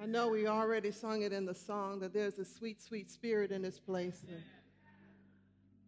I 0.00 0.06
know 0.06 0.28
we 0.28 0.46
already 0.46 0.90
sung 0.90 1.22
it 1.22 1.32
in 1.32 1.46
the 1.46 1.54
song 1.54 2.00
that 2.00 2.12
there's 2.12 2.38
a 2.38 2.44
sweet, 2.44 2.82
sweet 2.82 3.10
spirit 3.10 3.52
in 3.52 3.62
this 3.62 3.78
place. 3.78 4.22
And, 4.28 4.42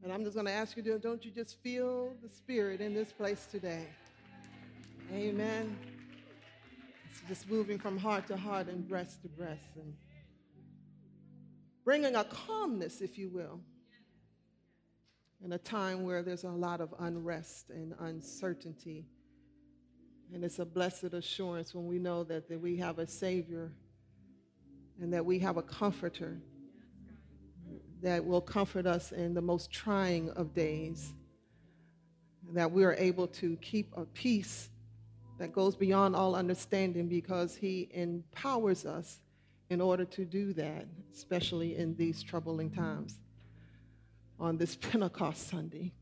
and 0.04 0.12
I'm 0.12 0.22
just 0.22 0.34
going 0.34 0.46
to 0.46 0.52
ask 0.52 0.76
you, 0.76 0.98
don't 0.98 1.24
you 1.24 1.30
just 1.30 1.60
feel 1.62 2.12
the 2.22 2.28
spirit 2.28 2.80
in 2.80 2.94
this 2.94 3.12
place 3.12 3.46
today? 3.46 3.88
Amen. 5.12 5.76
It's 7.10 7.20
just 7.28 7.50
moving 7.50 7.78
from 7.78 7.98
heart 7.98 8.28
to 8.28 8.36
heart 8.36 8.68
and 8.68 8.88
breast 8.88 9.22
to 9.22 9.28
breast 9.28 9.76
and 9.76 9.92
bringing 11.84 12.14
a 12.14 12.24
calmness, 12.24 13.00
if 13.00 13.18
you 13.18 13.28
will, 13.28 13.60
in 15.44 15.52
a 15.52 15.58
time 15.58 16.04
where 16.04 16.22
there's 16.22 16.44
a 16.44 16.48
lot 16.48 16.80
of 16.80 16.94
unrest 17.00 17.70
and 17.70 17.92
uncertainty. 18.00 19.06
And 20.32 20.44
it's 20.44 20.58
a 20.60 20.64
blessed 20.64 21.12
assurance 21.12 21.74
when 21.74 21.86
we 21.86 21.98
know 21.98 22.22
that, 22.24 22.48
that 22.48 22.60
we 22.60 22.76
have 22.76 22.98
a 22.98 23.06
Savior 23.06 23.72
and 25.00 25.12
that 25.12 25.24
we 25.24 25.38
have 25.38 25.56
a 25.56 25.62
comforter 25.62 26.38
that 28.02 28.24
will 28.24 28.40
comfort 28.40 28.86
us 28.86 29.12
in 29.12 29.34
the 29.34 29.42
most 29.42 29.70
trying 29.70 30.30
of 30.30 30.54
days. 30.54 31.12
That 32.52 32.70
we 32.70 32.84
are 32.84 32.94
able 32.94 33.26
to 33.28 33.56
keep 33.56 33.92
a 33.96 34.04
peace 34.04 34.70
that 35.38 35.52
goes 35.52 35.74
beyond 35.74 36.14
all 36.14 36.34
understanding 36.34 37.08
because 37.08 37.56
He 37.56 37.88
empowers 37.92 38.86
us 38.86 39.20
in 39.68 39.80
order 39.80 40.04
to 40.04 40.24
do 40.24 40.52
that, 40.54 40.86
especially 41.12 41.76
in 41.76 41.96
these 41.96 42.22
troubling 42.22 42.70
times. 42.70 43.18
On 44.38 44.56
this 44.56 44.76
Pentecost 44.80 45.48
Sunday, 45.48 45.92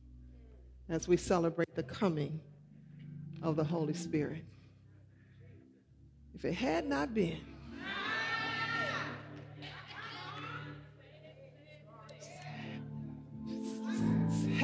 as 0.88 1.08
we 1.08 1.16
celebrate 1.16 1.74
the 1.74 1.82
coming 1.82 2.40
of 3.42 3.56
the 3.56 3.64
Holy 3.64 3.94
Spirit. 3.94 4.44
If 6.34 6.44
it 6.44 6.54
had 6.54 6.86
not 6.86 7.14
been, 7.14 7.53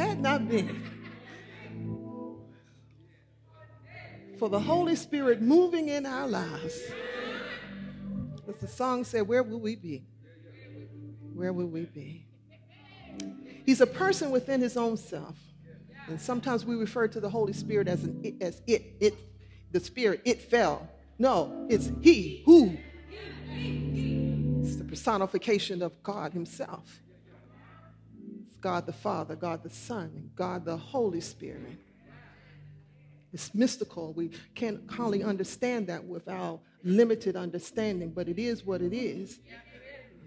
had 0.06 0.20
not 0.20 0.48
been 0.48 0.82
for 4.38 4.48
the 4.48 4.58
Holy 4.58 4.96
Spirit 4.96 5.42
moving 5.42 5.88
in 5.88 6.06
our 6.06 6.26
lives, 6.26 6.80
as 8.48 8.56
the 8.56 8.66
song 8.66 9.04
said, 9.04 9.28
where 9.28 9.42
will 9.42 9.60
we 9.60 9.76
be? 9.76 10.02
Where 11.34 11.52
will 11.52 11.66
we 11.66 11.84
be? 11.84 12.26
He's 13.66 13.82
a 13.82 13.86
person 13.86 14.30
within 14.30 14.62
his 14.62 14.78
own 14.78 14.96
self. 14.96 15.36
And 16.08 16.18
sometimes 16.20 16.64
we 16.64 16.74
refer 16.74 17.06
to 17.08 17.20
the 17.20 17.28
Holy 17.28 17.52
Spirit 17.52 17.86
as, 17.86 18.02
an, 18.02 18.36
as 18.40 18.62
it, 18.66 18.94
it, 18.98 19.14
the 19.72 19.78
Spirit, 19.78 20.22
it 20.24 20.40
fell. 20.40 20.88
No, 21.18 21.66
it's 21.68 21.92
He 22.00 22.42
who. 22.46 22.76
It's 23.52 24.76
the 24.76 24.84
personification 24.84 25.82
of 25.82 26.02
God 26.02 26.32
Himself. 26.32 27.02
God 28.60 28.86
the 28.86 28.92
Father, 28.92 29.34
God 29.34 29.62
the 29.62 29.70
Son, 29.70 30.10
and 30.14 30.30
God 30.36 30.64
the 30.64 30.76
Holy 30.76 31.20
Spirit. 31.20 31.78
It's 33.32 33.54
mystical. 33.54 34.12
We 34.12 34.30
can't 34.54 34.80
hardly 34.90 35.22
understand 35.22 35.86
that 35.86 36.04
with 36.04 36.28
our 36.28 36.58
limited 36.82 37.36
understanding, 37.36 38.10
but 38.10 38.28
it 38.28 38.38
is 38.38 38.64
what 38.64 38.82
it 38.82 38.92
is. 38.92 39.38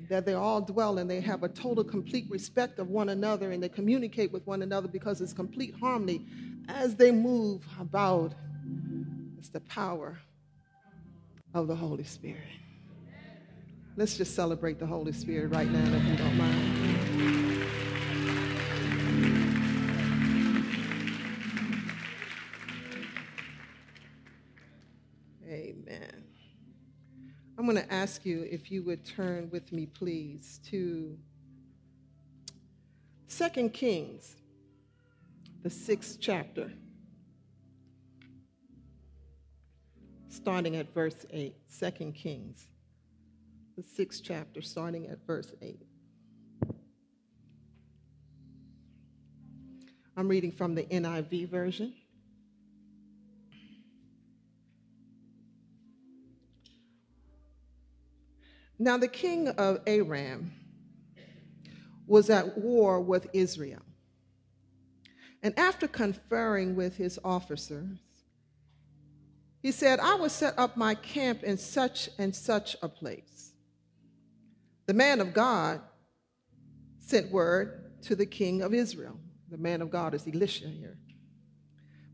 That 0.09 0.25
they 0.25 0.33
all 0.33 0.61
dwell 0.61 0.97
and 0.97 1.09
they 1.09 1.21
have 1.21 1.43
a 1.43 1.49
total, 1.49 1.83
complete 1.83 2.25
respect 2.29 2.79
of 2.79 2.89
one 2.89 3.09
another 3.09 3.51
and 3.51 3.61
they 3.61 3.69
communicate 3.69 4.31
with 4.31 4.45
one 4.45 4.61
another 4.61 4.87
because 4.87 5.21
it's 5.21 5.33
complete 5.33 5.75
harmony 5.79 6.25
as 6.67 6.95
they 6.95 7.11
move 7.11 7.65
about. 7.79 8.33
It's 9.37 9.49
the 9.49 9.61
power 9.61 10.17
of 11.53 11.67
the 11.67 11.75
Holy 11.75 12.03
Spirit. 12.03 12.41
Let's 13.95 14.17
just 14.17 14.33
celebrate 14.33 14.79
the 14.79 14.87
Holy 14.87 15.11
Spirit 15.11 15.53
right 15.53 15.69
now, 15.69 15.95
if 15.95 16.03
you 16.05 16.15
don't 16.15 16.37
mind. 16.37 16.72
Ask 28.03 28.25
you 28.25 28.45
if 28.51 28.69
you 28.69 28.83
would 28.83 29.05
turn 29.05 29.49
with 29.49 29.71
me, 29.71 29.85
please, 29.85 30.59
to 30.69 31.17
2 33.29 33.69
Kings, 33.69 34.35
the 35.61 35.69
sixth 35.69 36.17
chapter, 36.19 36.69
starting 40.27 40.75
at 40.75 40.93
verse 40.93 41.25
8. 41.31 41.55
2 41.79 42.11
Kings, 42.11 42.67
the 43.77 43.83
sixth 43.83 44.21
chapter, 44.21 44.61
starting 44.61 45.07
at 45.07 45.25
verse 45.25 45.53
8. 45.61 45.79
I'm 50.17 50.27
reading 50.27 50.51
from 50.51 50.75
the 50.75 50.83
NIV 50.83 51.47
version. 51.47 51.93
Now, 58.83 58.97
the 58.97 59.07
king 59.07 59.47
of 59.47 59.79
Aram 59.87 60.51
was 62.05 62.29
at 62.29 62.57
war 62.57 62.99
with 62.99 63.27
Israel. 63.31 63.81
And 65.41 65.57
after 65.57 65.87
conferring 65.87 66.75
with 66.75 66.97
his 66.97 67.17
officers, 67.23 67.97
he 69.61 69.71
said, 69.71 70.01
I 70.01 70.15
will 70.15 70.27
set 70.27 70.59
up 70.59 70.75
my 70.75 70.95
camp 70.95 71.43
in 71.43 71.57
such 71.57 72.09
and 72.19 72.35
such 72.35 72.75
a 72.81 72.89
place. 72.89 73.53
The 74.87 74.93
man 74.93 75.21
of 75.21 75.33
God 75.33 75.79
sent 76.99 77.31
word 77.31 78.01
to 78.01 78.17
the 78.17 78.25
king 78.25 78.61
of 78.61 78.73
Israel. 78.73 79.17
The 79.49 79.57
man 79.57 79.81
of 79.81 79.91
God 79.91 80.13
is 80.13 80.27
Elisha 80.27 80.67
here. 80.67 80.97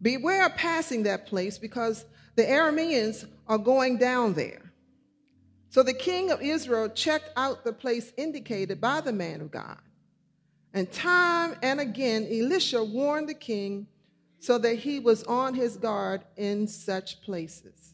Beware 0.04 0.52
passing 0.52 1.02
that 1.04 1.26
place 1.26 1.58
because 1.58 2.06
the 2.36 2.44
Arameans 2.44 3.28
are 3.48 3.58
going 3.58 3.98
down 3.98 4.36
there. 4.36 4.69
So 5.70 5.84
the 5.84 5.94
king 5.94 6.32
of 6.32 6.42
Israel 6.42 6.90
checked 6.90 7.30
out 7.38 7.64
the 7.64 7.74
place 7.74 8.12
indicated 8.18 8.82
by 8.82 9.02
the 9.02 9.14
man 9.14 9.42
of 9.42 9.52
God. 9.52 9.78
And 10.74 10.92
time 10.92 11.56
and 11.62 11.80
again, 11.80 12.28
Elisha 12.30 12.84
warned 12.84 13.30
the 13.30 13.34
king 13.34 13.88
so 14.40 14.58
that 14.58 14.76
he 14.76 15.00
was 15.00 15.24
on 15.24 15.54
his 15.54 15.78
guard 15.78 16.22
in 16.38 16.68
such 16.68 17.22
places. 17.22 17.94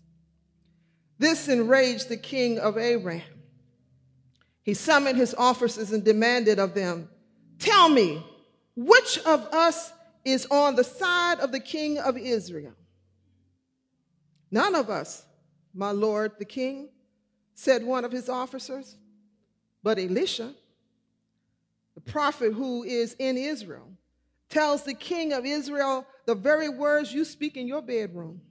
This 1.18 1.47
enraged 1.47 2.09
the 2.09 2.18
king 2.18 2.59
of 2.59 2.78
Aram. 2.78 3.22
He 4.63 4.74
summoned 4.74 5.18
his 5.18 5.34
officers 5.36 5.92
and 5.92 6.03
demanded 6.03 6.59
of 6.59 6.74
them, 6.74 7.09
Tell 7.59 7.88
me, 7.88 8.24
which 8.75 9.18
of 9.19 9.42
us 9.53 9.94
is 10.25 10.46
on 10.47 10.75
the 10.75 10.84
side 10.84 11.40
of 11.40 11.52
the 11.52 11.59
king 11.59 11.97
of 11.97 12.18
Israel? 12.18 12.74
None 14.52 14.75
of 14.75 14.90
us, 14.90 15.25
my 15.74 15.92
lord 15.92 16.34
the 16.38 16.46
king, 16.46 16.90
said 17.56 17.84
one 17.84 18.06
of 18.06 18.12
his 18.12 18.30
officers. 18.30 18.96
But 19.82 19.98
Elisha, 19.98 20.54
the 21.96 22.02
prophet 22.02 22.54
who 22.54 22.84
is 22.84 23.16
in 23.18 23.38
Israel, 23.38 23.88
tells 24.50 24.84
the 24.84 24.94
king 24.94 25.34
of 25.34 25.46
Israel 25.46 26.06
the 26.26 26.36
very 26.36 26.70
words 26.70 27.14
you 27.14 27.26
speak 27.26 27.58
in 27.58 27.68
your 27.68 27.82
bedroom. 27.82 28.42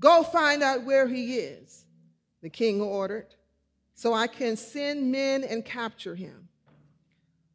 Go 0.00 0.22
find 0.22 0.62
out 0.62 0.84
where 0.84 1.08
he 1.08 1.36
is, 1.36 1.84
the 2.42 2.50
king 2.50 2.82
ordered, 2.82 3.34
so 3.94 4.12
I 4.12 4.26
can 4.26 4.56
send 4.56 5.10
men 5.10 5.44
and 5.44 5.64
capture 5.64 6.14
him. 6.14 6.48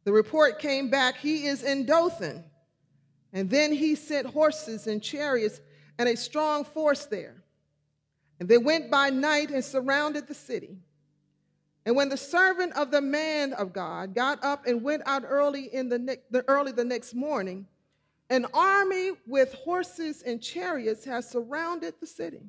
The 0.04 0.12
report 0.12 0.58
came 0.58 0.90
back, 0.90 1.18
he 1.18 1.46
is 1.46 1.62
in 1.62 1.86
Dothan. 1.86 2.44
And 3.32 3.48
then 3.48 3.72
he 3.72 3.94
sent 3.94 4.26
horses 4.26 4.86
and 4.86 5.02
chariots 5.02 5.60
and 5.98 6.08
a 6.08 6.16
strong 6.16 6.64
force 6.64 7.04
there. 7.06 7.39
And 8.40 8.48
they 8.48 8.58
went 8.58 8.90
by 8.90 9.10
night 9.10 9.50
and 9.50 9.62
surrounded 9.62 10.26
the 10.26 10.34
city. 10.34 10.78
And 11.84 11.94
when 11.94 12.08
the 12.08 12.16
servant 12.16 12.72
of 12.74 12.90
the 12.90 13.02
man 13.02 13.52
of 13.52 13.72
God 13.72 14.14
got 14.14 14.42
up 14.42 14.66
and 14.66 14.82
went 14.82 15.02
out 15.06 15.22
early 15.26 15.72
in 15.72 15.88
the, 15.88 15.98
ne- 15.98 16.22
the 16.30 16.44
early 16.48 16.72
the 16.72 16.84
next 16.84 17.14
morning, 17.14 17.66
an 18.30 18.46
army 18.54 19.12
with 19.26 19.52
horses 19.54 20.22
and 20.22 20.42
chariots 20.42 21.04
has 21.04 21.28
surrounded 21.28 21.94
the 22.00 22.06
city. 22.06 22.42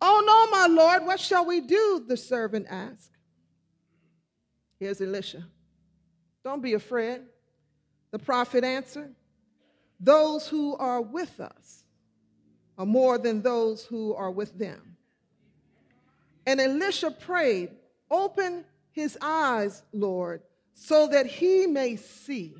Oh 0.00 0.22
no, 0.24 0.58
my 0.58 0.66
lord, 0.66 1.06
what 1.06 1.20
shall 1.20 1.46
we 1.46 1.60
do? 1.60 2.04
The 2.06 2.16
servant 2.16 2.66
asked. 2.68 3.12
Here's 4.78 5.00
Elisha. 5.00 5.44
Don't 6.44 6.62
be 6.62 6.74
afraid. 6.74 7.22
The 8.10 8.18
prophet 8.18 8.64
answered, 8.64 9.14
Those 9.98 10.46
who 10.46 10.76
are 10.76 11.00
with 11.00 11.40
us 11.40 11.84
more 12.86 13.18
than 13.18 13.42
those 13.42 13.84
who 13.84 14.14
are 14.14 14.30
with 14.30 14.56
them. 14.58 14.96
And 16.46 16.60
Elisha 16.60 17.10
prayed, 17.10 17.70
Open 18.10 18.64
his 18.92 19.18
eyes, 19.20 19.82
Lord, 19.92 20.42
so 20.74 21.08
that 21.08 21.26
he 21.26 21.66
may 21.66 21.96
see. 21.96 22.54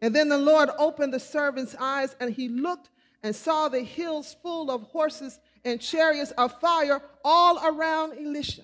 And 0.00 0.14
then 0.14 0.28
the 0.28 0.38
Lord 0.38 0.70
opened 0.78 1.12
the 1.12 1.20
servant's 1.20 1.74
eyes, 1.78 2.16
and 2.20 2.32
he 2.32 2.48
looked 2.48 2.90
and 3.22 3.34
saw 3.34 3.68
the 3.68 3.82
hills 3.82 4.36
full 4.42 4.70
of 4.70 4.82
horses 4.82 5.38
and 5.64 5.80
chariots 5.80 6.30
of 6.32 6.58
fire 6.60 7.02
all 7.24 7.58
around 7.66 8.12
Elisha. 8.18 8.62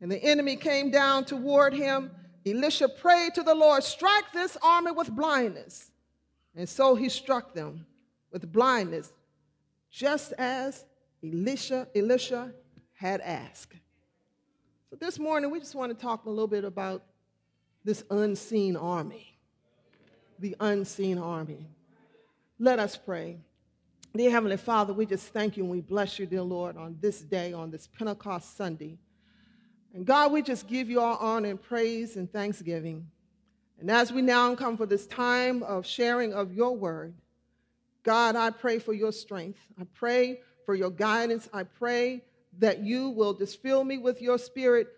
And 0.00 0.10
the 0.10 0.22
enemy 0.22 0.56
came 0.56 0.90
down 0.90 1.24
toward 1.24 1.74
him. 1.74 2.10
Elisha 2.46 2.88
prayed 2.88 3.34
to 3.34 3.42
the 3.42 3.54
Lord, 3.54 3.82
Strike 3.84 4.32
this 4.32 4.56
army 4.62 4.90
with 4.90 5.10
blindness. 5.10 5.90
And 6.54 6.68
so 6.68 6.94
he 6.94 7.08
struck 7.08 7.54
them 7.54 7.86
with 8.34 8.50
blindness, 8.50 9.12
just 9.92 10.32
as 10.32 10.84
Elisha, 11.22 11.86
Elisha 11.94 12.52
had 12.92 13.20
asked. 13.20 13.74
So 14.90 14.96
this 14.96 15.20
morning, 15.20 15.52
we 15.52 15.60
just 15.60 15.76
want 15.76 15.96
to 15.96 16.04
talk 16.04 16.26
a 16.26 16.28
little 16.28 16.48
bit 16.48 16.64
about 16.64 17.04
this 17.84 18.02
unseen 18.10 18.74
army. 18.74 19.38
The 20.40 20.56
unseen 20.58 21.16
army. 21.16 21.68
Let 22.58 22.80
us 22.80 22.96
pray. 22.96 23.38
Dear 24.16 24.32
Heavenly 24.32 24.56
Father, 24.56 24.92
we 24.92 25.06
just 25.06 25.28
thank 25.28 25.56
you 25.56 25.62
and 25.62 25.70
we 25.70 25.80
bless 25.80 26.18
you, 26.18 26.26
dear 26.26 26.42
Lord, 26.42 26.76
on 26.76 26.98
this 27.00 27.20
day, 27.20 27.52
on 27.52 27.70
this 27.70 27.86
Pentecost 27.86 28.56
Sunday. 28.56 28.98
And 29.94 30.04
God, 30.04 30.32
we 30.32 30.42
just 30.42 30.66
give 30.66 30.90
you 30.90 31.00
all 31.00 31.18
honor 31.18 31.50
and 31.50 31.62
praise 31.62 32.16
and 32.16 32.30
thanksgiving. 32.32 33.06
And 33.78 33.88
as 33.88 34.12
we 34.12 34.22
now 34.22 34.56
come 34.56 34.76
for 34.76 34.86
this 34.86 35.06
time 35.06 35.62
of 35.62 35.86
sharing 35.86 36.32
of 36.32 36.52
your 36.52 36.76
word, 36.76 37.14
God, 38.04 38.36
I 38.36 38.50
pray 38.50 38.78
for 38.78 38.92
your 38.92 39.12
strength. 39.12 39.58
I 39.80 39.84
pray 39.94 40.40
for 40.64 40.74
your 40.74 40.90
guidance. 40.90 41.48
I 41.52 41.64
pray 41.64 42.22
that 42.58 42.80
you 42.80 43.08
will 43.10 43.34
just 43.34 43.60
fill 43.60 43.82
me 43.82 43.98
with 43.98 44.22
your 44.22 44.38
spirit 44.38 44.88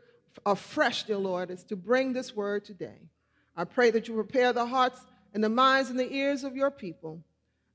afresh, 0.45 1.05
dear 1.05 1.17
Lord, 1.17 1.51
as 1.51 1.65
to 1.65 1.77
bring 1.77 2.13
this 2.13 2.37
word 2.37 2.65
today. 2.65 3.09
I 3.57 3.65
pray 3.65 3.91
that 3.93 4.09
you 4.09 4.15
prepare 4.15 4.53
the 4.53 4.67
hearts 4.67 5.01
and 5.33 5.43
the 5.43 5.49
minds 5.49 5.89
and 5.89 5.99
the 5.99 6.13
ears 6.13 6.45
of 6.45 6.57
your 6.57 6.71
people. 6.71 7.23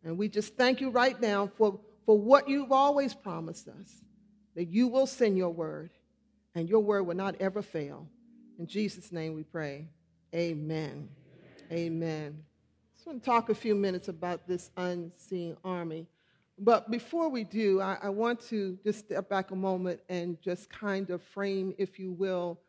And 0.03 0.17
we 0.17 0.29
just 0.29 0.55
thank 0.55 0.81
you 0.81 0.89
right 0.89 1.19
now 1.19 1.49
for, 1.57 1.79
for 2.05 2.17
what 2.17 2.47
you've 2.47 2.71
always 2.71 3.13
promised 3.13 3.67
us 3.67 4.01
that 4.55 4.67
you 4.67 4.87
will 4.89 5.07
send 5.07 5.37
your 5.37 5.49
word, 5.49 5.91
and 6.55 6.67
your 6.67 6.81
word 6.81 7.03
will 7.03 7.15
not 7.15 7.35
ever 7.39 7.61
fail. 7.61 8.05
In 8.59 8.67
Jesus' 8.67 9.11
name 9.11 9.33
we 9.33 9.43
pray. 9.43 9.87
Amen. 10.35 11.07
Amen. 11.71 12.43
I 12.43 12.50
just 13.01 13.07
want 13.07 13.23
to 13.23 13.25
talk 13.27 13.49
a 13.49 13.55
few 13.55 13.73
minutes 13.73 14.09
about 14.09 14.47
this 14.47 14.69
unseen 14.77 15.57
army. 15.63 16.05
But 16.59 16.91
before 16.91 17.29
we 17.29 17.43
do, 17.43 17.81
I, 17.81 17.97
I, 17.99 18.09
want 18.09 18.39
to 18.49 18.77
just 18.83 18.99
step 18.99 19.27
back 19.27 19.49
a 19.49 19.55
moment 19.55 20.01
and 20.07 20.39
just 20.39 20.69
kind 20.69 21.09
of 21.09 21.23
frame, 21.23 21.73
if 21.79 21.97
you 21.97 22.11
will, 22.11 22.59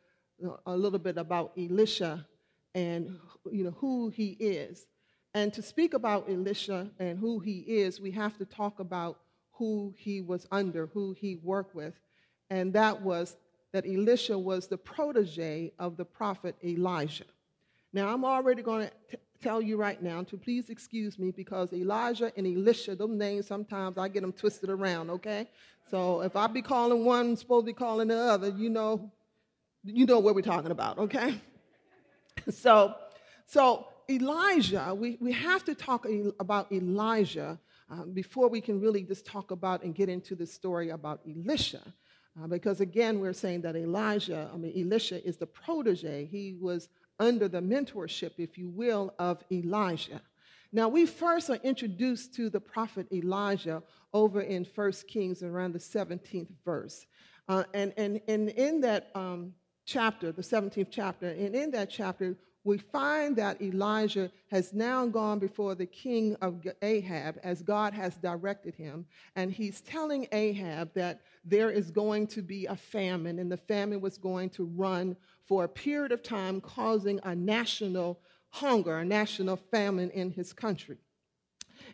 a 0.65 0.75
little 0.75 0.99
bit 0.99 1.19
about 1.19 1.53
Elisha 1.59 2.27
and 2.75 3.19
you 3.51 3.63
know 3.63 3.77
who 3.77 4.09
he 4.09 4.31
is. 4.41 4.87
And 5.35 5.53
to 5.53 5.61
speak 5.61 5.93
about 5.93 6.31
Elisha 6.31 6.89
and 6.99 7.19
who 7.19 7.39
he 7.39 7.59
is, 7.59 8.01
we 8.01 8.11
have 8.13 8.39
to 8.39 8.47
talk 8.47 8.81
about 8.81 9.19
who 9.51 9.93
he 9.99 10.23
was 10.23 10.47
under, 10.51 10.87
who 10.87 11.13
he 11.13 11.37
worked 11.43 11.75
with. 11.75 11.93
And 12.49 12.73
that 12.73 13.03
was 13.03 13.37
that 13.73 13.85
Elisha 13.85 14.39
was 14.39 14.67
the 14.67 14.79
protege 14.79 15.73
of 15.79 15.99
the 15.99 16.07
prophet 16.07 16.57
Elijah. 16.65 17.27
Now, 17.93 18.09
I'm 18.09 18.25
already 18.25 18.63
going 18.63 18.89
to 19.11 19.19
tell 19.43 19.61
you 19.61 19.77
right 19.77 20.01
now 20.03 20.23
to 20.23 20.37
please 20.37 20.71
excuse 20.71 21.19
me 21.19 21.31
because 21.31 21.73
Elijah 21.73 22.33
and 22.37 22.47
Elisha, 22.47 22.95
those 22.95 23.11
names 23.11 23.47
sometimes 23.47 23.99
I 23.99 24.09
get 24.09 24.23
them 24.23 24.33
twisted 24.33 24.71
around, 24.71 25.11
okay? 25.11 25.49
So 25.91 26.23
if 26.23 26.37
I 26.37 26.47
be 26.47 26.63
calling 26.63 27.05
one, 27.05 27.37
supposed 27.37 27.67
to 27.67 27.73
be 27.73 27.77
calling 27.77 28.09
the 28.09 28.19
other, 28.19 28.49
you 28.51 28.71
know, 28.71 29.11
you 29.85 30.07
know 30.07 30.21
what 30.21 30.35
we're 30.35 30.43
talking 30.43 30.71
about, 30.71 30.99
okay? 30.99 31.41
so, 32.51 32.95
so 33.47 33.89
Elijah, 34.09 34.95
we, 34.97 35.19
we 35.21 35.33
have 35.33 35.65
to 35.65 35.75
talk 35.75 36.07
about 36.39 36.71
Elijah 36.73 37.59
um, 37.91 38.13
before 38.13 38.49
we 38.49 38.61
can 38.61 38.81
really 38.81 39.03
just 39.03 39.27
talk 39.27 39.51
about 39.51 39.83
and 39.83 39.95
get 39.95 40.09
into 40.09 40.35
the 40.35 40.47
story 40.47 40.91
about 40.91 41.21
Elisha. 41.29 41.83
Uh, 42.41 42.47
because 42.47 42.81
again, 42.81 43.21
we're 43.21 43.35
saying 43.35 43.61
that 43.63 43.77
Elijah, 43.77 44.51
I 44.53 44.57
mean, 44.57 44.73
Elisha 44.87 45.27
is 45.27 45.37
the 45.37 45.47
protege. 45.47 46.27
He 46.31 46.57
was 46.59 46.89
under 47.19 47.49
the 47.49 47.61
mentorship, 47.61 48.33
if 48.39 48.59
you 48.59 48.69
will, 48.69 49.15
of 49.19 49.43
Elijah. 49.51 50.21
Now, 50.73 50.89
we 50.89 51.05
first 51.05 51.51
are 51.51 51.61
introduced 51.63 52.35
to 52.35 52.49
the 52.49 52.61
prophet 52.61 53.07
Elijah 53.13 53.83
over 54.15 54.41
in 54.41 54.67
1 54.75 54.93
Kings 55.07 55.43
around 55.43 55.75
the 55.75 55.79
17th 55.79 56.49
verse. 56.65 57.07
Uh, 57.49 57.65
and, 57.75 57.93
and, 57.97 58.21
and 58.29 58.49
in 58.51 58.81
that 58.81 59.11
um, 59.15 59.53
chapter, 59.85 60.33
the 60.33 60.43
17th 60.43 60.89
chapter, 60.91 61.29
and 61.29 61.55
in 61.55 61.71
that 61.73 61.91
chapter, 61.91 62.37
we 62.65 62.79
find 62.79 63.35
that 63.37 63.61
Elijah 63.61 64.31
has 64.51 64.73
now 64.73 65.05
gone 65.07 65.41
before 65.41 65.75
the 65.75 65.87
king 65.87 66.37
of 66.41 66.65
Ahab 66.81 67.39
as 67.43 67.61
God 67.61 67.93
has 67.93 68.15
directed 68.17 68.75
him. 68.77 69.05
And 69.35 69.51
he's 69.51 69.81
telling 69.81 70.29
Ahab 70.31 70.95
that 70.95 71.23
there 71.45 71.71
is 71.71 71.91
going 71.91 72.29
to 72.29 72.43
be 72.43 72.67
a 72.67 72.77
famine, 72.77 73.41
and 73.41 73.51
the 73.51 73.57
famine 73.57 74.01
was 74.01 74.17
going 74.17 74.51
to 74.51 74.65
run 74.65 75.17
for 75.53 75.65
a 75.65 75.69
period 75.69 76.13
of 76.13 76.23
time, 76.23 76.63
causing 76.63 77.21
a 77.25 77.37
national 77.37 78.19
hunger, 78.49 78.97
a 78.97 79.05
national 79.05 79.57
famine 79.71 80.09
in 80.09 80.31
his 80.31 80.55
country. 80.55 80.97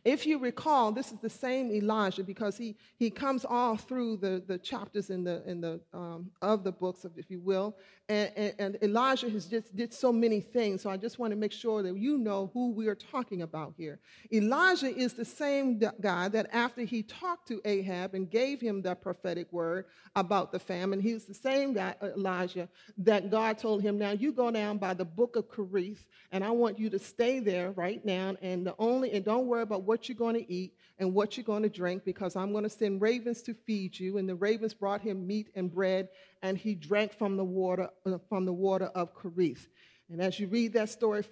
If 0.05 0.27
you 0.27 0.39
recall, 0.39 0.93
this 0.93 1.13
is 1.13 1.19
the 1.19 1.31
same 1.31 1.71
Elijah 1.71 2.23
because 2.23 2.57
he, 2.57 2.77
he 2.97 3.11
comes 3.11 3.45
all 3.45 3.77
through 3.77 4.19
the, 4.19 4.43
the 4.47 4.59
chapters 4.59 5.11
in 5.11 5.25
the, 5.25 5.43
in 5.47 5.61
the, 5.61 5.81
um, 5.93 6.31
of 6.43 6.65
the 6.65 6.73
books, 6.73 7.07
if 7.17 7.31
you 7.31 7.41
will. 7.41 7.77
And, 8.11 8.33
and, 8.37 8.55
and, 8.59 8.79
Elijah 8.83 9.29
has 9.29 9.45
just 9.45 9.77
did 9.77 9.93
so 9.93 10.11
many 10.11 10.41
things. 10.41 10.81
So 10.81 10.89
I 10.89 10.97
just 10.97 11.19
want 11.19 11.31
to 11.33 11.37
make 11.37 11.53
sure 11.53 11.83
that 11.83 11.95
you 11.95 12.17
know 12.17 12.51
who 12.55 12.71
we 12.71 12.87
are 12.87 12.95
talking 12.95 13.43
about 13.43 13.75
here. 13.77 13.99
Elijah 14.33 14.87
is 14.87 15.13
the 15.13 15.27
same 15.27 15.79
guy 15.79 16.29
that 16.29 16.49
after 16.51 16.83
he 16.83 17.03
talked 17.03 17.49
to 17.49 17.61
Ahab 17.67 18.15
and 18.15 18.31
gave 18.31 18.63
him 18.63 18.81
the 18.81 18.95
prophetic 18.95 19.53
word 19.53 19.85
about 20.17 20.53
the 20.53 20.59
famine, 20.59 21.01
he's 21.01 21.27
the 21.27 21.35
same 21.35 21.75
guy, 21.75 21.95
Elijah, 22.03 22.67
that 22.97 23.31
God 23.31 23.59
told 23.59 23.83
him, 23.83 23.99
now 23.99 24.13
you 24.13 24.33
go 24.33 24.51
down 24.51 24.79
by 24.79 24.95
the 24.95 25.05
book 25.05 25.37
of 25.37 25.55
Cherith, 25.55 26.07
and 26.33 26.43
I 26.43 26.51
want 26.51 26.79
you 26.79 26.89
to 26.89 26.99
stay 26.99 27.41
there 27.41 27.73
right 27.73 28.03
now. 28.07 28.37
And 28.41 28.67
the 28.67 28.75
only, 28.79 29.13
and 29.13 29.23
don't 29.23 29.47
worry 29.47 29.63
about 29.63 29.83
what 29.89 30.07
you're 30.07 30.17
going 30.17 30.35
to 30.35 30.53
eat 30.53 30.75
and 30.99 31.15
what 31.15 31.37
you're 31.37 31.45
going 31.45 31.63
to 31.63 31.69
drink 31.71 32.05
because 32.05 32.37
I'm 32.37 32.53
going 32.53 32.65
to 32.65 32.71
send 32.71 33.01
ravens 33.01 33.41
to 33.43 33.55
feed 33.55 33.99
you. 33.99 34.19
And 34.19 34.29
the 34.29 34.35
ravens 34.35 34.75
brought 34.75 35.01
him 35.01 35.27
meat 35.27 35.49
and 35.55 35.73
bread, 35.73 36.11
and 36.43 36.59
he 36.59 36.75
drank 36.75 37.15
from 37.15 37.39
the 37.39 37.45
water, 37.45 37.89
uh, 38.05 38.19
from 38.29 38.45
the 38.45 38.53
water 38.53 38.91
of 38.95 39.11
Cherith. 39.21 39.67
And 40.11 40.21
as 40.21 40.39
you 40.39 40.47
read 40.47 40.75
that 40.75 40.91
story, 40.91 41.25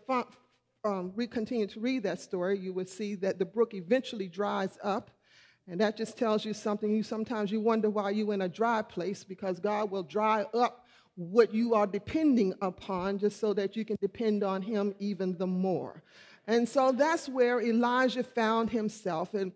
um, 0.84 1.12
we 1.14 1.26
continue 1.26 1.66
to 1.66 1.80
read 1.80 2.02
that 2.04 2.18
story, 2.18 2.58
you 2.58 2.72
will 2.72 2.86
see 2.86 3.14
that 3.16 3.38
the 3.38 3.44
brook 3.44 3.74
eventually 3.74 4.28
dries 4.28 4.78
up. 4.82 5.10
And 5.68 5.78
that 5.80 5.96
just 5.96 6.16
tells 6.16 6.44
you 6.44 6.54
something. 6.54 6.90
You 6.90 7.02
sometimes 7.02 7.50
you 7.50 7.60
wonder 7.60 7.90
why 7.90 8.10
you're 8.10 8.32
in 8.32 8.42
a 8.42 8.48
dry 8.48 8.80
place 8.82 9.22
because 9.22 9.60
God 9.60 9.90
will 9.90 10.04
dry 10.04 10.46
up 10.54 10.86
what 11.16 11.52
you 11.52 11.74
are 11.74 11.86
depending 11.86 12.54
upon 12.62 13.18
just 13.18 13.40
so 13.40 13.52
that 13.54 13.74
you 13.74 13.84
can 13.84 13.96
depend 14.00 14.44
on 14.44 14.62
him 14.62 14.94
even 14.98 15.36
the 15.36 15.46
more. 15.46 16.02
And 16.46 16.68
so 16.68 16.92
that's 16.92 17.28
where 17.28 17.60
Elijah 17.60 18.22
found 18.22 18.70
himself. 18.70 19.34
And, 19.34 19.52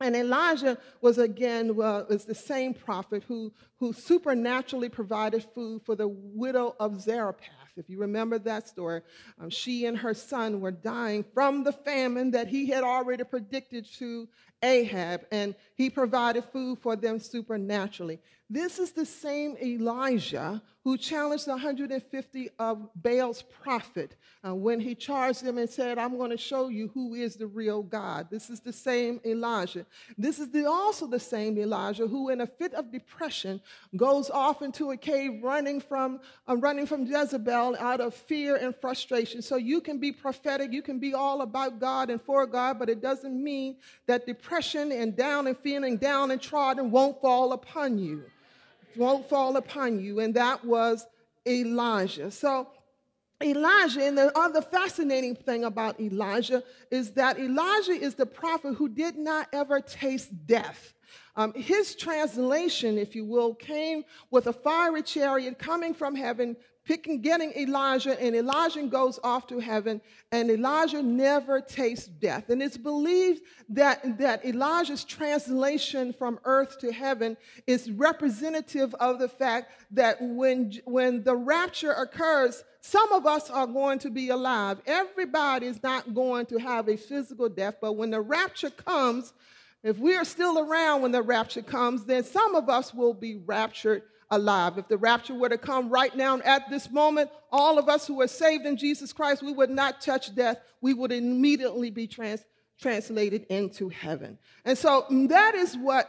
and 0.00 0.16
Elijah 0.16 0.78
was 1.00 1.18
again, 1.18 1.76
well, 1.76 2.06
was 2.08 2.24
the 2.24 2.34
same 2.34 2.74
prophet 2.74 3.22
who, 3.28 3.52
who 3.78 3.92
supernaturally 3.92 4.88
provided 4.88 5.46
food 5.54 5.82
for 5.84 5.94
the 5.94 6.08
widow 6.08 6.74
of 6.80 7.00
Zarephath. 7.00 7.50
If 7.76 7.90
you 7.90 7.98
remember 7.98 8.38
that 8.38 8.68
story, 8.68 9.02
um, 9.40 9.50
she 9.50 9.86
and 9.86 9.98
her 9.98 10.14
son 10.14 10.60
were 10.60 10.70
dying 10.70 11.24
from 11.34 11.64
the 11.64 11.72
famine 11.72 12.30
that 12.30 12.46
he 12.46 12.66
had 12.66 12.84
already 12.84 13.24
predicted 13.24 13.86
to 13.98 14.28
Ahab, 14.62 15.26
and 15.32 15.54
he 15.74 15.90
provided 15.90 16.44
food 16.52 16.78
for 16.78 16.94
them 16.96 17.18
supernaturally. 17.18 18.20
This 18.50 18.78
is 18.78 18.92
the 18.92 19.06
same 19.06 19.56
Elijah 19.62 20.62
who 20.84 20.98
challenged 20.98 21.46
the 21.46 21.52
150 21.52 22.50
of 22.58 22.90
Baal's 22.94 23.40
prophet 23.40 24.16
uh, 24.46 24.54
when 24.54 24.78
he 24.78 24.94
charged 24.94 25.42
them 25.42 25.56
and 25.56 25.68
said, 25.68 25.96
I'm 25.96 26.18
going 26.18 26.30
to 26.30 26.36
show 26.36 26.68
you 26.68 26.88
who 26.88 27.14
is 27.14 27.36
the 27.36 27.46
real 27.46 27.82
God. 27.82 28.28
This 28.30 28.50
is 28.50 28.60
the 28.60 28.72
same 28.72 29.18
Elijah. 29.24 29.86
This 30.18 30.38
is 30.38 30.50
the, 30.50 30.66
also 30.66 31.06
the 31.06 31.18
same 31.18 31.56
Elijah 31.56 32.06
who, 32.06 32.28
in 32.28 32.42
a 32.42 32.46
fit 32.46 32.74
of 32.74 32.92
depression, 32.92 33.62
goes 33.96 34.28
off 34.28 34.60
into 34.60 34.90
a 34.90 34.96
cave 34.98 35.42
running 35.42 35.80
from, 35.80 36.20
uh, 36.46 36.54
running 36.58 36.84
from 36.84 37.06
Jezebel 37.06 37.76
out 37.80 38.02
of 38.02 38.12
fear 38.12 38.56
and 38.56 38.76
frustration. 38.76 39.40
So 39.40 39.56
you 39.56 39.80
can 39.80 39.96
be 39.98 40.12
prophetic, 40.12 40.70
you 40.70 40.82
can 40.82 40.98
be 40.98 41.14
all 41.14 41.40
about 41.40 41.80
God 41.80 42.10
and 42.10 42.20
for 42.20 42.46
God, 42.46 42.78
but 42.78 42.90
it 42.90 43.00
doesn't 43.00 43.42
mean 43.42 43.76
that 44.06 44.26
depression 44.26 44.92
and 44.92 45.16
down 45.16 45.46
and 45.46 45.56
feeling 45.56 45.96
down 45.96 46.30
and 46.30 46.42
trodden 46.42 46.90
won't 46.90 47.18
fall 47.22 47.54
upon 47.54 47.98
you 47.98 48.24
won't 48.96 49.28
fall 49.28 49.56
upon 49.56 50.00
you. 50.00 50.20
And 50.20 50.34
that 50.34 50.64
was 50.64 51.06
Elijah. 51.46 52.30
So, 52.30 52.68
Elijah, 53.42 54.04
and 54.06 54.16
the 54.16 54.36
other 54.38 54.62
fascinating 54.62 55.34
thing 55.34 55.64
about 55.64 56.00
Elijah 56.00 56.62
is 56.90 57.12
that 57.12 57.38
Elijah 57.38 57.92
is 57.92 58.14
the 58.14 58.26
prophet 58.26 58.74
who 58.74 58.88
did 58.88 59.16
not 59.16 59.48
ever 59.52 59.80
taste 59.80 60.46
death. 60.46 60.94
Um, 61.36 61.52
his 61.54 61.96
translation, 61.96 62.96
if 62.96 63.14
you 63.14 63.24
will, 63.24 63.54
came 63.54 64.04
with 64.30 64.46
a 64.46 64.52
fiery 64.52 65.02
chariot 65.02 65.58
coming 65.58 65.92
from 65.92 66.14
heaven, 66.14 66.56
picking, 66.84 67.20
getting 67.20 67.52
Elijah, 67.52 68.20
and 68.20 68.34
Elijah 68.34 68.82
goes 68.84 69.18
off 69.24 69.46
to 69.46 69.58
heaven, 69.58 70.00
and 70.32 70.50
Elijah 70.50 71.02
never 71.02 71.60
tastes 71.60 72.06
death. 72.06 72.50
And 72.50 72.62
it's 72.62 72.76
believed 72.76 73.42
that, 73.70 74.18
that 74.18 74.44
Elijah's 74.44 75.04
translation 75.04 76.12
from 76.12 76.38
earth 76.44 76.78
to 76.80 76.92
heaven 76.92 77.36
is 77.66 77.90
representative 77.90 78.94
of 78.96 79.18
the 79.18 79.28
fact 79.28 79.72
that 79.92 80.18
when, 80.20 80.72
when 80.84 81.22
the 81.22 81.34
rapture 81.34 81.92
occurs, 81.92 82.62
some 82.80 83.12
of 83.12 83.26
us 83.26 83.48
are 83.48 83.66
going 83.66 83.98
to 84.00 84.10
be 84.10 84.28
alive. 84.28 84.78
Everybody 84.86 85.66
is 85.66 85.82
not 85.82 86.14
going 86.14 86.44
to 86.46 86.58
have 86.58 86.88
a 86.88 86.96
physical 86.96 87.48
death, 87.48 87.76
but 87.80 87.94
when 87.94 88.10
the 88.10 88.20
rapture 88.20 88.70
comes, 88.70 89.32
if 89.82 89.98
we 89.98 90.16
are 90.16 90.24
still 90.24 90.58
around 90.58 91.02
when 91.02 91.12
the 91.12 91.22
rapture 91.22 91.62
comes, 91.62 92.04
then 92.04 92.24
some 92.24 92.54
of 92.54 92.68
us 92.68 92.92
will 92.92 93.14
be 93.14 93.36
raptured 93.36 94.02
alive. 94.30 94.78
If 94.78 94.88
the 94.88 94.96
rapture 94.96 95.34
were 95.34 95.48
to 95.48 95.58
come 95.58 95.90
right 95.90 96.14
now 96.16 96.40
at 96.44 96.68
this 96.70 96.90
moment, 96.90 97.30
all 97.52 97.78
of 97.78 97.88
us 97.88 98.06
who 98.06 98.20
are 98.20 98.28
saved 98.28 98.66
in 98.66 98.76
Jesus 98.76 99.12
Christ, 99.12 99.42
we 99.42 99.52
would 99.52 99.70
not 99.70 100.00
touch 100.00 100.34
death. 100.34 100.58
We 100.80 100.94
would 100.94 101.12
immediately 101.12 101.90
be 101.90 102.06
trans- 102.06 102.44
translated 102.80 103.46
into 103.48 103.88
heaven. 103.88 104.38
And 104.64 104.76
so 104.76 105.06
mm, 105.10 105.28
that 105.28 105.54
is 105.54 105.76
what 105.76 106.08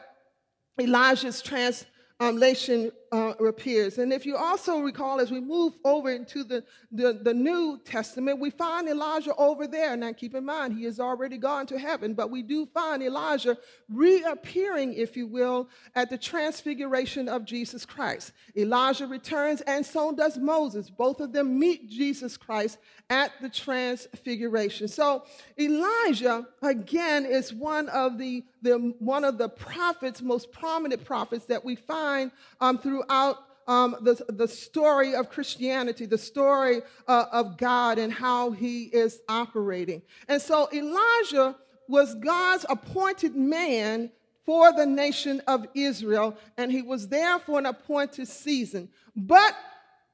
Elijah's 0.79 1.41
translation 1.41 2.85
um, 2.85 2.91
uh, 3.15 3.33
appears. 3.45 3.97
And 3.97 4.11
if 4.11 4.25
you 4.25 4.35
also 4.35 4.79
recall, 4.79 5.21
as 5.21 5.31
we 5.31 5.39
move 5.39 5.73
over 5.85 6.11
into 6.11 6.43
the, 6.43 6.65
the, 6.91 7.13
the, 7.13 7.33
New 7.33 7.79
Testament, 7.85 8.39
we 8.39 8.49
find 8.49 8.89
Elijah 8.89 9.33
over 9.35 9.67
there. 9.67 9.95
Now, 9.95 10.11
keep 10.11 10.35
in 10.35 10.43
mind, 10.43 10.77
he 10.77 10.83
has 10.83 10.99
already 10.99 11.37
gone 11.37 11.65
to 11.67 11.79
heaven, 11.79 12.13
but 12.13 12.29
we 12.29 12.41
do 12.41 12.65
find 12.65 13.01
Elijah 13.01 13.57
reappearing, 13.89 14.93
if 14.95 15.15
you 15.15 15.27
will, 15.27 15.69
at 15.95 16.09
the 16.09 16.17
transfiguration 16.17 17.29
of 17.29 17.45
Jesus 17.45 17.85
Christ. 17.85 18.33
Elijah 18.57 19.07
returns, 19.07 19.61
and 19.61 19.85
so 19.85 20.11
does 20.11 20.37
Moses. 20.37 20.89
Both 20.89 21.21
of 21.21 21.31
them 21.31 21.57
meet 21.57 21.89
Jesus 21.89 22.35
Christ 22.35 22.79
at 23.09 23.31
the 23.41 23.49
transfiguration. 23.49 24.87
So, 24.87 25.23
Elijah, 25.57 26.47
again, 26.61 27.25
is 27.25 27.53
one 27.53 27.87
of 27.89 28.17
the, 28.17 28.43
the 28.61 28.93
one 28.99 29.23
of 29.23 29.37
the 29.37 29.47
prophets, 29.47 30.21
most 30.21 30.51
prominent 30.51 31.05
prophets 31.05 31.45
that 31.45 31.63
we 31.63 31.75
find 31.75 32.31
um, 32.59 32.77
through 32.77 33.04
throughout 33.05 33.37
um, 33.67 33.95
the, 34.01 34.23
the 34.29 34.47
story 34.47 35.15
of 35.15 35.29
Christianity, 35.29 36.05
the 36.05 36.17
story 36.17 36.81
uh, 37.07 37.25
of 37.31 37.57
God 37.57 37.97
and 37.97 38.13
how 38.13 38.51
he 38.51 38.83
is 38.83 39.21
operating. 39.27 40.01
And 40.27 40.41
so 40.41 40.69
Elijah 40.71 41.55
was 41.87 42.15
God's 42.15 42.65
appointed 42.69 43.35
man 43.35 44.11
for 44.45 44.71
the 44.71 44.85
nation 44.85 45.41
of 45.47 45.65
Israel, 45.73 46.37
and 46.57 46.71
he 46.71 46.83
was 46.83 47.07
there 47.07 47.39
for 47.39 47.57
an 47.57 47.65
appointed 47.65 48.27
season. 48.27 48.89
But 49.15 49.55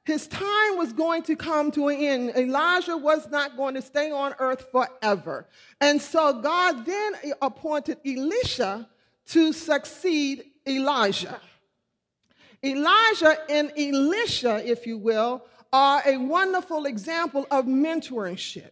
his 0.05 0.27
time 0.27 0.77
was 0.77 0.93
going 0.93 1.23
to 1.23 1.35
come 1.35 1.69
to 1.71 1.89
an 1.89 1.97
end. 1.97 2.31
Elijah 2.37 2.95
was 2.95 3.29
not 3.29 3.57
going 3.57 3.75
to 3.75 3.81
stay 3.81 4.09
on 4.11 4.33
earth 4.39 4.67
forever. 4.71 5.47
And 5.81 6.01
so 6.01 6.41
God 6.41 6.85
then 6.85 7.13
appointed 7.41 7.97
Elisha 8.05 8.89
to 9.27 9.53
succeed 9.53 10.45
Elijah. 10.65 11.39
Elijah 12.63 13.37
and 13.49 13.71
Elisha, 13.77 14.61
if 14.69 14.85
you 14.85 14.97
will, 14.97 15.45
are 15.73 16.01
a 16.05 16.17
wonderful 16.17 16.85
example 16.85 17.47
of 17.49 17.65
mentorship. 17.65 18.71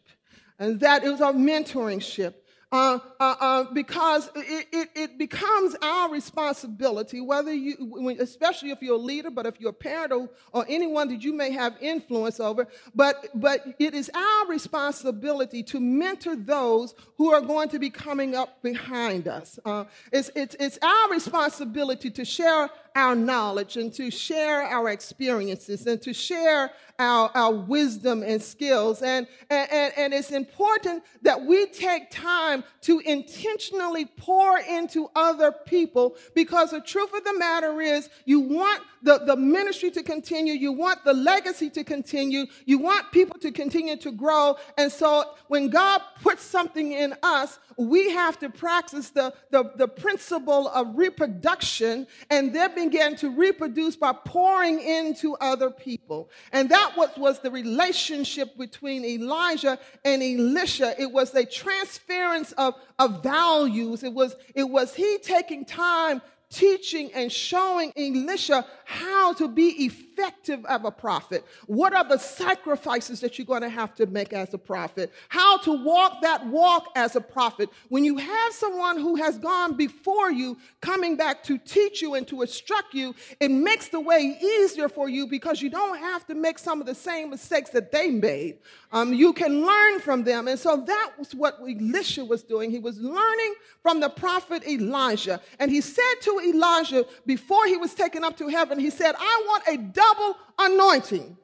And 0.59 0.79
that 0.81 1.03
is 1.03 1.21
a 1.21 1.31
mentorship 1.31 2.33
uh, 2.71 2.99
uh, 3.19 3.35
uh, 3.39 3.63
because 3.73 4.29
it, 4.35 4.67
it, 4.71 4.89
it, 4.93 5.17
becomes 5.17 5.75
our 5.81 6.11
responsibility, 6.11 7.19
whether 7.19 7.51
you, 7.51 8.15
especially 8.19 8.69
if 8.69 8.79
you're 8.79 8.93
a 8.93 8.97
leader, 8.97 9.31
but 9.31 9.47
if 9.47 9.59
you're 9.59 9.71
a 9.71 9.73
parent 9.73 10.11
or, 10.11 10.29
or 10.53 10.65
anyone 10.69 11.07
that 11.07 11.23
you 11.23 11.33
may 11.33 11.51
have 11.51 11.75
influence 11.81 12.39
over, 12.39 12.67
but, 12.93 13.27
but 13.33 13.65
it 13.79 13.95
is 13.95 14.11
our 14.13 14.47
responsibility 14.47 15.63
to 15.63 15.79
mentor 15.79 16.35
those 16.35 16.93
who 17.17 17.31
are 17.31 17.41
going 17.41 17.69
to 17.69 17.79
be 17.79 17.89
coming 17.89 18.35
up 18.35 18.61
behind 18.61 19.27
us. 19.27 19.57
Uh, 19.65 19.85
it's, 20.11 20.29
it's, 20.35 20.55
it's 20.59 20.77
our 20.83 21.09
responsibility 21.09 22.11
to 22.11 22.23
share 22.23 22.69
our 22.99 23.15
knowledge 23.15 23.77
and 23.77 23.93
to 23.93 24.11
share 24.11 24.61
our 24.63 24.89
experiences 24.89 25.87
and 25.87 26.01
to 26.01 26.13
share 26.13 26.71
our, 26.99 27.31
our 27.33 27.53
wisdom 27.53 28.23
and 28.23 28.41
skills. 28.41 29.01
And, 29.01 29.25
and, 29.49 29.93
and 29.95 30.13
it's 30.13 30.31
important 30.31 31.03
that 31.21 31.41
we 31.41 31.67
take 31.67 32.11
time 32.11 32.63
to 32.81 32.99
intentionally 32.99 34.05
pour 34.05 34.59
into 34.59 35.09
other 35.15 35.51
people 35.51 36.17
because 36.35 36.71
the 36.71 36.81
truth 36.81 37.13
of 37.13 37.23
the 37.23 37.37
matter 37.39 37.79
is 37.79 38.09
you 38.25 38.41
want 38.41 38.83
the, 39.01 39.19
the 39.19 39.37
ministry 39.37 39.91
to 39.91 40.03
continue, 40.03 40.53
you 40.53 40.73
want 40.73 41.05
the 41.05 41.13
legacy 41.13 41.69
to 41.69 41.85
continue, 41.85 42.45
you 42.65 42.77
want 42.77 43.09
people 43.13 43.39
to 43.39 43.51
continue 43.51 43.95
to 43.95 44.11
grow. 44.11 44.57
And 44.77 44.91
so 44.91 45.23
when 45.47 45.69
God 45.69 46.01
puts 46.21 46.43
something 46.43 46.91
in 46.91 47.15
us, 47.23 47.59
we 47.77 48.11
have 48.11 48.37
to 48.39 48.49
practice 48.49 49.09
the, 49.11 49.33
the, 49.51 49.71
the 49.77 49.87
principle 49.87 50.67
of 50.67 50.97
reproduction 50.97 52.07
and 52.29 52.53
then 52.53 52.75
begin 52.89 53.15
to 53.17 53.29
reproduce 53.29 53.95
by 53.95 54.13
pouring 54.25 54.81
into 54.81 55.35
other 55.35 55.69
people. 55.69 56.29
And 56.51 56.69
that 56.69 56.93
was, 56.97 57.09
was 57.17 57.39
the 57.39 57.51
relationship 57.51 58.57
between 58.57 59.05
Elijah 59.05 59.77
and 60.03 60.23
Elisha. 60.23 60.99
It 60.99 61.11
was 61.11 61.33
a 61.35 61.45
transference 61.45 62.51
of, 62.53 62.73
of 62.97 63.21
values. 63.21 64.03
It 64.03 64.13
was, 64.13 64.35
it 64.55 64.67
was 64.69 64.95
he 64.95 65.19
taking 65.19 65.65
time 65.65 66.21
teaching 66.49 67.11
and 67.13 67.31
showing 67.31 67.93
Elisha 67.95 68.65
how 68.85 69.33
to 69.33 69.47
be 69.47 69.85
effective 69.85 70.08
as 70.21 70.81
a 70.83 70.91
prophet. 70.91 71.45
What 71.67 71.93
are 71.93 72.03
the 72.03 72.17
sacrifices 72.17 73.19
that 73.21 73.37
you're 73.37 73.45
going 73.45 73.61
to 73.61 73.69
have 73.69 73.95
to 73.95 74.05
make 74.05 74.33
as 74.33 74.53
a 74.53 74.57
prophet? 74.57 75.11
How 75.29 75.57
to 75.59 75.83
walk 75.83 76.21
that 76.21 76.45
walk 76.47 76.87
as 76.95 77.15
a 77.15 77.21
prophet. 77.21 77.69
When 77.89 78.03
you 78.03 78.17
have 78.17 78.53
someone 78.53 78.97
who 78.97 79.15
has 79.15 79.37
gone 79.37 79.75
before 79.75 80.31
you 80.31 80.57
coming 80.81 81.15
back 81.15 81.43
to 81.43 81.57
teach 81.57 82.01
you 82.01 82.15
and 82.15 82.27
to 82.27 82.41
instruct 82.41 82.93
you, 82.93 83.15
it 83.39 83.51
makes 83.51 83.89
the 83.89 83.99
way 83.99 84.37
easier 84.41 84.89
for 84.89 85.09
you 85.09 85.27
because 85.27 85.61
you 85.61 85.69
don't 85.69 85.97
have 85.97 86.25
to 86.27 86.35
make 86.35 86.59
some 86.59 86.81
of 86.81 86.87
the 86.87 86.95
same 86.95 87.29
mistakes 87.29 87.69
that 87.71 87.91
they 87.91 88.09
made. 88.09 88.57
Um, 88.91 89.13
you 89.13 89.33
can 89.33 89.65
learn 89.65 89.99
from 89.99 90.23
them. 90.23 90.47
And 90.47 90.59
so 90.59 90.77
that 90.77 91.11
was 91.17 91.35
what 91.35 91.59
Elisha 91.61 92.25
was 92.25 92.43
doing. 92.43 92.71
He 92.71 92.79
was 92.79 92.97
learning 92.99 93.53
from 93.83 93.99
the 93.99 94.09
prophet 94.09 94.67
Elijah. 94.67 95.39
And 95.59 95.69
he 95.69 95.81
said 95.81 96.15
to 96.21 96.39
Elijah 96.39 97.05
before 97.25 97.67
he 97.67 97.77
was 97.77 97.93
taken 97.93 98.23
up 98.23 98.37
to 98.37 98.47
heaven, 98.47 98.79
he 98.79 98.89
said, 98.89 99.15
I 99.17 99.43
want 99.47 99.63
a 99.67 99.77
double 99.77 100.08
anointing. 100.57 101.37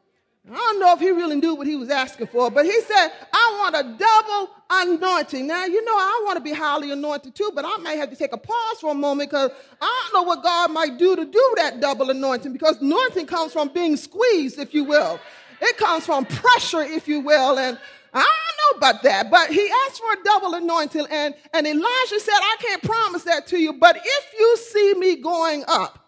I 0.52 0.54
don't 0.56 0.80
know 0.80 0.94
if 0.94 1.00
he 1.00 1.10
really 1.10 1.38
knew 1.38 1.56
what 1.56 1.66
he 1.66 1.76
was 1.76 1.90
asking 1.90 2.28
for, 2.28 2.52
but 2.52 2.66
he 2.66 2.80
said, 2.82 3.10
I 3.34 3.58
want 3.60 3.76
a 3.76 3.98
double 3.98 4.52
anointing. 4.70 5.48
Now, 5.48 5.66
you 5.66 5.84
know, 5.84 5.96
I 5.98 6.22
want 6.24 6.38
to 6.38 6.44
be 6.44 6.54
highly 6.54 6.92
anointed 6.92 7.34
too, 7.34 7.52
but 7.56 7.66
I 7.66 7.78
might 7.78 7.98
have 7.98 8.12
to 8.12 8.16
take 8.16 8.32
a 8.32 8.38
pause 8.38 8.80
for 8.80 8.92
a 8.92 8.96
moment 8.96 9.32
because 9.32 9.50
I 9.82 10.04
don't 10.04 10.22
know 10.22 10.28
what 10.28 10.44
God 10.44 10.70
might 10.72 11.00
do 11.00 11.16
to 11.16 11.26
do 11.26 11.54
that 11.58 11.80
double 11.80 12.12
anointing 12.12 12.54
because 12.54 12.80
anointing 12.80 13.26
comes 13.26 13.54
from 13.54 13.70
being 13.70 13.98
squeezed, 13.98 14.60
if 14.60 14.74
you 14.74 14.84
will. 14.84 15.20
It 15.62 15.78
comes 15.78 16.06
from 16.06 16.26
pressure, 16.26 16.84
if 16.84 17.08
you 17.08 17.22
will. 17.22 17.58
And 17.58 17.80
I 18.14 18.20
don't 18.20 18.82
know 18.82 18.88
about 18.88 19.02
that, 19.02 19.32
but 19.32 19.50
he 19.50 19.68
asked 19.88 20.00
for 20.00 20.14
a 20.14 20.24
double 20.24 20.54
anointing. 20.54 21.08
And, 21.10 21.34
and 21.54 21.66
Elijah 21.66 22.20
said, 22.20 22.34
I 22.34 22.56
can't 22.60 22.84
promise 22.84 23.24
that 23.24 23.48
to 23.48 23.58
you, 23.60 23.74
but 23.74 23.98
if 23.98 24.34
you 24.38 24.58
see 24.58 24.94
me 24.94 25.16
going 25.16 25.64
up, 25.68 26.05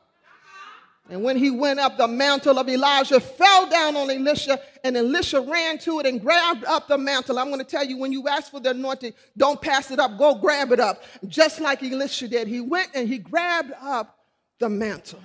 and 1.10 1.24
when 1.24 1.38
he 1.38 1.52
went 1.52 1.80
up, 1.80 1.98
the 1.98 2.08
mantle 2.08 2.60
of 2.60 2.68
Elijah 2.68 3.20
fell 3.20 3.70
down 3.70 3.96
on 3.96 4.10
Elisha, 4.10 4.60
and 4.84 4.98
Elisha 4.98 5.40
ran 5.40 5.78
to 5.80 6.00
it 6.00 6.06
and 6.06 6.22
grabbed 6.22 6.66
up 6.66 6.88
the 6.88 6.98
mantle. 6.98 7.40
I'm 7.40 7.48
going 7.48 7.60
to 7.60 7.66
tell 7.66 7.86
you, 7.86 7.98
when 7.98 8.12
you 8.12 8.28
ask 8.28 8.52
for 8.52 8.60
the 8.60 8.72
anointing, 8.72 9.14
don't 9.38 9.62
pass 9.62 9.90
it 9.90 10.00
up, 10.00 10.18
go 10.18 10.36
grab 10.36 10.72
it 10.72 10.80
up. 10.80 11.04
Just 11.28 11.62
like 11.62 11.82
Elisha 11.82 12.28
did. 12.28 12.48
He 12.48 12.60
went 12.60 12.90
and 12.94 13.08
he 13.08 13.20
grabbed 13.20 13.72
up 13.82 14.18
the 14.60 14.68
mantle. 14.68 15.22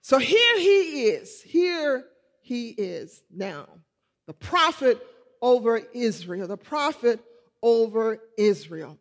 So 0.00 0.18
here 0.18 0.58
he 0.58 1.04
is. 1.04 1.40
Here 1.42 2.04
he 2.40 2.70
is 2.70 3.22
now. 3.30 3.68
The 4.26 4.32
prophet 4.32 4.98
over 5.40 5.80
Israel, 5.94 6.48
the 6.48 6.56
prophet 6.56 7.20
over 7.62 8.18
Israel. 8.36 8.98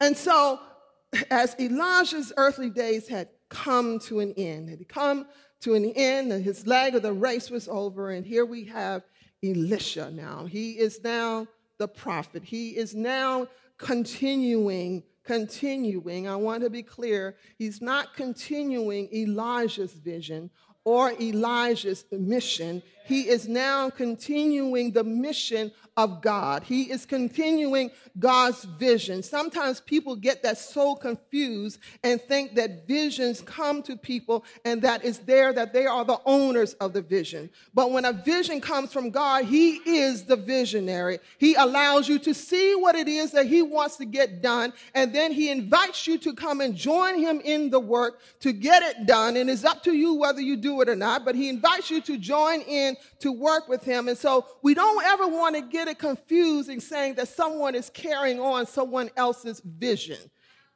And 0.00 0.16
so, 0.16 0.60
as 1.30 1.54
Elijah's 1.58 2.32
earthly 2.36 2.68
days 2.68 3.08
had 3.08 3.28
come 3.48 3.98
to 4.00 4.20
an 4.20 4.32
end, 4.36 4.68
had 4.68 4.88
come 4.88 5.26
to 5.60 5.74
an 5.74 5.84
end, 5.96 6.32
and 6.32 6.44
his 6.44 6.66
leg 6.66 6.94
of 6.94 7.02
the 7.02 7.12
race 7.12 7.50
was 7.50 7.68
over, 7.68 8.10
and 8.10 8.26
here 8.26 8.44
we 8.44 8.64
have 8.64 9.02
Elisha 9.42 10.10
now. 10.10 10.46
He 10.46 10.72
is 10.72 11.02
now 11.02 11.46
the 11.78 11.88
prophet. 11.88 12.42
He 12.44 12.70
is 12.70 12.94
now 12.94 13.48
continuing, 13.78 15.02
continuing. 15.24 16.28
I 16.28 16.36
want 16.36 16.62
to 16.62 16.70
be 16.70 16.82
clear. 16.82 17.36
He's 17.58 17.80
not 17.80 18.14
continuing 18.14 19.08
Elijah's 19.12 19.92
vision 19.92 20.50
or 20.84 21.12
Elijah's 21.20 22.04
mission. 22.12 22.82
He 23.04 23.28
is 23.28 23.46
now 23.48 23.90
continuing 23.90 24.92
the 24.92 25.04
mission 25.04 25.72
of 25.96 26.22
God. 26.22 26.64
He 26.64 26.90
is 26.90 27.06
continuing 27.06 27.90
God's 28.18 28.64
vision. 28.64 29.22
Sometimes 29.22 29.80
people 29.80 30.16
get 30.16 30.42
that 30.42 30.58
so 30.58 30.94
confused 30.94 31.78
and 32.02 32.20
think 32.20 32.56
that 32.56 32.86
visions 32.88 33.40
come 33.40 33.82
to 33.82 33.96
people 33.96 34.44
and 34.64 34.82
that 34.82 35.04
it's 35.04 35.18
there 35.18 35.52
that 35.52 35.72
they 35.72 35.86
are 35.86 36.04
the 36.04 36.18
owners 36.26 36.74
of 36.74 36.92
the 36.92 37.02
vision. 37.02 37.48
But 37.74 37.92
when 37.92 38.04
a 38.04 38.12
vision 38.12 38.60
comes 38.60 38.92
from 38.92 39.10
God, 39.10 39.44
He 39.44 39.74
is 39.86 40.24
the 40.24 40.36
visionary. 40.36 41.20
He 41.38 41.54
allows 41.54 42.08
you 42.08 42.18
to 42.20 42.34
see 42.34 42.74
what 42.74 42.96
it 42.96 43.06
is 43.06 43.30
that 43.32 43.46
He 43.46 43.62
wants 43.62 43.96
to 43.98 44.04
get 44.04 44.42
done, 44.42 44.72
and 44.94 45.14
then 45.14 45.30
He 45.32 45.50
invites 45.50 46.06
you 46.06 46.18
to 46.18 46.34
come 46.34 46.60
and 46.60 46.74
join 46.74 47.18
Him 47.20 47.40
in 47.44 47.70
the 47.70 47.80
work 47.80 48.20
to 48.40 48.52
get 48.52 48.82
it 48.82 49.06
done. 49.06 49.36
And 49.36 49.48
it's 49.48 49.64
up 49.64 49.84
to 49.84 49.92
you 49.92 50.14
whether 50.14 50.40
you 50.40 50.56
do 50.56 50.80
it 50.80 50.88
or 50.88 50.96
not, 50.96 51.24
but 51.24 51.36
He 51.36 51.48
invites 51.48 51.90
you 51.90 52.00
to 52.02 52.18
join 52.18 52.60
in 52.62 52.93
to 53.20 53.32
work 53.32 53.68
with 53.68 53.84
Him. 53.84 54.08
And 54.08 54.18
so 54.18 54.46
we 54.62 54.74
don't 54.74 55.04
ever 55.04 55.26
want 55.26 55.56
to 55.56 55.62
get 55.62 55.88
it 55.88 55.98
confused 55.98 56.68
in 56.68 56.80
saying 56.80 57.14
that 57.14 57.28
someone 57.28 57.74
is 57.74 57.90
carrying 57.90 58.40
on 58.40 58.66
someone 58.66 59.10
else's 59.16 59.60
vision. 59.60 60.18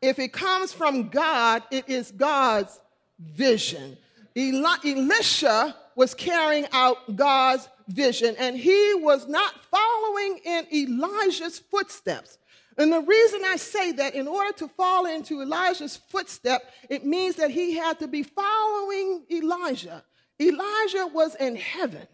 If 0.01 0.19
it 0.19 0.33
comes 0.33 0.73
from 0.73 1.09
God, 1.09 1.63
it 1.71 1.89
is 1.89 2.13
God's 2.13 2.79
vision. 3.19 3.97
Elisha 4.37 5.75
was 5.97 6.15
carrying 6.15 6.67
out 6.73 7.17
God's 7.17 7.69
vision, 7.89 8.37
and 8.39 8.57
he 8.57 8.95
was 8.95 9.27
not 9.27 9.55
following 9.71 10.41
in 10.45 10.67
Elijah's 10.73 11.59
footsteps. 11.59 12.39
And 12.77 12.93
the 12.93 13.01
reason 13.01 13.41
I 13.45 13.57
say 13.57 13.91
that, 13.93 14.15
in 14.15 14.29
order 14.29 14.53
to 14.59 14.69
fall 14.69 15.07
into 15.07 15.43
Elijah's 15.43 15.97
footstep, 15.97 16.63
it 16.89 17.05
means 17.05 17.35
that 17.37 17.51
he 17.51 17.75
had 17.75 17.99
to 17.99 18.07
be 18.07 18.23
following 18.23 19.25
Elijah. 19.33 20.05
Elijah 20.41 21.09
was 21.13 21.35
in 21.37 21.57
heaven 21.57 22.07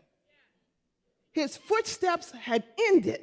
his 1.34 1.56
footsteps 1.56 2.30
had 2.30 2.62
ended. 2.88 3.22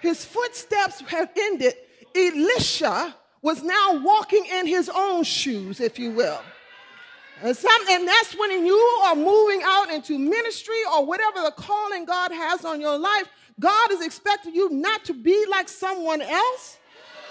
His 0.00 0.24
footsteps 0.24 1.00
had 1.02 1.28
ended. 1.36 1.74
Elisha 2.16 3.14
was 3.42 3.62
now 3.62 4.00
walking 4.02 4.46
in 4.46 4.66
his 4.66 4.90
own 4.92 5.24
shoes, 5.24 5.78
if 5.78 5.98
you 5.98 6.10
will. 6.10 6.40
And, 7.42 7.54
some, 7.54 7.82
and 7.90 8.08
that's 8.08 8.34
when 8.34 8.64
you 8.64 8.76
are 9.04 9.14
moving 9.14 9.60
out 9.62 9.90
into 9.90 10.18
ministry 10.18 10.80
or 10.94 11.04
whatever 11.04 11.42
the 11.42 11.52
calling 11.52 12.06
God 12.06 12.32
has 12.32 12.64
on 12.64 12.80
your 12.80 12.98
life. 12.98 13.28
God 13.58 13.92
is 13.92 14.00
expecting 14.00 14.54
you 14.54 14.70
not 14.70 15.04
to 15.04 15.12
be 15.12 15.44
like 15.50 15.68
someone 15.68 16.22
else 16.22 16.78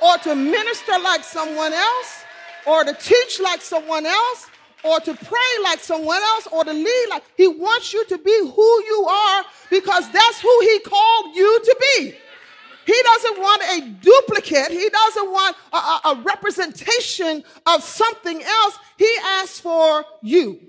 or 0.02 0.18
to 0.20 0.36
minister 0.36 0.98
like 1.04 1.24
someone 1.24 1.74
else 1.74 2.24
or 2.66 2.84
to 2.84 2.94
teach 2.94 3.40
like 3.40 3.62
someone 3.62 4.06
else 4.06 4.48
or 4.84 5.00
to 5.00 5.14
pray 5.14 5.64
like 5.64 5.80
someone 5.80 6.22
else 6.22 6.48
or 6.52 6.64
to 6.64 6.74
lead 6.74 7.06
like 7.10 7.24
he 7.36 7.48
wants 7.48 7.94
you 7.94 8.06
to 8.06 8.18
be 8.18 8.38
who 8.40 8.84
you 8.86 9.06
are 9.10 9.46
because 9.70 10.10
that's 10.12 10.40
who 10.40 10.60
he 10.62 10.80
called 10.80 11.36
you 11.36 11.60
to 11.64 11.78
be 11.82 12.16
he 12.86 13.02
doesn't 13.04 13.40
want 13.40 13.62
a 13.78 13.82
duplicate 14.02 14.72
he 14.72 14.90
doesn't 14.90 15.32
want 15.32 15.56
a, 15.74 15.78
a, 15.78 16.02
a 16.06 16.22
representation 16.24 17.44
of 17.66 17.84
something 17.84 18.42
else 18.42 18.78
he 18.98 19.14
asks 19.42 19.60
for 19.60 20.06
you 20.22 20.60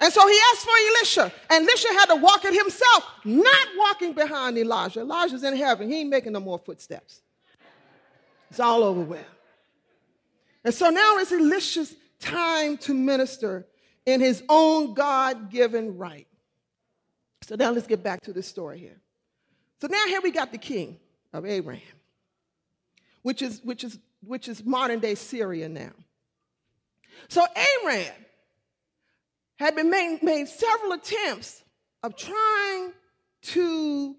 and 0.00 0.10
so 0.10 0.26
he 0.26 0.38
asked 0.52 0.64
for 0.64 0.72
Elisha, 0.88 1.32
and 1.50 1.68
Elisha 1.68 1.88
had 1.88 2.06
to 2.06 2.16
walk 2.16 2.46
it 2.46 2.54
himself, 2.54 3.04
not 3.22 3.68
walking 3.76 4.14
behind 4.14 4.56
Elijah. 4.56 5.00
Elijah's 5.00 5.44
in 5.44 5.54
heaven. 5.54 5.90
He 5.90 6.00
ain't 6.00 6.08
making 6.08 6.32
no 6.32 6.40
more 6.40 6.58
footsteps. 6.58 7.20
It's 8.50 8.60
all 8.60 8.82
over 8.82 9.00
with. 9.00 9.24
And 10.64 10.74
so 10.74 10.90
now 10.90 11.16
it's 11.18 11.32
Elisha's 11.32 11.94
time 12.18 12.76
to 12.78 12.92
minister 12.92 13.66
in 14.04 14.20
his 14.20 14.42
own 14.48 14.94
God 14.94 15.50
given 15.50 15.96
right. 15.96 16.26
So 17.42 17.56
now 17.56 17.70
let's 17.70 17.86
get 17.86 18.02
back 18.02 18.22
to 18.22 18.32
the 18.32 18.42
story 18.42 18.78
here. 18.78 19.00
So 19.80 19.86
now 19.86 20.04
here 20.06 20.20
we 20.20 20.30
got 20.30 20.52
the 20.52 20.58
king 20.58 20.98
of 21.32 21.46
Aram, 21.46 21.80
which 23.22 23.40
is, 23.40 23.60
which 23.64 23.84
is, 23.84 23.98
which 24.22 24.48
is 24.48 24.64
modern 24.64 24.98
day 24.98 25.14
Syria 25.14 25.68
now. 25.68 25.92
So 27.28 27.46
Aram 27.84 28.12
had 29.56 29.74
been 29.76 29.90
made, 29.90 30.22
made 30.22 30.48
several 30.48 30.92
attempts 30.92 31.62
of 32.02 32.16
trying 32.16 32.92
to, 33.42 34.16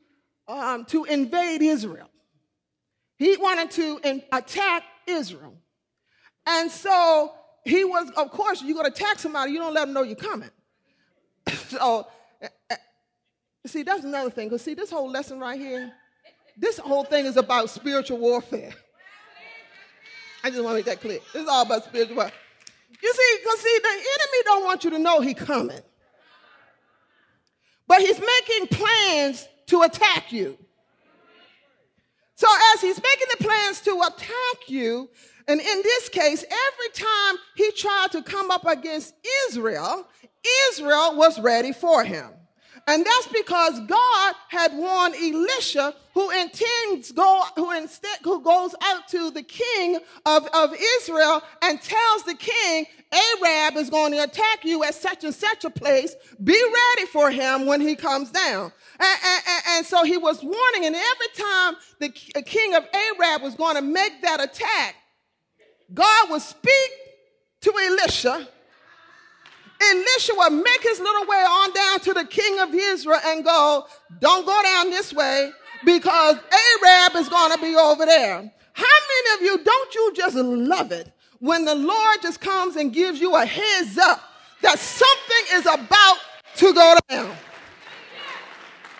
um, 0.48 0.86
to 0.86 1.04
invade 1.06 1.62
Israel. 1.62 2.11
He 3.22 3.38
wanted 3.38 3.69
to 3.72 4.24
attack 4.32 4.82
Israel. 5.06 5.54
And 6.48 6.72
so 6.72 7.32
he 7.63 7.84
was, 7.84 8.10
of 8.17 8.32
course, 8.32 8.63
you're 8.63 8.74
going 8.74 8.91
to 8.91 8.91
attack 8.91 9.19
somebody, 9.19 9.52
you 9.52 9.60
don't 9.60 9.76
let 9.76 9.86
them 9.86 9.93
know 9.93 10.02
you're 10.02 10.15
coming. 10.15 10.50
so, 11.67 12.08
see, 13.67 13.84
that's 13.84 14.04
another 14.04 14.32
thing. 14.32 14.48
Because, 14.48 14.63
see, 14.63 14.74
this 14.74 14.89
whole 14.89 15.08
lesson 15.08 15.39
right 15.39 15.60
here, 15.60 15.91
this 16.58 16.80
whole 16.80 17.04
thing 17.04 17.28
is 17.28 17.38
about 17.38 17.69
spiritual 17.69 18.17
warfare. 18.17 18.74
I 20.43 20.50
just 20.50 20.63
want 20.63 20.72
to 20.72 20.78
make 20.78 20.86
that 20.86 21.00
clear. 21.00 21.19
This 21.32 21.43
is 21.43 21.48
all 21.48 21.62
about 21.62 21.84
spiritual 21.84 22.15
warfare. 22.15 22.34
You 23.04 23.13
see, 23.13 23.38
because 23.43 23.60
see, 23.60 23.80
the 23.84 23.89
enemy 23.89 24.43
don't 24.45 24.63
want 24.63 24.84
you 24.84 24.89
to 24.89 24.98
know 24.98 25.22
he's 25.22 25.36
coming. 25.36 25.82
But 27.86 28.02
he's 28.02 28.19
making 28.19 28.76
plans 28.76 29.48
to 29.67 29.84
attack 29.84 30.32
you. 30.32 30.58
So 32.41 32.47
as 32.73 32.82
he's 32.82 32.99
making 32.99 33.27
the 33.38 33.43
plans 33.43 33.82
to 33.82 34.01
attack 34.01 34.67
you, 34.67 35.12
and 35.47 35.62
in 35.62 35.82
this 35.84 36.10
case, 36.10 36.43
every 36.43 36.89
time 36.91 37.36
he 37.56 37.71
tried 37.73 38.08
to 38.13 38.23
come 38.23 38.49
up 38.49 38.65
against 38.65 39.13
Israel, 39.47 40.08
Israel 40.71 41.17
was 41.17 41.39
ready 41.39 41.71
for 41.71 42.04
him. 42.04 42.32
And 42.88 43.06
that's 43.06 43.28
because 43.28 43.80
God 43.82 44.36
had 44.50 44.76
warned 44.76 45.15
Elisha, 45.15 45.94
who 46.13 46.30
intends 46.32 47.12
go, 47.12 47.44
who 47.56 47.72
instead 47.72 48.17
who 48.24 48.41
goes 48.41 48.76
out 48.82 49.08
to 49.10 49.32
the 49.32 49.44
king 49.44 50.00
of, 50.26 50.48
of 50.54 50.74
Israel 50.98 51.41
and 51.62 51.82
tells 51.82 52.24
the 52.24 52.36
king, 52.36 52.86
Aram 53.12 53.78
is 53.78 53.89
going 53.89 54.13
to 54.13 54.24
attack 54.24 54.63
you 54.63 54.84
at 54.84 54.96
such 54.96 55.24
and 55.24 55.34
such 55.34 55.63
a 55.63 55.70
place. 55.70 56.15
Be 56.44 56.54
ready 56.54 57.08
for 57.08 57.30
him 57.30 57.65
when 57.65 57.82
he 57.82 57.96
comes 57.96 58.32
down. 58.32 58.72
And, 59.00 59.20
and, 59.26 59.63
and 59.70 59.86
so 59.86 60.04
he 60.04 60.17
was 60.17 60.41
warning, 60.44 60.86
and 60.86 60.96
every 60.96 61.28
time 61.38 61.76
the 62.00 62.41
king 62.41 62.76
of 62.76 62.86
Aram 62.94 63.41
was 63.41 63.56
going 63.56 63.76
to 63.76 63.82
make 63.82 64.22
that 64.22 64.41
attack, 64.41 64.96
God 65.94 66.30
would 66.30 66.41
speak 66.41 66.91
to 67.62 67.74
Elisha. 67.86 68.48
Elisha 69.82 70.34
would 70.38 70.54
make 70.54 70.84
his 70.84 71.00
little 71.00 71.26
way 71.26 71.38
on 71.38 71.74
down 71.74 72.00
to 72.02 72.13
the 72.13 72.26
king 72.26 72.60
of 72.60 72.74
Israel 72.74 73.20
and 73.26 73.44
go, 73.44 73.88
Don't 74.20 74.46
go 74.46 74.62
down 74.63 74.89
this 74.89 75.13
way 75.13 75.52
because 75.86 76.36
Aram 76.36 77.15
is 77.17 77.30
going 77.30 77.52
to 77.52 77.62
be 77.62 77.76
over 77.76 78.06
there. 78.06 78.52
How 78.74 78.86
many 78.86 79.36
of 79.36 79.41
you 79.41 79.63
don't 79.63 79.96
you 79.96 80.13
just 80.15 80.36
love 80.36 80.91
it 80.91 81.12
when 81.39 81.65
the 81.65 81.76
Lord 81.76 82.22
just 82.22 82.39
comes 82.39 82.76
and 82.76 82.94
gives 82.94 83.20
you 83.20 83.36
a 83.36 83.46
heads 83.46 83.98
up 83.98 84.22
that 84.62 84.80
something 84.80 85.58
is 85.58 85.65
about 85.65 86.17
to 86.58 86.74
go 86.74 86.96
down? 87.10 87.36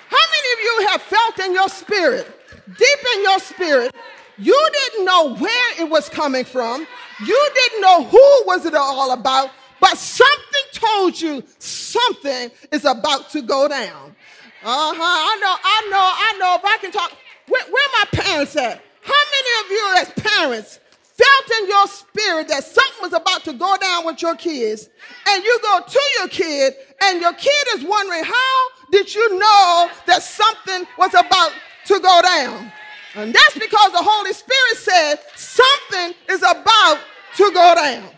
How 0.10 0.26
many 0.34 0.54
of 0.54 0.60
you 0.60 0.88
have 0.90 1.02
felt 1.02 1.40
in 1.40 1.54
your 1.54 1.70
spirit, 1.70 2.28
deep 2.66 3.00
in 3.16 3.24
your 3.24 3.40
spirit, 3.40 3.96
you 4.38 4.70
didn't 4.74 5.06
know 5.06 5.36
where 5.36 5.82
it 5.82 5.90
was 5.90 6.10
coming 6.10 6.46
from. 6.46 6.88
You 7.26 7.50
didn't 7.54 7.82
know 7.82 8.04
who 8.06 8.44
was 8.48 8.66
it 8.66 8.74
all 8.74 9.12
about, 9.12 9.52
but 9.82 9.98
something 9.98 10.62
told 10.72 11.20
you 11.20 11.44
something 11.60 12.52
is 12.72 12.86
about 12.86 13.30
to 13.32 13.42
go 13.42 13.68
down. 13.68 14.16
Uh-huh. 14.64 14.96
I 15.02 15.38
know, 15.42 15.56
I 15.64 15.88
know, 15.90 15.98
I 15.98 16.38
know. 16.40 16.56
If 16.56 16.66
I 16.66 16.78
can 16.78 16.92
talk, 16.92 17.12
where, 17.48 17.66
where 17.66 17.88
my 18.00 18.06
parents 18.12 18.56
at? 18.56 18.82
How 19.02 19.24
many 19.34 19.66
of 19.66 19.72
you 19.72 19.96
as 19.98 20.10
parents 20.34 20.80
felt 21.02 21.62
in 21.62 21.68
your 21.68 21.88
spirit 21.88 22.48
that 22.48 22.64
something 22.64 23.02
was 23.02 23.14
about 23.14 23.44
to 23.44 23.54
go 23.54 23.76
down 23.82 24.06
with 24.06 24.22
your 24.22 24.36
kids 24.36 24.88
and 25.28 25.44
you 25.44 25.60
go 25.64 25.80
to 25.88 26.02
your 26.20 26.28
kid 26.28 26.74
and 27.04 27.20
your 27.20 27.34
kid 27.34 27.68
is 27.76 27.84
wondering, 27.84 28.24
how 28.24 28.68
did 28.92 29.14
you 29.14 29.40
know 29.40 29.90
that 30.06 30.22
something 30.22 30.86
was 31.00 31.14
about 31.16 31.52
to 31.86 32.00
go 32.00 32.22
down? 32.22 32.72
And 33.16 33.34
that's 33.34 33.58
because 33.58 33.92
the 33.92 34.02
Holy 34.02 34.34
Spirit 34.34 34.78
said 34.78 35.16
something 35.36 36.16
is 36.30 36.42
about 36.44 37.00
to 37.38 37.52
go 37.52 37.76
down. 37.76 38.10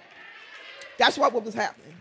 That's 0.97 1.17
what 1.17 1.33
was 1.33 1.53
happening. 1.53 1.93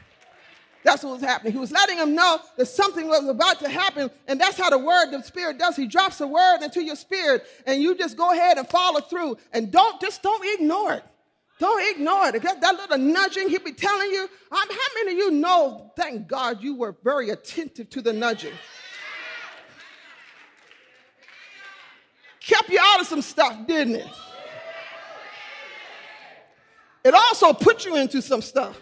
That's 0.84 1.04
what 1.04 1.12
was 1.14 1.22
happening. 1.22 1.52
He 1.52 1.58
was 1.58 1.70
letting 1.70 1.98
them 1.98 2.14
know 2.14 2.40
that 2.56 2.66
something 2.66 3.06
was 3.06 3.26
about 3.28 3.60
to 3.60 3.68
happen. 3.68 4.10
And 4.26 4.40
that's 4.40 4.58
how 4.58 4.68
the 4.68 4.78
word, 4.78 5.10
the 5.12 5.22
spirit 5.22 5.58
does. 5.58 5.76
He 5.76 5.86
drops 5.86 6.20
a 6.20 6.26
word 6.26 6.62
into 6.62 6.82
your 6.82 6.96
spirit 6.96 7.44
and 7.66 7.80
you 7.80 7.94
just 7.96 8.16
go 8.16 8.32
ahead 8.32 8.58
and 8.58 8.68
follow 8.68 9.00
through. 9.00 9.36
And 9.52 9.70
don't, 9.70 10.00
just 10.00 10.22
don't 10.22 10.44
ignore 10.58 10.94
it. 10.94 11.04
Don't 11.60 11.94
ignore 11.94 12.26
it. 12.28 12.42
That, 12.42 12.60
that 12.60 12.74
little 12.74 12.98
nudging 12.98 13.48
he'll 13.48 13.62
be 13.62 13.72
telling 13.72 14.10
you. 14.10 14.22
Um, 14.22 14.28
how 14.50 14.88
many 14.96 15.12
of 15.12 15.18
you 15.18 15.30
know, 15.30 15.92
thank 15.96 16.26
God 16.26 16.60
you 16.60 16.74
were 16.74 16.96
very 17.04 17.30
attentive 17.30 17.88
to 17.90 18.02
the 18.02 18.12
nudging? 18.12 18.54
kept 22.44 22.68
you 22.68 22.78
out 22.80 23.00
of 23.00 23.06
some 23.06 23.22
stuff, 23.22 23.66
didn't 23.66 23.96
it? 23.96 24.08
It 27.04 27.14
also 27.14 27.52
puts 27.52 27.84
you 27.84 27.96
into 27.96 28.22
some 28.22 28.42
stuff. 28.42 28.80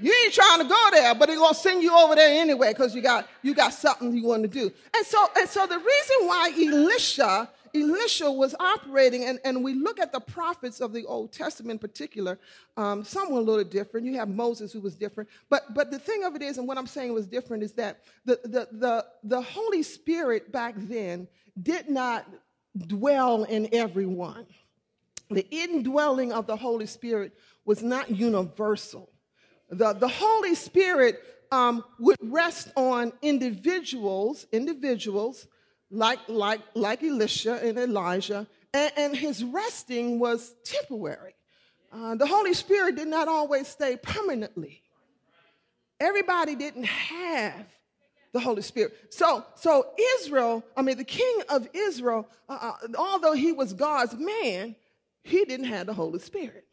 You 0.00 0.12
ain't 0.24 0.34
trying 0.34 0.60
to 0.60 0.68
go 0.68 0.88
there, 0.92 1.14
but 1.14 1.30
it's 1.30 1.38
gonna 1.38 1.54
send 1.54 1.82
you 1.82 1.96
over 1.96 2.14
there 2.14 2.40
anyway 2.40 2.72
because 2.72 2.94
you 2.94 3.00
got 3.00 3.26
you 3.42 3.54
got 3.54 3.72
something 3.72 4.14
you 4.14 4.24
want 4.24 4.42
to 4.42 4.48
do. 4.48 4.70
And 4.94 5.06
so 5.06 5.26
and 5.36 5.48
so 5.48 5.66
the 5.66 5.78
reason 5.78 6.26
why 6.26 6.52
Elisha 6.54 7.48
Elisha 7.74 8.30
was 8.30 8.54
operating, 8.60 9.24
and, 9.24 9.38
and 9.44 9.62
we 9.62 9.74
look 9.74 10.00
at 10.00 10.12
the 10.12 10.20
prophets 10.20 10.80
of 10.80 10.92
the 10.92 11.04
Old 11.06 11.32
Testament 11.32 11.72
in 11.72 11.78
particular, 11.78 12.38
um, 12.76 13.04
some 13.04 13.30
were 13.30 13.38
a 13.38 13.42
little 13.42 13.64
different. 13.64 14.06
You 14.06 14.14
have 14.14 14.28
Moses 14.28 14.72
who 14.72 14.80
was 14.80 14.94
different. 14.94 15.28
But, 15.48 15.74
but 15.74 15.90
the 15.90 15.98
thing 15.98 16.24
of 16.24 16.34
it 16.34 16.42
is, 16.42 16.58
and 16.58 16.66
what 16.66 16.78
I'm 16.78 16.86
saying 16.86 17.12
was 17.12 17.26
different, 17.26 17.62
is 17.62 17.72
that 17.72 18.00
the, 18.24 18.40
the, 18.44 18.68
the, 18.72 19.06
the 19.24 19.40
Holy 19.40 19.82
Spirit 19.82 20.52
back 20.52 20.74
then 20.76 21.28
did 21.60 21.88
not 21.88 22.26
dwell 22.86 23.44
in 23.44 23.68
everyone. 23.72 24.46
The 25.30 25.46
indwelling 25.50 26.32
of 26.32 26.46
the 26.46 26.56
Holy 26.56 26.86
Spirit 26.86 27.32
was 27.64 27.82
not 27.82 28.10
universal. 28.10 29.10
The, 29.70 29.92
the 29.92 30.08
Holy 30.08 30.54
Spirit 30.54 31.22
um, 31.52 31.84
would 31.98 32.16
rest 32.22 32.70
on 32.76 33.12
individuals, 33.20 34.46
individuals 34.52 35.46
like, 35.90 36.18
like, 36.28 36.60
like 36.74 37.02
Elisha 37.02 37.60
and 37.62 37.78
Elijah, 37.78 38.46
and, 38.72 38.92
and 38.96 39.16
his 39.16 39.44
resting 39.44 40.18
was 40.18 40.54
temporary. 40.64 41.34
Uh, 41.92 42.14
the 42.14 42.26
Holy 42.26 42.54
Spirit 42.54 42.96
did 42.96 43.08
not 43.08 43.28
always 43.28 43.66
stay 43.68 43.96
permanently. 43.96 44.82
Everybody 46.00 46.54
didn't 46.54 46.84
have 46.84 47.66
the 48.32 48.40
Holy 48.40 48.62
Spirit. 48.62 48.94
So, 49.10 49.44
so 49.56 49.86
Israel, 50.18 50.62
I 50.76 50.82
mean, 50.82 50.98
the 50.98 51.04
king 51.04 51.42
of 51.48 51.66
Israel, 51.72 52.28
uh, 52.48 52.72
uh 52.72 52.88
although 52.98 53.32
he 53.32 53.52
was 53.52 53.72
God's 53.72 54.14
man, 54.14 54.76
he 55.28 55.44
didn't 55.44 55.66
have 55.66 55.86
the 55.86 55.94
Holy 55.94 56.18
Spirit. 56.18 56.66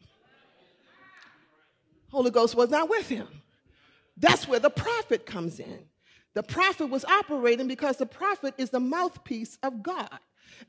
Holy 2.10 2.30
Ghost 2.30 2.54
was 2.54 2.70
not 2.70 2.88
with 2.88 3.08
him. 3.08 3.28
That's 4.16 4.48
where 4.48 4.60
the 4.60 4.70
prophet 4.70 5.26
comes 5.26 5.60
in. 5.60 5.80
The 6.34 6.42
prophet 6.42 6.86
was 6.86 7.04
operating 7.04 7.68
because 7.68 7.96
the 7.96 8.06
prophet 8.06 8.54
is 8.58 8.70
the 8.70 8.80
mouthpiece 8.80 9.58
of 9.62 9.82
God. 9.82 10.18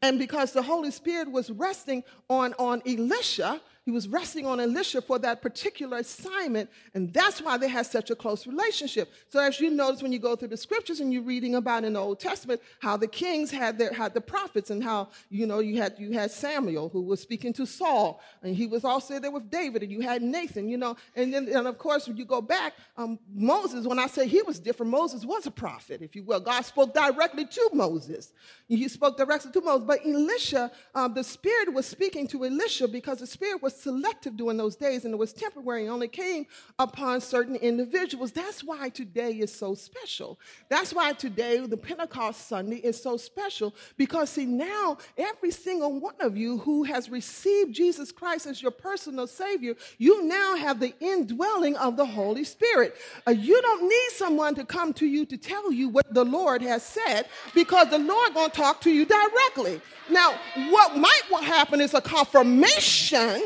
And 0.01 0.19
because 0.19 0.51
the 0.51 0.61
Holy 0.61 0.91
Spirit 0.91 1.31
was 1.31 1.49
resting 1.49 2.03
on, 2.29 2.53
on 2.59 2.81
Elisha, 2.85 3.61
he 3.87 3.91
was 3.91 4.09
resting 4.09 4.45
on 4.45 4.59
Elisha 4.59 5.01
for 5.01 5.17
that 5.19 5.41
particular 5.41 5.99
assignment, 5.99 6.69
and 6.93 7.13
that's 7.13 7.41
why 7.41 7.57
they 7.57 7.69
had 7.69 7.85
such 7.85 8.09
a 8.09 8.15
close 8.17 8.45
relationship. 8.45 9.09
So, 9.29 9.39
as 9.39 9.61
you 9.61 9.69
notice 9.69 10.01
when 10.03 10.11
you 10.11 10.19
go 10.19 10.35
through 10.35 10.49
the 10.49 10.57
scriptures 10.57 10.99
and 10.99 11.13
you're 11.13 11.21
reading 11.21 11.55
about 11.55 11.85
in 11.85 11.93
the 11.93 11.99
Old 12.01 12.19
Testament 12.19 12.61
how 12.81 12.97
the 12.97 13.07
kings 13.07 13.49
had 13.49 13.77
their 13.77 13.93
had 13.93 14.13
the 14.13 14.19
prophets, 14.19 14.71
and 14.71 14.83
how 14.83 15.07
you 15.29 15.47
know 15.47 15.59
you 15.59 15.81
had 15.81 15.95
you 15.97 16.11
had 16.11 16.31
Samuel 16.31 16.89
who 16.89 17.01
was 17.01 17.21
speaking 17.21 17.53
to 17.53 17.65
Saul, 17.65 18.19
and 18.43 18.53
he 18.53 18.67
was 18.67 18.83
also 18.83 19.21
there 19.21 19.31
with 19.31 19.49
David, 19.49 19.83
and 19.83 19.89
you 19.89 20.01
had 20.01 20.21
Nathan, 20.21 20.67
you 20.67 20.75
know, 20.75 20.97
and 21.15 21.33
then 21.33 21.47
and 21.47 21.65
of 21.65 21.77
course 21.77 22.09
when 22.09 22.17
you 22.17 22.25
go 22.25 22.41
back, 22.41 22.73
um, 22.97 23.17
Moses. 23.33 23.87
When 23.87 23.99
I 23.99 24.07
say 24.07 24.27
he 24.27 24.41
was 24.41 24.59
different, 24.59 24.91
Moses 24.91 25.23
was 25.23 25.45
a 25.45 25.51
prophet, 25.51 26.01
if 26.01 26.13
you 26.13 26.23
will. 26.23 26.41
God 26.41 26.65
spoke 26.65 26.93
directly 26.93 27.45
to 27.45 27.69
Moses. 27.71 28.33
He 28.67 28.89
spoke 28.89 29.15
directly 29.15 29.49
to 29.53 29.61
Moses, 29.61 29.87
but 29.87 30.05
Elisha, 30.05 30.71
um, 30.93 31.13
the 31.13 31.23
Spirit 31.23 31.73
was 31.73 31.85
speaking 31.85 32.27
to 32.27 32.43
Elisha 32.43 32.89
because 32.89 33.19
the 33.19 33.27
Spirit 33.27 33.63
was 33.63 33.76
selective 33.77 34.37
during 34.37 34.57
those 34.57 34.75
days 34.75 35.05
and 35.05 35.13
it 35.13 35.17
was 35.17 35.33
temporary 35.33 35.83
and 35.83 35.91
only 35.91 36.07
came 36.07 36.45
upon 36.79 37.21
certain 37.21 37.55
individuals. 37.55 38.31
That's 38.31 38.63
why 38.63 38.89
today 38.89 39.31
is 39.31 39.53
so 39.53 39.75
special. 39.75 40.39
That's 40.69 40.93
why 40.93 41.13
today, 41.13 41.65
the 41.65 41.77
Pentecost 41.77 42.47
Sunday, 42.47 42.77
is 42.77 43.01
so 43.01 43.17
special 43.17 43.75
because, 43.97 44.29
see, 44.29 44.45
now 44.45 44.97
every 45.17 45.51
single 45.51 45.99
one 45.99 46.15
of 46.19 46.37
you 46.37 46.57
who 46.59 46.83
has 46.83 47.09
received 47.09 47.73
Jesus 47.73 48.11
Christ 48.11 48.45
as 48.45 48.61
your 48.61 48.71
personal 48.71 49.27
Savior, 49.27 49.75
you 49.97 50.23
now 50.23 50.55
have 50.55 50.79
the 50.79 50.93
indwelling 50.99 51.75
of 51.77 51.97
the 51.97 52.05
Holy 52.05 52.43
Spirit. 52.43 52.95
Uh, 53.27 53.31
you 53.31 53.61
don't 53.61 53.83
need 53.83 54.09
someone 54.11 54.55
to 54.55 54.65
come 54.65 54.93
to 54.93 55.05
you 55.05 55.25
to 55.25 55.37
tell 55.37 55.71
you 55.71 55.89
what 55.89 56.13
the 56.13 56.25
Lord 56.25 56.61
has 56.61 56.83
said 56.83 57.27
because 57.53 57.89
the 57.89 57.99
Lord 57.99 58.33
going 58.33 58.49
to 58.49 58.55
talk 58.55 58.81
to 58.81 58.91
you 58.91 59.05
directly. 59.05 59.81
Now, 60.09 60.33
what 60.69 60.95
might 60.95 61.43
happen 61.43 61.81
is 61.81 61.93
a 61.93 62.01
confirmation 62.01 63.41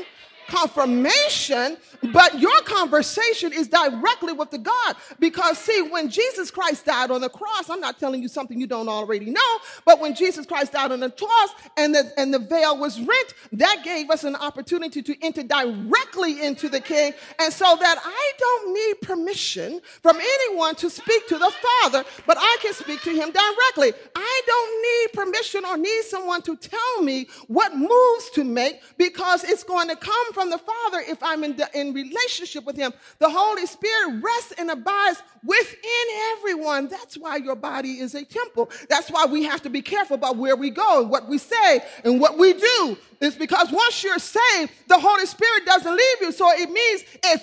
confirmation, 0.52 1.78
but 2.12 2.40
your 2.40 2.62
conversation 2.64 3.54
is 3.54 3.70
directly 3.70 4.34
with 4.34 4.52
the 4.52 4.58
God. 4.58 4.96
Because, 5.20 5.58
see, 5.58 5.82
when 5.84 6.10
Jesus 6.10 6.52
Christ 6.52 6.86
died 6.86 7.10
on 7.10 7.22
the 7.22 7.30
cross, 7.30 7.70
I'm 7.70 7.80
not 7.80 8.00
telling 8.00 8.22
you 8.22 8.28
something 8.28 8.60
you 8.60 8.68
don't 8.68 8.90
already 8.90 9.30
know, 9.30 9.58
but 9.86 10.00
when 10.02 10.14
Jesus 10.14 10.46
Christ 10.46 10.74
died 10.74 10.92
on 10.92 11.00
the 11.00 11.10
cross 11.10 11.50
and 11.78 11.96
the, 11.96 12.12
and 12.18 12.34
the 12.34 12.40
veil 12.40 12.78
was 12.78 13.00
rent, 13.00 13.34
that 13.54 13.82
gave 13.84 14.10
us 14.10 14.26
an 14.26 14.36
opportunity 14.36 15.02
to 15.02 15.16
enter 15.24 15.44
directly 15.44 16.44
into 16.44 16.68
the 16.68 16.82
King. 16.82 17.14
And 17.40 17.54
so 17.54 17.78
that 17.80 17.98
I 18.04 18.32
don't 18.38 18.74
need 18.74 19.02
permission 19.02 19.80
from 20.04 20.18
anyone 20.18 20.76
to 20.76 20.90
speak 20.90 21.28
to 21.30 21.38
the 21.38 21.52
Father, 21.82 22.04
but 22.28 22.38
I 22.38 22.58
can 22.62 22.74
speak 22.74 23.02
to 23.04 23.12
him 23.12 23.32
directly. 23.32 23.94
I 24.16 24.42
don't 24.46 24.82
need 24.82 25.24
permission 25.24 25.66
or 25.66 25.78
need 25.78 26.04
someone 26.04 26.42
to 26.42 26.58
tell 26.58 27.02
me 27.04 27.28
what 27.48 27.76
moves 27.76 28.30
to 28.34 28.44
make 28.44 28.82
because 28.98 29.44
it's 29.44 29.64
going 29.64 29.88
to 29.88 29.96
come 29.96 30.34
from 30.34 30.41
from 30.42 30.50
the 30.50 30.58
Father 30.58 31.04
if 31.08 31.22
I'm 31.22 31.44
in, 31.44 31.62
in 31.76 31.94
relationship 31.94 32.66
with 32.66 32.76
Him. 32.76 32.92
The 33.20 33.30
Holy 33.30 33.68
Spirit 33.68 34.22
rests 34.24 34.54
and 34.58 34.72
abides 34.72 35.22
within 35.44 36.08
everyone. 36.32 36.88
That's 36.88 37.16
why 37.16 37.36
your 37.36 37.56
body 37.56 38.00
is 38.00 38.16
a 38.16 38.26
temple. 38.26 38.72
That's 38.90 39.12
why 39.12 39.26
we 39.26 39.44
have 39.44 39.62
to 39.62 39.70
be 39.70 39.84
careful 39.84 40.16
about 40.16 40.38
where 40.38 40.56
we 40.56 40.72
go 40.72 41.02
and 41.02 41.12
what 41.12 41.30
we 41.30 41.38
say 41.38 41.82
and 42.04 42.20
what 42.20 42.40
we 42.40 42.54
do. 42.54 42.98
It's 43.20 43.36
because 43.36 43.72
once 43.72 44.04
you're 44.04 44.18
saved, 44.18 44.72
the 44.88 44.98
Holy 44.98 45.28
Spirit 45.28 45.66
doesn't 45.68 45.96
leave 45.96 46.22
you. 46.22 46.32
So 46.32 46.50
it 46.50 46.72
means 46.72 47.04
it 47.24 47.42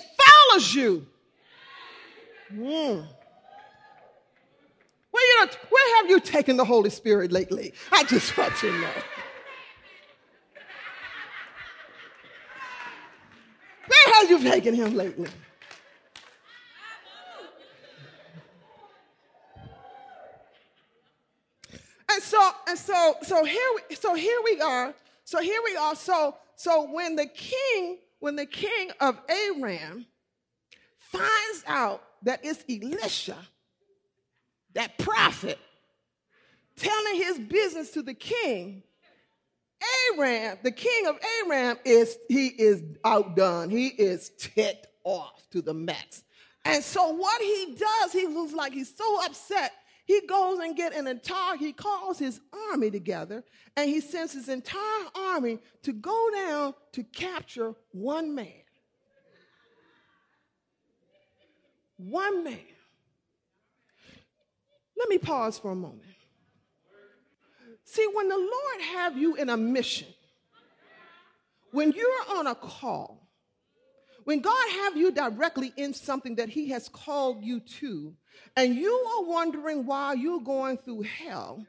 follows 0.49 0.75
you. 0.75 1.07
Mm. 2.53 3.05
Where, 5.11 5.25
you 5.25 5.49
where 5.69 6.01
have 6.01 6.09
you 6.09 6.19
taken 6.19 6.57
the 6.57 6.65
Holy 6.65 6.89
Spirit 6.89 7.31
lately? 7.31 7.73
I 7.93 8.03
just 8.03 8.37
want 8.37 8.55
to 8.57 8.71
know. 8.71 8.91
Where 14.19 14.27
have 14.27 14.43
you 14.43 14.51
taken 14.51 14.75
him 14.75 14.95
lately? 14.95 15.29
And 22.11 22.21
so, 22.21 22.51
and 22.67 22.77
so, 22.77 23.15
so 23.21 23.45
here 23.45 23.61
we, 23.75 23.95
so 23.95 24.15
here 24.15 24.41
we 24.43 24.59
are. 24.59 24.93
So 25.23 25.39
here 25.39 25.61
we 25.63 25.77
are. 25.77 25.95
So, 25.95 26.35
so 26.57 26.91
when 26.91 27.15
the 27.15 27.27
king, 27.27 27.99
when 28.19 28.35
the 28.35 28.45
king 28.45 28.91
of 28.99 29.17
Aram 29.29 30.05
finds 30.97 31.63
out 31.65 32.03
that 32.23 32.41
it's 32.43 32.65
Elisha, 32.69 33.37
that 34.73 34.97
prophet, 34.97 35.59
telling 36.75 37.15
his 37.15 37.39
business 37.39 37.91
to 37.91 38.01
the 38.01 38.15
king, 38.15 38.83
Aram, 40.17 40.57
the 40.63 40.71
king 40.71 41.07
of 41.07 41.17
Aram, 41.45 41.77
is 41.85 42.17
he 42.27 42.47
is 42.47 42.83
outdone. 43.05 43.69
He 43.69 43.87
is 43.87 44.31
ticked 44.37 44.87
off 45.03 45.47
to 45.51 45.61
the 45.61 45.73
max. 45.73 46.23
And 46.65 46.83
so 46.83 47.09
what 47.09 47.41
he 47.41 47.75
does, 47.77 48.11
he 48.11 48.27
looks 48.27 48.53
like 48.53 48.73
he's 48.73 48.93
so 48.95 49.25
upset. 49.25 49.71
He 50.05 50.21
goes 50.27 50.59
and 50.59 50.75
get 50.75 50.95
an 50.95 51.07
entire, 51.07 51.55
he 51.55 51.71
calls 51.71 52.17
his 52.17 52.41
army 52.71 52.89
together 52.89 53.43
and 53.77 53.89
he 53.89 54.01
sends 54.01 54.33
his 54.33 54.49
entire 54.49 55.05
army 55.13 55.59
to 55.83 55.93
go 55.93 56.29
down 56.33 56.73
to 56.93 57.03
capture 57.03 57.75
one 57.91 58.33
man. 58.33 58.47
One 61.97 62.43
man. 62.43 62.57
Let 64.97 65.09
me 65.09 65.17
pause 65.17 65.59
for 65.59 65.71
a 65.71 65.75
moment. 65.75 66.01
See, 67.91 68.07
when 68.13 68.29
the 68.29 68.37
Lord 68.37 68.81
have 68.93 69.17
you 69.17 69.33
in 69.33 69.49
a 69.49 69.57
mission, 69.57 70.09
when 71.71 71.91
you're 71.91 72.37
on 72.37 72.45
a 72.45 72.53
call, 72.53 73.27
when 74.25 74.41
God 74.41 74.69
have 74.83 74.95
you 74.95 75.11
directly 75.11 75.73
in 75.75 75.95
something 75.95 76.35
that 76.35 76.49
he 76.49 76.69
has 76.69 76.87
called 76.87 77.43
you 77.43 77.59
to, 77.59 78.13
and 78.55 78.75
you 78.75 78.93
are 78.93 79.23
wondering 79.23 79.87
why 79.87 80.13
you're 80.13 80.39
going 80.39 80.77
through 80.77 81.01
hell, 81.01 81.65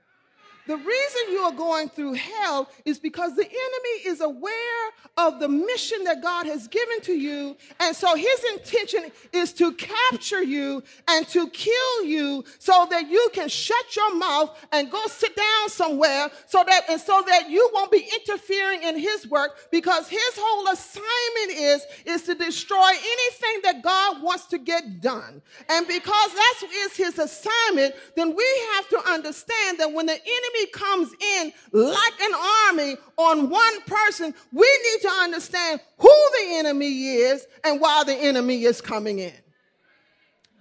the 0.70 0.76
reason 0.76 1.32
you 1.32 1.40
are 1.40 1.52
going 1.52 1.88
through 1.88 2.12
hell 2.12 2.70
is 2.84 3.00
because 3.00 3.34
the 3.34 3.44
enemy 3.44 4.06
is 4.06 4.20
aware 4.20 4.90
of 5.16 5.40
the 5.40 5.48
mission 5.48 6.04
that 6.04 6.22
God 6.22 6.46
has 6.46 6.68
given 6.68 7.00
to 7.00 7.12
you. 7.12 7.56
And 7.80 7.96
so 7.96 8.14
his 8.14 8.44
intention 8.52 9.10
is 9.32 9.52
to 9.54 9.72
capture 9.72 10.44
you 10.44 10.84
and 11.08 11.26
to 11.28 11.48
kill 11.50 12.04
you 12.04 12.44
so 12.60 12.86
that 12.88 13.10
you 13.10 13.30
can 13.32 13.48
shut 13.48 13.96
your 13.96 14.14
mouth 14.14 14.56
and 14.70 14.92
go 14.92 15.04
sit 15.08 15.34
down 15.34 15.68
somewhere 15.68 16.30
so 16.46 16.62
that, 16.64 16.84
and 16.88 17.00
so 17.00 17.20
that 17.26 17.50
you 17.50 17.68
won't 17.74 17.90
be 17.90 18.08
interfering 18.20 18.84
in 18.84 18.96
his 18.96 19.28
work 19.28 19.70
because 19.72 20.08
his 20.08 20.32
whole 20.36 20.68
assignment 20.68 21.58
is, 21.58 21.84
is 22.06 22.22
to 22.22 22.36
destroy 22.36 22.90
anything 22.90 23.60
that 23.64 23.82
God 23.82 24.22
wants 24.22 24.46
to 24.46 24.58
get 24.58 25.00
done. 25.00 25.42
And 25.68 25.88
because 25.88 26.32
that 26.32 26.54
is 26.72 26.96
his 26.96 27.18
assignment, 27.18 27.96
then 28.14 28.36
we 28.36 28.46
have 28.74 28.88
to 28.90 29.10
understand 29.10 29.80
that 29.80 29.92
when 29.92 30.06
the 30.06 30.12
enemy 30.12 30.59
enemy 30.60 30.70
comes 30.72 31.12
in 31.20 31.52
like 31.72 32.20
an 32.20 32.32
army 32.68 32.96
on 33.16 33.50
one 33.50 33.80
person, 33.82 34.34
we 34.52 34.66
need 34.92 35.02
to 35.02 35.08
understand 35.08 35.80
who 35.98 36.08
the 36.08 36.58
enemy 36.58 36.88
is 36.88 37.46
and 37.64 37.80
why 37.80 38.04
the 38.04 38.14
enemy 38.14 38.64
is 38.64 38.80
coming 38.80 39.18
in. 39.18 39.32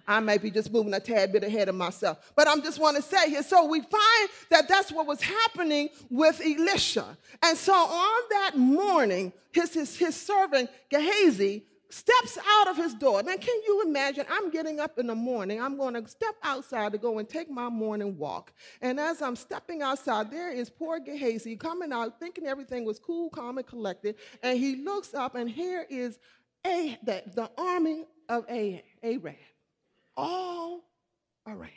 I 0.08 0.20
may 0.20 0.40
be 0.40 0.50
just 0.50 0.72
moving 0.74 0.94
a 0.96 1.00
tad 1.00 1.32
bit 1.32 1.44
ahead 1.44 1.70
of 1.70 1.76
myself. 1.76 2.32
But 2.36 2.48
I'm 2.48 2.64
just 2.64 2.80
want 2.80 2.98
to 2.98 3.04
say 3.04 3.30
here. 3.30 3.44
So 3.44 3.66
we 3.66 3.80
find 3.82 4.30
that 4.50 4.68
that's 4.68 4.92
what 4.92 5.06
was 5.06 5.22
happening 5.22 5.90
with 6.10 6.42
Elisha. 6.44 7.16
And 7.44 7.56
so 7.56 7.74
on 7.74 8.22
that 8.32 8.58
morning, 8.58 9.32
his, 9.52 9.76
his, 9.76 9.96
his 9.96 10.16
servant 10.16 10.72
Gehazi 10.90 11.64
steps 11.90 12.38
out 12.48 12.68
of 12.68 12.78
his 12.78 12.94
door. 12.94 13.24
Now, 13.24 13.36
can 13.36 13.62
you 13.66 13.84
imagine? 13.86 14.26
I'm 14.30 14.50
getting 14.52 14.80
up 14.80 15.00
in 15.00 15.08
the 15.08 15.16
morning. 15.16 15.62
I'm 15.62 15.78
going 15.78 15.96
to 15.96 16.08
step 16.08 16.36
outside 16.44 16.92
to 16.92 16.98
go 16.98 17.18
and 17.18 17.28
take 17.28 17.50
my 17.50 17.70
morning 17.70 18.18
walk. 18.18 18.54
And 18.82 19.00
as 19.00 19.22
I'm 19.22 19.36
stepping 19.36 19.82
outside, 19.82 20.30
there 20.30 20.52
is 20.52 20.70
poor 20.70 21.00
Gehazi 21.00 21.56
coming 21.56 21.92
out, 21.92 22.20
thinking 22.20 22.46
everything 22.46 22.86
was 22.86 23.00
cool, 23.00 23.30
calm, 23.30 23.58
and 23.58 23.66
collected. 23.66 24.16
And 24.44 24.60
he 24.60 24.84
looks 24.84 25.14
up, 25.14 25.36
and 25.36 25.50
here 25.50 25.86
is 25.90 26.20
a, 26.66 26.98
the, 27.04 27.24
the 27.34 27.50
army 27.58 28.06
of 28.28 28.46
a, 28.50 28.84
Aram 29.02 29.36
all 30.16 30.84
around. 31.48 31.70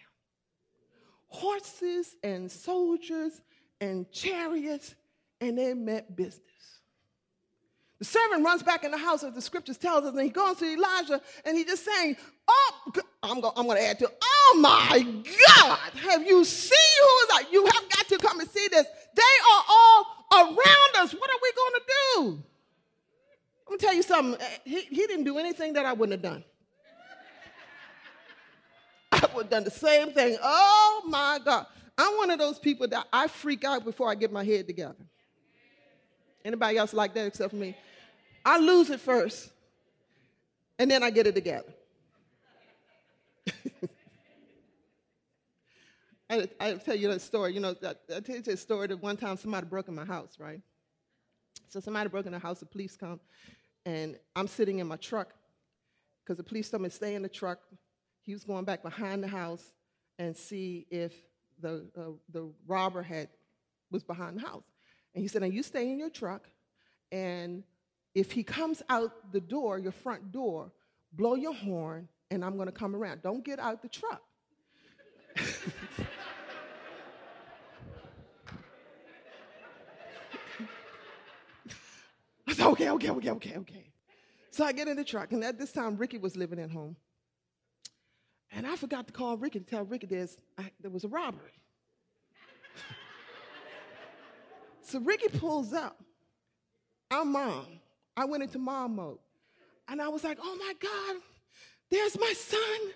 Horses 1.29 2.17
and 2.23 2.51
soldiers 2.51 3.41
and 3.81 4.11
chariots, 4.11 4.95
and 5.41 5.57
they 5.57 5.73
met 5.73 6.15
business. 6.15 6.41
The 8.03 8.07
servant 8.07 8.45
runs 8.45 8.65
back 8.65 8.83
in 8.83 8.91
the 8.91 8.99
house, 8.99 9.23
as 9.23 9.33
the 9.33 9.41
scriptures 9.41 9.77
tells 9.77 10.05
us, 10.05 10.13
and 10.13 10.21
he 10.21 10.29
goes 10.29 10.57
to 10.57 10.65
Elijah, 10.65 11.21
and 11.45 11.57
he 11.57 11.65
just 11.65 11.85
saying, 11.85 12.17
"Oh, 12.49 12.93
I'm 13.23 13.41
going, 13.41 13.53
I'm 13.57 13.69
to 13.69 13.81
add 13.81 14.01
to, 14.01 14.11
oh 14.21 14.59
my 14.61 15.23
God, 15.47 15.79
have 16.09 16.27
you 16.27 16.45
seen 16.45 17.01
who 17.01 17.19
is 17.23 17.29
that? 17.29 17.53
You 17.53 17.65
have 17.65 17.89
got 17.91 18.09
to 18.09 18.19
come 18.19 18.41
and 18.41 18.51
see 18.51 18.67
this. 18.73 18.89
They 19.15 19.23
are 19.53 19.65
all 19.69 20.27
around 20.33 20.97
us. 20.97 21.13
What 21.13 21.31
are 21.31 21.39
we 21.41 21.53
going 21.53 21.73
to 21.75 21.83
do?" 21.87 22.43
I'm 23.61 23.69
going 23.69 23.79
to 23.79 23.87
tell 23.87 23.95
you 23.95 24.03
something. 24.03 24.41
Eh, 24.41 24.59
he, 24.65 24.81
he 24.81 25.07
didn't 25.07 25.23
do 25.23 25.39
anything 25.39 25.75
that 25.75 25.87
I 25.87 25.93
wouldn't 25.93 26.21
have 26.21 26.33
done. 26.33 26.43
I 29.13 29.29
would 29.33 29.45
have 29.45 29.51
done 29.51 29.63
the 29.63 29.71
same 29.71 30.11
thing. 30.11 30.39
Oh 30.43 31.05
my 31.07 31.39
God. 31.45 31.67
I'm 31.97 32.17
one 32.17 32.33
of 32.33 32.41
those 32.41 32.59
people 32.59 32.89
that 32.89 33.07
I 33.13 33.29
freak 33.29 33.63
out 33.63 33.85
before 33.85 34.11
I 34.11 34.17
get 34.17 34.33
my 34.33 34.43
head 34.43 34.67
together. 34.67 34.97
Anybody 36.45 36.79
else 36.79 36.93
like 36.93 37.15
that 37.15 37.27
except 37.27 37.53
me? 37.53 37.77
I 38.45 38.59
lose 38.59 38.91
it 38.91 39.01
first, 39.01 39.51
and 40.79 40.91
then 40.91 41.03
I 41.03 41.11
get 41.11 41.27
it 41.27 41.35
together. 41.35 41.73
I, 46.31 46.49
I 46.61 46.75
tell 46.75 46.97
you 46.97 47.09
that 47.09 47.21
story. 47.21 47.55
You 47.55 47.61
know, 47.61 47.75
I, 47.83 47.95
I 48.17 48.21
tell 48.21 48.37
you 48.37 48.43
a 48.47 48.57
story 48.57 48.89
that 48.89 49.03
one 49.03 49.17
time 49.17 49.37
somebody 49.37 49.67
broke 49.67 49.89
in 49.89 49.95
my 49.95 50.05
house, 50.05 50.37
right? 50.39 50.61
So 51.69 51.81
somebody 51.81 52.09
broke 52.09 52.27
in 52.27 52.33
the 52.33 52.39
house, 52.39 52.61
the 52.61 52.67
police 52.67 52.97
come, 52.97 53.21
and 53.87 54.19
I'm 54.37 54.47
sitting 54.47 54.79
in 54.79 54.87
my 54.87 54.97
truck 54.97 55.35
because 56.23 56.37
the 56.37 56.45
police 56.45 56.69
told 56.71 56.83
me 56.83 56.89
to 56.89 56.95
stay 56.95 57.15
in 57.15 57.23
the 57.23 57.29
truck 57.29 57.61
he 58.23 58.33
was 58.33 58.45
going 58.45 58.65
back 58.65 58.83
behind 58.83 59.23
the 59.23 59.29
house 59.29 59.73
and 60.19 60.37
see 60.37 60.87
if 60.91 61.13
the, 61.61 61.87
uh, 61.97 62.13
the 62.33 62.49
robber 62.67 63.03
had 63.03 63.29
was 63.91 64.03
behind 64.03 64.39
the 64.39 64.47
house. 64.47 64.65
And 65.15 65.23
he 65.23 65.29
said, 65.29 65.43
"Now 65.43 65.49
you 65.49 65.63
stay 65.63 65.91
in 65.91 65.99
your 65.99 66.11
truck, 66.11 66.49
and 67.11 67.63
if 68.15 68.33
he 68.33 68.43
comes 68.43 68.83
out 68.89 69.33
the 69.33 69.41
door, 69.41 69.79
your 69.79 69.93
front 69.93 70.33
door, 70.33 70.73
blow 71.13 71.35
your 71.35 71.55
horn, 71.55 72.09
and 72.31 72.45
I'm 72.45 72.57
going 72.57 72.67
to 72.67 72.73
come 72.73 72.95
around. 72.95 73.23
Don't 73.23 73.45
get 73.45 73.59
out 73.59 73.83
the 73.83 73.89
truck." 73.89 74.23
I 82.47 82.55
said, 82.55 82.67
"Okay, 82.67 82.91
okay, 82.91 83.11
okay, 83.11 83.31
okay, 83.31 83.57
okay." 83.57 83.87
So 84.51 84.67
I 84.67 84.73
get 84.73 84.87
in 84.87 84.97
the 84.97 85.05
truck, 85.05 85.33
and 85.33 85.43
at 85.43 85.59
this 85.59 85.73
time, 85.73 85.97
Ricky 85.97 86.19
was 86.19 86.37
living 86.37 86.59
at 86.59 86.71
home. 86.71 86.97
And 88.55 88.67
I 88.67 88.77
forgot 88.77 89.07
to 89.07 89.13
call 89.13 89.39
Ricky 89.39 89.61
to 89.61 89.65
tell 89.65 89.85
Ricky 89.85 90.07
there's, 90.07 90.37
I, 90.59 90.71
there 90.81 90.91
was 90.91 91.05
a 91.05 91.09
robbery. 91.09 91.53
so 94.83 95.01
Ricky 95.01 95.29
pulls 95.29 95.73
up. 95.73 95.99
I'm 97.11 97.33
mom. 97.33 97.81
I 98.17 98.25
went 98.25 98.43
into 98.43 98.59
mom 98.59 98.97
mode. 98.97 99.19
And 99.89 100.01
I 100.01 100.09
was 100.09 100.25
like, 100.25 100.39
oh 100.41 100.57
my 100.59 100.75
God, 100.81 101.23
there's 101.91 102.19
my 102.19 102.33
son. 102.33 102.93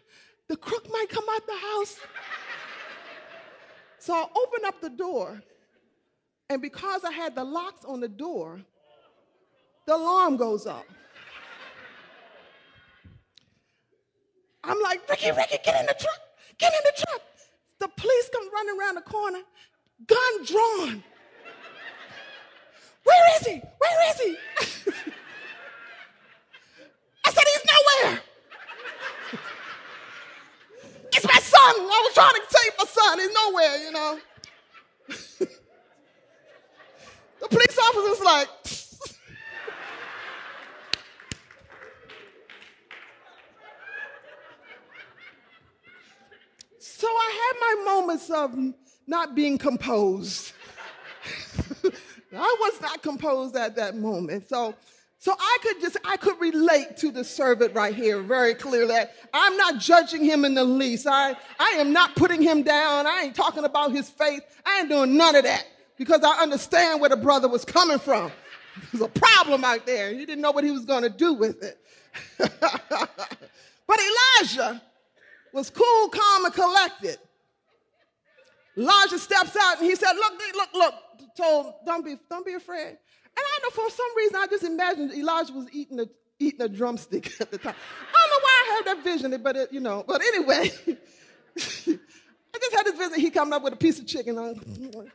The 0.48 0.56
crook 0.56 0.86
might 0.90 1.08
come 1.08 1.24
out 1.30 1.46
the 1.46 1.56
house. 1.56 1.98
so 3.98 4.14
I 4.14 4.22
open 4.22 4.64
up 4.64 4.80
the 4.80 4.90
door. 4.90 5.42
And 6.48 6.62
because 6.62 7.04
I 7.04 7.10
had 7.10 7.34
the 7.34 7.44
locks 7.44 7.84
on 7.84 8.00
the 8.00 8.08
door, 8.08 8.60
the 9.86 9.96
alarm 9.96 10.36
goes 10.36 10.66
off. 10.66 10.84
I'm 14.62 14.80
like, 14.82 15.08
Ricky, 15.08 15.30
Ricky, 15.30 15.58
get 15.64 15.80
in 15.80 15.86
the 15.86 15.94
truck. 15.98 16.20
Get 16.58 16.72
in 16.72 16.80
the 16.84 17.02
truck. 17.04 17.22
The 17.78 17.88
police 17.88 18.30
come 18.32 18.52
running 18.52 18.80
around 18.80 18.94
the 18.94 19.02
corner, 19.02 19.40
gun 20.06 20.44
drawn. 20.44 21.04
Where 23.06 23.24
is 23.40 23.46
he? 23.46 23.62
Where 23.78 24.10
is 24.10 24.20
he? 24.20 24.36
I 27.24 27.30
said, 27.30 27.44
he's 27.52 27.64
nowhere. 27.74 28.20
it's 31.12 31.24
my 31.24 31.38
son. 31.38 31.74
I 31.76 32.02
was 32.04 32.14
trying 32.14 32.34
to 32.34 32.42
save 32.48 32.72
my 32.78 32.84
son. 32.84 33.18
He's 33.20 33.32
nowhere, 33.32 33.76
you 33.78 33.92
know. 33.92 34.18
the 37.40 37.48
police 37.48 37.78
officer's 37.78 38.24
like, 38.24 38.48
So 46.78 47.06
I 47.06 47.52
had 47.52 47.54
my 47.60 47.74
moments 47.92 48.30
of 48.30 48.56
not 49.06 49.34
being 49.34 49.58
composed. 49.58 50.45
I 52.34 52.56
was 52.60 52.80
not 52.80 53.02
composed 53.02 53.56
at 53.56 53.76
that 53.76 53.96
moment. 53.96 54.48
So, 54.48 54.74
so 55.18 55.34
I 55.38 55.58
could 55.62 55.80
just, 55.80 55.96
I 56.04 56.16
could 56.16 56.40
relate 56.40 56.96
to 56.98 57.10
the 57.10 57.24
servant 57.24 57.74
right 57.74 57.94
here 57.94 58.22
very 58.22 58.54
clearly. 58.54 58.96
I'm 59.32 59.56
not 59.56 59.78
judging 59.78 60.24
him 60.24 60.44
in 60.44 60.54
the 60.54 60.64
least. 60.64 61.06
I, 61.06 61.36
I 61.58 61.70
am 61.78 61.92
not 61.92 62.16
putting 62.16 62.42
him 62.42 62.62
down. 62.62 63.06
I 63.06 63.22
ain't 63.24 63.34
talking 63.34 63.64
about 63.64 63.92
his 63.92 64.10
faith. 64.10 64.42
I 64.64 64.80
ain't 64.80 64.88
doing 64.88 65.16
none 65.16 65.36
of 65.36 65.44
that 65.44 65.66
because 65.96 66.22
I 66.22 66.42
understand 66.42 67.00
where 67.00 67.10
the 67.10 67.16
brother 67.16 67.48
was 67.48 67.64
coming 67.64 67.98
from. 67.98 68.30
There's 68.92 69.02
a 69.02 69.08
problem 69.08 69.64
out 69.64 69.86
there. 69.86 70.12
He 70.12 70.26
didn't 70.26 70.42
know 70.42 70.50
what 70.50 70.64
he 70.64 70.70
was 70.70 70.84
going 70.84 71.02
to 71.02 71.10
do 71.10 71.32
with 71.32 71.62
it. 71.62 71.78
but 72.38 74.00
Elijah, 74.40 74.82
was 75.56 75.70
cool, 75.70 76.08
calm, 76.10 76.44
and 76.44 76.54
collected. 76.54 77.18
Elijah 78.76 79.18
steps 79.18 79.56
out 79.56 79.78
and 79.78 79.86
he 79.86 79.96
said, 79.96 80.12
Look, 80.12 80.34
look, 80.54 80.74
look, 80.74 80.94
told, 81.36 81.74
don't 81.84 82.04
be, 82.04 82.16
don't 82.28 82.44
be 82.44 82.54
afraid. 82.54 82.88
And 82.88 83.44
I 83.44 83.58
know 83.62 83.70
for 83.70 83.90
some 83.90 84.16
reason 84.16 84.36
I 84.36 84.46
just 84.46 84.64
imagined 84.64 85.12
Elijah 85.12 85.52
was 85.52 85.66
eating 85.72 86.00
a, 86.00 86.06
eating 86.38 86.62
a 86.62 86.68
drumstick 86.68 87.32
at 87.40 87.50
the 87.50 87.58
time. 87.58 87.74
I 88.14 88.28
don't 88.28 88.30
know 88.30 88.40
why 88.42 88.62
I 88.62 88.74
had 88.76 88.86
that 88.86 89.04
vision, 89.04 89.42
but 89.42 89.56
it, 89.56 89.72
you 89.72 89.80
know, 89.80 90.04
but 90.06 90.22
anyway, 90.22 90.70
I 90.88 92.58
just 92.58 92.74
had 92.74 92.86
this 92.86 92.96
vision. 92.96 93.20
He 93.20 93.30
coming 93.30 93.52
up 93.52 93.62
with 93.62 93.74
a 93.74 93.76
piece 93.76 93.98
of 93.98 94.06
chicken. 94.06 94.34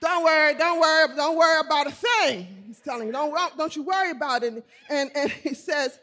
don't 0.00 0.24
worry, 0.24 0.54
don't 0.54 0.80
worry, 0.80 1.16
don't 1.16 1.36
worry 1.36 1.60
about 1.60 1.86
a 1.86 1.92
thing. 1.92 2.64
He's 2.66 2.80
telling 2.80 3.08
you, 3.08 3.12
don't, 3.12 3.34
don't 3.56 3.76
you 3.76 3.82
worry 3.82 4.10
about 4.10 4.42
it. 4.42 4.64
And, 4.88 5.10
and 5.14 5.30
he 5.30 5.54
says, 5.54 5.98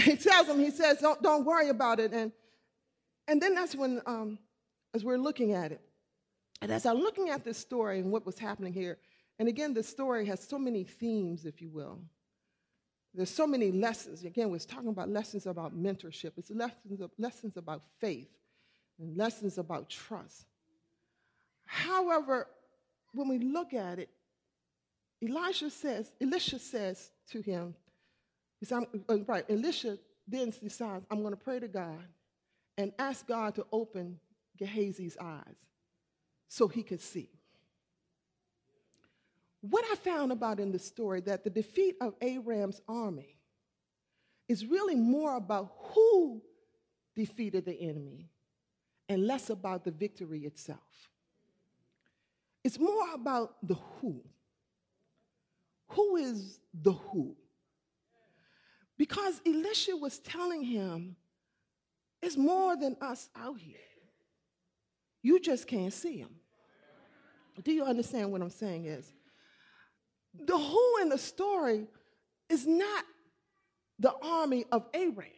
he 0.00 0.16
tells 0.16 0.48
him, 0.48 0.58
he 0.58 0.70
says, 0.70 0.98
don't, 0.98 1.22
don't 1.22 1.44
worry 1.44 1.68
about 1.68 2.00
it. 2.00 2.12
And, 2.12 2.32
and 3.28 3.40
then 3.40 3.54
that's 3.54 3.76
when, 3.76 4.00
um, 4.06 4.38
as 4.94 5.04
we're 5.04 5.18
looking 5.18 5.52
at 5.52 5.72
it, 5.72 5.80
and 6.60 6.70
as 6.70 6.86
I'm 6.86 6.98
looking 6.98 7.30
at 7.30 7.44
this 7.44 7.58
story 7.58 7.98
and 7.98 8.10
what 8.10 8.24
was 8.24 8.38
happening 8.38 8.72
here, 8.72 8.98
and 9.38 9.48
again, 9.48 9.74
the 9.74 9.82
story 9.82 10.26
has 10.26 10.40
so 10.40 10.58
many 10.58 10.84
themes, 10.84 11.44
if 11.44 11.60
you 11.60 11.70
will. 11.70 11.98
There's 13.14 13.30
so 13.30 13.46
many 13.46 13.72
lessons. 13.72 14.24
Again, 14.24 14.50
we're 14.50 14.58
talking 14.58 14.88
about 14.88 15.08
lessons 15.08 15.46
about 15.46 15.76
mentorship. 15.76 16.32
It's 16.36 16.50
lessons, 16.50 17.00
of, 17.00 17.10
lessons 17.18 17.56
about 17.56 17.82
faith 18.00 18.28
and 18.98 19.16
lessons 19.16 19.58
about 19.58 19.90
trust. 19.90 20.46
However, 21.66 22.46
when 23.12 23.28
we 23.28 23.38
look 23.38 23.74
at 23.74 23.98
it, 23.98 24.08
Elisha 25.22 25.70
says, 25.70 26.10
Elisha 26.20 26.58
says 26.58 27.10
to 27.30 27.40
him, 27.42 27.74
uh, 28.70 28.80
right, 29.26 29.44
Elisha 29.48 29.98
then 30.26 30.52
decides, 30.62 31.04
I'm 31.10 31.20
going 31.20 31.32
to 31.32 31.36
pray 31.36 31.58
to 31.60 31.68
God 31.68 32.04
and 32.78 32.92
ask 32.98 33.26
God 33.26 33.54
to 33.56 33.66
open 33.72 34.18
Gehazi's 34.62 35.16
eyes 35.20 35.56
so 36.48 36.68
he 36.68 36.82
could 36.82 37.00
see. 37.00 37.28
What 39.60 39.84
I 39.90 39.96
found 39.96 40.32
about 40.32 40.60
in 40.60 40.70
the 40.70 40.78
story 40.78 41.20
that 41.22 41.44
the 41.44 41.50
defeat 41.50 41.96
of 42.00 42.14
Aram's 42.20 42.80
army 42.88 43.38
is 44.48 44.66
really 44.66 44.94
more 44.94 45.36
about 45.36 45.72
who 45.94 46.42
defeated 47.14 47.64
the 47.64 47.80
enemy 47.80 48.28
and 49.08 49.26
less 49.26 49.50
about 49.50 49.84
the 49.84 49.90
victory 49.90 50.40
itself. 50.40 51.08
it's 52.64 52.78
more 52.78 53.12
about 53.14 53.56
the 53.66 53.74
who. 53.74 54.22
Who 55.88 56.16
is 56.16 56.60
the 56.72 56.92
who? 56.92 57.36
Because 58.96 59.40
Elisha 59.44 59.96
was 59.96 60.20
telling 60.20 60.62
him, 60.62 61.16
it's 62.22 62.36
more 62.36 62.76
than 62.76 62.96
us 63.00 63.28
out 63.34 63.58
here. 63.58 63.91
You 65.22 65.40
just 65.40 65.66
can't 65.66 65.92
see 65.92 66.20
them. 66.20 66.34
Do 67.62 67.72
you 67.72 67.84
understand 67.84 68.32
what 68.32 68.42
I'm 68.42 68.50
saying 68.50 68.86
is? 68.86 69.12
The 70.34 70.58
who 70.58 70.96
in 71.02 71.08
the 71.08 71.18
story 71.18 71.86
is 72.48 72.66
not 72.66 73.04
the 73.98 74.14
army 74.22 74.64
of 74.72 74.86
Aram. 74.94 75.28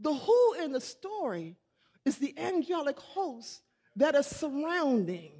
The 0.00 0.14
who 0.14 0.54
in 0.62 0.72
the 0.72 0.80
story 0.80 1.56
is 2.04 2.18
the 2.18 2.34
angelic 2.38 2.98
host 2.98 3.62
that 3.96 4.14
is 4.14 4.26
surrounding 4.26 5.32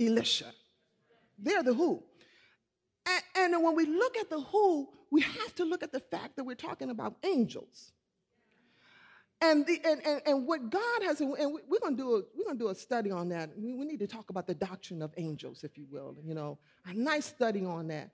Elisha. 0.00 0.52
They're 1.38 1.62
the 1.62 1.74
who. 1.74 2.02
And, 3.06 3.52
and 3.54 3.62
when 3.62 3.74
we 3.74 3.86
look 3.86 4.16
at 4.16 4.30
the 4.30 4.40
who, 4.40 4.88
we 5.10 5.22
have 5.22 5.54
to 5.56 5.64
look 5.64 5.82
at 5.82 5.92
the 5.92 6.00
fact 6.00 6.36
that 6.36 6.44
we're 6.44 6.54
talking 6.54 6.90
about 6.90 7.16
angels. 7.24 7.92
And, 9.46 9.66
the, 9.66 9.78
and, 9.84 10.00
and, 10.06 10.22
and 10.26 10.46
what 10.46 10.70
God 10.70 11.02
has, 11.02 11.20
and 11.20 11.30
we're 11.30 11.82
going 11.84 11.96
to 11.96 12.02
do 12.02 12.10
a, 12.16 12.22
we're 12.34 12.44
going 12.44 12.58
to 12.58 12.64
do 12.64 12.70
a 12.70 12.74
study 12.74 13.10
on 13.10 13.28
that. 13.28 13.50
We 13.58 13.84
need 13.84 13.98
to 13.98 14.06
talk 14.06 14.30
about 14.30 14.46
the 14.46 14.54
doctrine 14.54 15.02
of 15.02 15.12
angels, 15.18 15.64
if 15.64 15.76
you 15.76 15.86
will, 15.90 16.16
you 16.24 16.34
know, 16.34 16.58
a 16.86 16.94
nice 16.94 17.26
study 17.26 17.64
on 17.64 17.88
that. 17.88 18.10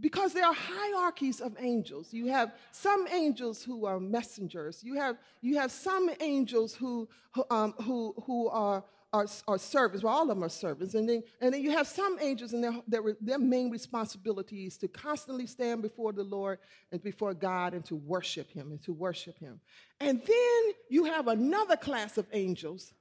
Because 0.00 0.32
there 0.32 0.44
are 0.44 0.54
hierarchies 0.54 1.40
of 1.40 1.56
angels. 1.58 2.12
You 2.12 2.26
have 2.28 2.54
some 2.70 3.08
angels 3.10 3.64
who 3.64 3.86
are 3.86 3.98
messengers. 3.98 4.84
You 4.84 4.94
have, 4.94 5.16
you 5.40 5.58
have 5.58 5.72
some 5.72 6.08
angels 6.20 6.74
who, 6.74 7.08
who, 7.32 7.44
um, 7.50 7.74
who, 7.82 8.14
who 8.24 8.48
are 8.48 8.84
are, 9.12 9.26
are 9.46 9.58
servants. 9.58 10.04
Well, 10.04 10.14
all 10.14 10.22
of 10.22 10.28
them 10.28 10.44
are 10.44 10.48
servants. 10.48 10.94
And 10.94 11.08
then, 11.08 11.22
and 11.40 11.54
then 11.54 11.62
you 11.62 11.70
have 11.70 11.86
some 11.86 12.18
angels, 12.20 12.52
and 12.52 12.62
their, 12.62 12.74
their, 12.86 13.02
their 13.20 13.38
main 13.38 13.70
responsibility 13.70 14.66
is 14.66 14.76
to 14.78 14.88
constantly 14.88 15.46
stand 15.46 15.82
before 15.82 16.12
the 16.12 16.24
Lord 16.24 16.58
and 16.92 17.02
before 17.02 17.32
God 17.34 17.74
and 17.74 17.84
to 17.86 17.96
worship 17.96 18.50
Him 18.50 18.70
and 18.70 18.82
to 18.82 18.92
worship 18.92 19.38
Him. 19.38 19.60
And 20.00 20.20
then 20.20 20.72
you 20.88 21.04
have 21.04 21.28
another 21.28 21.76
class 21.76 22.18
of 22.18 22.26
angels. 22.32 22.92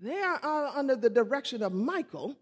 They 0.00 0.20
are 0.20 0.72
under 0.74 0.96
the 0.96 1.08
direction 1.08 1.62
of 1.62 1.72
Michael. 1.72 2.36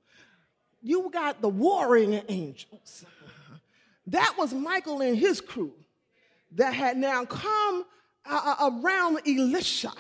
You 0.83 1.11
got 1.11 1.41
the 1.41 1.49
warring 1.49 2.23
angels. 2.29 3.05
That 4.09 4.35
was 4.37 4.53
Michael 4.53 5.01
and 5.01 5.17
his 5.17 5.41
crew 5.41 5.73
that 6.53 6.75
had 6.75 6.97
now 6.97 7.25
come 7.25 7.85
uh, 8.27 8.55
uh 8.59 8.71
around 8.71 9.21
Elisha. 9.27 9.93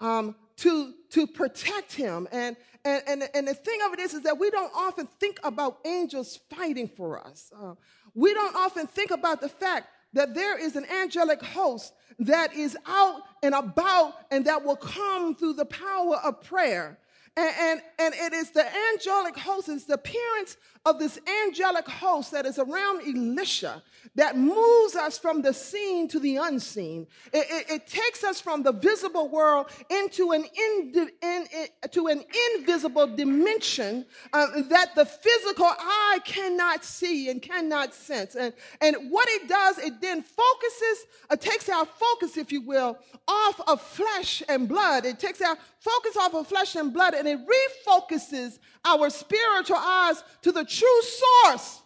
Um, 0.00 0.34
to, 0.62 0.94
to 1.10 1.26
protect 1.26 1.92
him. 1.92 2.28
And, 2.30 2.56
and, 2.84 3.02
and, 3.08 3.28
and 3.34 3.48
the 3.48 3.54
thing 3.54 3.80
of 3.84 3.92
it 3.92 3.98
is, 3.98 4.14
is 4.14 4.22
that 4.22 4.38
we 4.38 4.48
don't 4.50 4.72
often 4.74 5.08
think 5.18 5.40
about 5.42 5.78
angels 5.84 6.38
fighting 6.50 6.88
for 6.88 7.24
us. 7.24 7.50
Uh, 7.56 7.74
we 8.14 8.32
don't 8.32 8.54
often 8.54 8.86
think 8.86 9.10
about 9.10 9.40
the 9.40 9.48
fact 9.48 9.88
that 10.12 10.34
there 10.34 10.56
is 10.56 10.76
an 10.76 10.84
angelic 10.86 11.42
host 11.42 11.92
that 12.20 12.54
is 12.54 12.76
out 12.86 13.22
and 13.42 13.54
about 13.54 14.14
and 14.30 14.44
that 14.44 14.64
will 14.64 14.76
come 14.76 15.34
through 15.34 15.54
the 15.54 15.64
power 15.64 16.16
of 16.16 16.40
prayer. 16.42 16.98
And, 17.36 17.50
and, 17.58 17.82
and, 17.98 18.14
it 18.14 18.32
is 18.34 18.50
the 18.50 18.64
angelic 18.92 19.38
host, 19.38 19.68
it's 19.68 19.86
the 19.86 19.94
appearance 19.94 20.58
of 20.84 20.98
this 20.98 21.18
angelic 21.46 21.88
host 21.88 22.32
that 22.32 22.44
is 22.46 22.58
around 22.58 23.02
Elisha 23.02 23.82
that 24.14 24.36
moves 24.36 24.96
us 24.96 25.16
from 25.16 25.40
the 25.40 25.54
seen 25.54 26.08
to 26.08 26.18
the 26.18 26.36
unseen. 26.36 27.06
It, 27.32 27.46
it, 27.50 27.70
it 27.70 27.86
takes 27.86 28.24
us 28.24 28.40
from 28.40 28.62
the 28.62 28.72
visible 28.72 29.28
world 29.28 29.66
into 29.90 30.32
an, 30.32 30.44
in, 30.44 31.08
in, 31.22 31.46
to 31.90 32.08
an 32.08 32.24
invisible 32.56 33.06
dimension 33.06 34.04
uh, 34.32 34.46
that 34.68 34.94
the 34.94 35.06
physical 35.06 35.66
eye 35.66 36.18
cannot 36.24 36.84
see 36.84 37.30
and 37.30 37.40
cannot 37.40 37.94
sense. 37.94 38.34
And, 38.34 38.52
and 38.80 38.96
what 39.10 39.28
it 39.28 39.48
does, 39.48 39.78
it 39.78 40.00
then 40.00 40.22
focuses, 40.22 41.06
uh, 41.30 41.36
takes 41.36 41.68
our 41.68 41.86
focus, 41.86 42.36
if 42.36 42.50
you 42.50 42.60
will, 42.60 42.98
off 43.28 43.60
of 43.68 43.80
flesh 43.80 44.42
and 44.48 44.68
blood. 44.68 45.04
It 45.06 45.20
takes 45.20 45.40
our 45.40 45.56
focus 45.78 46.16
off 46.16 46.34
of 46.34 46.46
flesh 46.48 46.74
and 46.74 46.92
blood 46.92 47.14
and 47.14 47.26
it 47.26 47.38
refocuses 47.38 48.58
our 48.84 49.10
spiritual 49.10 49.76
eyes 49.78 50.22
to 50.42 50.52
the 50.52 50.64
true 50.78 51.02
source 51.02 51.82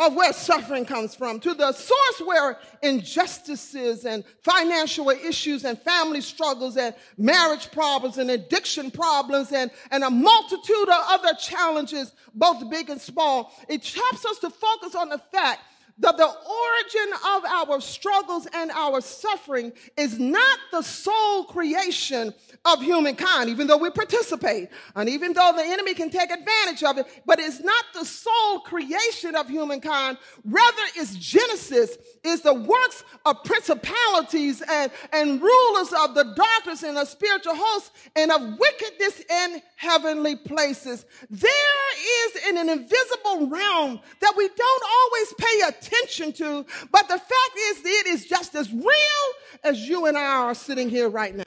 of 0.00 0.14
where 0.14 0.32
suffering 0.32 0.84
comes 0.84 1.14
from, 1.14 1.38
to 1.40 1.54
the 1.54 1.72
source 1.72 2.22
where 2.24 2.58
injustices 2.82 4.04
and 4.04 4.24
financial 4.42 5.10
issues 5.10 5.64
and 5.64 5.78
family 5.82 6.20
struggles 6.20 6.76
and 6.76 6.94
marriage 7.16 7.70
problems 7.70 8.18
and 8.18 8.30
addiction 8.30 8.90
problems 8.90 9.52
and, 9.52 9.70
and 9.90 10.02
a 10.02 10.10
multitude 10.10 10.88
of 10.88 11.04
other 11.08 11.34
challenges, 11.34 12.12
both 12.34 12.68
big 12.70 12.90
and 12.90 13.00
small. 13.00 13.52
It 13.68 13.86
helps 13.86 14.24
us 14.24 14.38
to 14.40 14.50
focus 14.50 14.94
on 14.94 15.08
the 15.08 15.18
fact 15.18 15.60
that 16.02 16.16
the 16.16 16.24
origin 16.24 17.12
of 17.36 17.44
our 17.44 17.80
struggles 17.80 18.48
and 18.52 18.70
our 18.72 19.00
suffering 19.00 19.72
is 19.96 20.18
not 20.18 20.58
the 20.72 20.82
sole 20.82 21.44
creation 21.44 22.34
of 22.64 22.82
humankind, 22.82 23.48
even 23.48 23.68
though 23.68 23.76
we 23.76 23.88
participate, 23.88 24.68
and 24.96 25.08
even 25.08 25.32
though 25.32 25.52
the 25.54 25.62
enemy 25.62 25.94
can 25.94 26.10
take 26.10 26.30
advantage 26.30 26.82
of 26.82 26.98
it, 26.98 27.06
but 27.24 27.38
it's 27.38 27.60
not 27.60 27.84
the 27.94 28.04
sole 28.04 28.60
creation 28.60 29.36
of 29.36 29.48
humankind. 29.48 30.18
Rather, 30.44 30.82
it's 30.96 31.14
Genesis, 31.14 31.96
is 32.24 32.40
the 32.42 32.54
works 32.54 33.04
of 33.24 33.42
principalities 33.44 34.62
and, 34.68 34.90
and 35.12 35.40
rulers 35.40 35.92
of 36.04 36.14
the 36.14 36.34
darkness 36.36 36.82
and 36.82 36.96
the 36.96 37.04
spiritual 37.04 37.54
hosts 37.56 37.90
and 38.16 38.30
of 38.30 38.40
wickedness 38.58 39.20
in 39.20 39.62
heavenly 39.76 40.36
places. 40.36 41.04
There 41.30 41.50
is 42.26 42.48
in 42.48 42.58
an 42.58 42.68
invisible 42.68 43.48
realm 43.48 44.00
that 44.20 44.34
we 44.36 44.48
don't 44.48 44.84
always 44.84 45.34
pay 45.34 45.60
attention 45.68 45.91
to, 46.32 46.66
but 46.90 47.08
the 47.08 47.18
fact 47.18 47.56
is 47.56 47.78
it 47.84 48.06
is 48.06 48.26
just 48.26 48.54
as 48.54 48.72
real 48.72 48.84
as 49.64 49.88
you 49.88 50.06
and 50.06 50.16
I 50.16 50.24
are 50.24 50.54
sitting 50.54 50.88
here 50.88 51.08
right 51.08 51.34
now. 51.34 51.44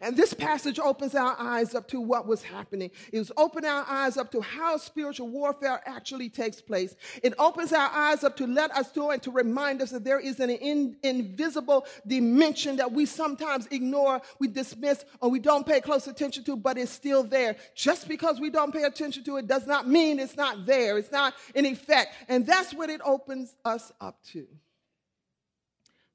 And 0.00 0.16
this 0.16 0.32
passage 0.32 0.78
opens 0.78 1.14
our 1.14 1.34
eyes 1.38 1.74
up 1.74 1.88
to 1.88 2.00
what 2.00 2.26
was 2.26 2.42
happening. 2.42 2.90
It 3.12 3.18
was 3.18 3.32
opening 3.36 3.70
our 3.70 3.84
eyes 3.88 4.16
up 4.16 4.30
to 4.32 4.40
how 4.40 4.76
spiritual 4.76 5.28
warfare 5.28 5.80
actually 5.86 6.28
takes 6.28 6.60
place. 6.60 6.94
It 7.22 7.34
opens 7.38 7.72
our 7.72 7.90
eyes 7.90 8.22
up 8.22 8.36
to 8.36 8.46
let 8.46 8.70
us 8.72 8.94
know 8.94 9.10
and 9.10 9.22
to 9.22 9.32
remind 9.32 9.82
us 9.82 9.90
that 9.90 10.04
there 10.04 10.20
is 10.20 10.38
an 10.40 10.50
in, 10.50 10.96
invisible 11.02 11.86
dimension 12.06 12.76
that 12.76 12.92
we 12.92 13.06
sometimes 13.06 13.66
ignore, 13.70 14.22
we 14.38 14.48
dismiss, 14.48 15.04
or 15.20 15.30
we 15.30 15.40
don't 15.40 15.66
pay 15.66 15.80
close 15.80 16.06
attention 16.06 16.44
to, 16.44 16.56
but 16.56 16.78
it's 16.78 16.92
still 16.92 17.24
there. 17.24 17.56
Just 17.74 18.06
because 18.06 18.38
we 18.40 18.50
don't 18.50 18.72
pay 18.72 18.84
attention 18.84 19.24
to 19.24 19.36
it 19.36 19.48
does 19.48 19.66
not 19.66 19.88
mean 19.88 20.20
it's 20.20 20.36
not 20.36 20.64
there. 20.64 20.96
It's 20.98 21.12
not 21.12 21.34
in 21.54 21.66
effect. 21.66 22.14
And 22.28 22.46
that's 22.46 22.72
what 22.72 22.88
it 22.88 23.00
opens 23.04 23.54
us 23.64 23.90
up 24.00 24.22
to. 24.32 24.46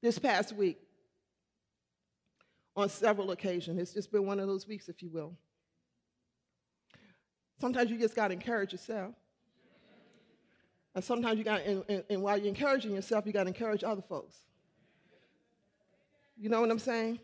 This 0.02 0.20
past 0.20 0.54
week, 0.54 0.78
on 2.78 2.88
several 2.88 3.32
occasions. 3.32 3.80
It's 3.82 3.94
just 3.94 4.12
been 4.12 4.26
one 4.26 4.40
of 4.40 4.48
those 4.48 4.68
weeks, 4.68 4.88
if 4.88 5.02
you 5.02 5.10
will. 5.10 5.36
Sometimes 7.60 7.90
you 7.90 7.98
just 7.98 8.16
got 8.16 8.28
to 8.28 8.36
encourage 8.36 8.72
yourself. 8.72 9.16
And 10.94 11.04
sometimes 11.04 11.40
you 11.40 11.44
got, 11.44 11.62
and, 11.62 11.84
and, 11.90 12.04
and 12.08 12.22
while 12.22 12.38
you're 12.38 12.48
encouraging 12.48 12.94
yourself, 12.94 13.26
you 13.26 13.34
got 13.34 13.44
to 13.44 13.50
encourage 13.50 13.84
other 13.84 14.04
folks. 14.04 14.36
You 16.38 16.50
know 16.50 16.62
what 16.62 16.70
I'm 16.70 16.80
saying? 16.80 17.20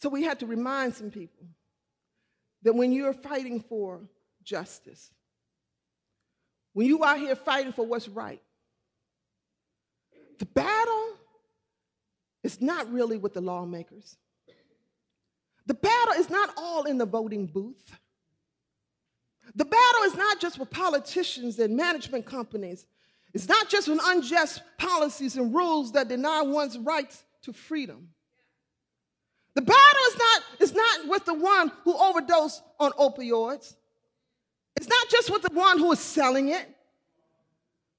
So 0.00 0.08
we 0.08 0.22
had 0.22 0.38
to 0.40 0.46
remind 0.46 0.94
some 0.94 1.10
people 1.10 1.46
that 2.62 2.74
when 2.74 2.92
you're 2.92 3.12
fighting 3.12 3.58
for 3.60 4.02
justice, 4.44 5.10
when 6.74 6.86
you 6.86 7.04
out 7.04 7.18
here 7.18 7.34
fighting 7.34 7.72
for 7.72 7.84
what's 7.84 8.08
right, 8.08 8.42
the 10.38 10.46
battle 10.46 11.13
it's 12.44 12.60
not 12.60 12.92
really 12.92 13.16
with 13.16 13.32
the 13.32 13.40
lawmakers. 13.40 14.18
The 15.66 15.74
battle 15.74 16.14
is 16.18 16.28
not 16.28 16.50
all 16.58 16.84
in 16.84 16.98
the 16.98 17.06
voting 17.06 17.46
booth. 17.46 17.98
The 19.54 19.64
battle 19.64 20.02
is 20.04 20.14
not 20.14 20.40
just 20.40 20.58
with 20.58 20.70
politicians 20.70 21.58
and 21.58 21.74
management 21.74 22.26
companies. 22.26 22.86
It's 23.32 23.48
not 23.48 23.70
just 23.70 23.88
with 23.88 23.98
unjust 24.04 24.62
policies 24.78 25.36
and 25.36 25.54
rules 25.54 25.92
that 25.92 26.08
deny 26.08 26.42
one's 26.42 26.78
rights 26.78 27.24
to 27.42 27.54
freedom. 27.54 28.10
The 29.54 29.62
battle 29.62 30.02
is 30.08 30.18
not, 30.18 30.42
is 30.60 30.74
not 30.74 31.08
with 31.08 31.24
the 31.24 31.34
one 31.34 31.72
who 31.84 31.96
overdosed 31.96 32.62
on 32.78 32.92
opioids. 32.92 33.74
It's 34.76 34.88
not 34.88 35.08
just 35.08 35.30
with 35.30 35.42
the 35.42 35.54
one 35.54 35.78
who 35.78 35.90
is 35.92 35.98
selling 35.98 36.48
it. 36.50 36.68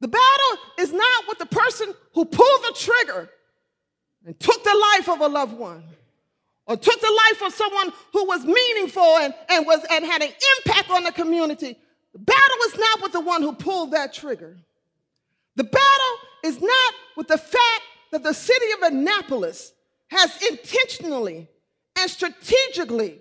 The 0.02 0.10
battle 0.10 0.58
is 0.78 0.94
not 0.94 1.28
with 1.28 1.40
the 1.40 1.46
person 1.48 1.94
who 2.14 2.26
pulled 2.26 2.64
the 2.64 2.76
trigger 2.78 3.30
and 4.26 4.40
took 4.40 4.64
the 4.64 4.88
life 4.94 5.10
of 5.10 5.22
a 5.22 5.28
loved 5.28 5.58
one 5.58 5.84
or 6.68 6.76
took 6.76 7.00
the 7.00 7.22
life 7.30 7.44
of 7.44 7.54
someone 7.54 7.94
who 8.12 8.26
was 8.26 8.44
meaningful 8.44 9.04
and, 9.04 9.34
and, 9.50 9.66
was, 9.66 9.86
and 9.92 10.04
had 10.04 10.22
an 10.24 10.32
impact 10.58 10.90
on 10.90 11.04
the 11.04 11.12
community, 11.12 11.78
the 12.14 12.20
battle 12.20 12.58
is 12.68 12.78
not 12.78 13.02
with 13.04 13.12
the 13.12 13.22
one 13.22 13.42
who 13.42 13.54
pulled 13.54 13.92
that 13.92 14.14
trigger. 14.14 14.58
The 15.56 15.64
battle 15.64 16.18
is 16.44 16.60
not 16.62 16.94
with 17.16 17.28
the 17.28 17.38
fact 17.38 17.82
that 18.12 18.24
the 18.24 18.34
city 18.34 18.66
of 18.72 18.94
Annapolis 18.94 19.74
has 20.08 20.42
intentionally 20.50 21.48
and 22.00 22.10
strategically 22.10 23.20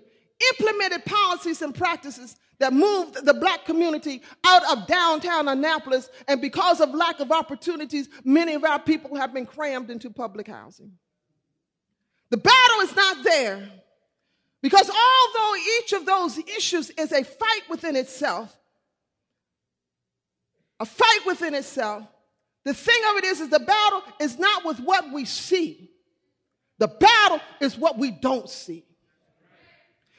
implemented 0.51 1.05
policies 1.05 1.61
and 1.61 1.73
practices 1.73 2.35
that 2.59 2.73
moved 2.73 3.25
the 3.25 3.33
black 3.33 3.65
community 3.65 4.21
out 4.45 4.63
of 4.77 4.87
downtown 4.87 5.47
Annapolis. 5.47 6.09
And 6.27 6.41
because 6.41 6.81
of 6.81 6.93
lack 6.93 7.19
of 7.19 7.31
opportunities, 7.31 8.09
many 8.23 8.53
of 8.53 8.63
our 8.63 8.79
people 8.79 9.15
have 9.15 9.33
been 9.33 9.45
crammed 9.45 9.89
into 9.89 10.09
public 10.09 10.47
housing. 10.47 10.91
The 12.29 12.37
battle 12.37 12.79
is 12.81 12.95
not 12.95 13.23
there 13.23 13.69
because 14.61 14.89
although 14.89 15.55
each 15.79 15.93
of 15.93 16.05
those 16.05 16.37
issues 16.37 16.89
is 16.91 17.11
a 17.11 17.23
fight 17.23 17.61
within 17.69 17.95
itself, 17.95 18.55
a 20.79 20.85
fight 20.85 21.19
within 21.25 21.53
itself, 21.53 22.03
the 22.63 22.73
thing 22.73 22.99
of 23.11 23.17
it 23.17 23.25
is, 23.25 23.41
is 23.41 23.49
the 23.49 23.59
battle 23.59 24.01
is 24.19 24.39
not 24.39 24.65
with 24.65 24.79
what 24.79 25.13
we 25.13 25.23
see. 25.25 25.91
The 26.79 26.87
battle 26.87 27.39
is 27.61 27.77
what 27.77 27.97
we 27.97 28.11
don't 28.11 28.49
see. 28.49 28.85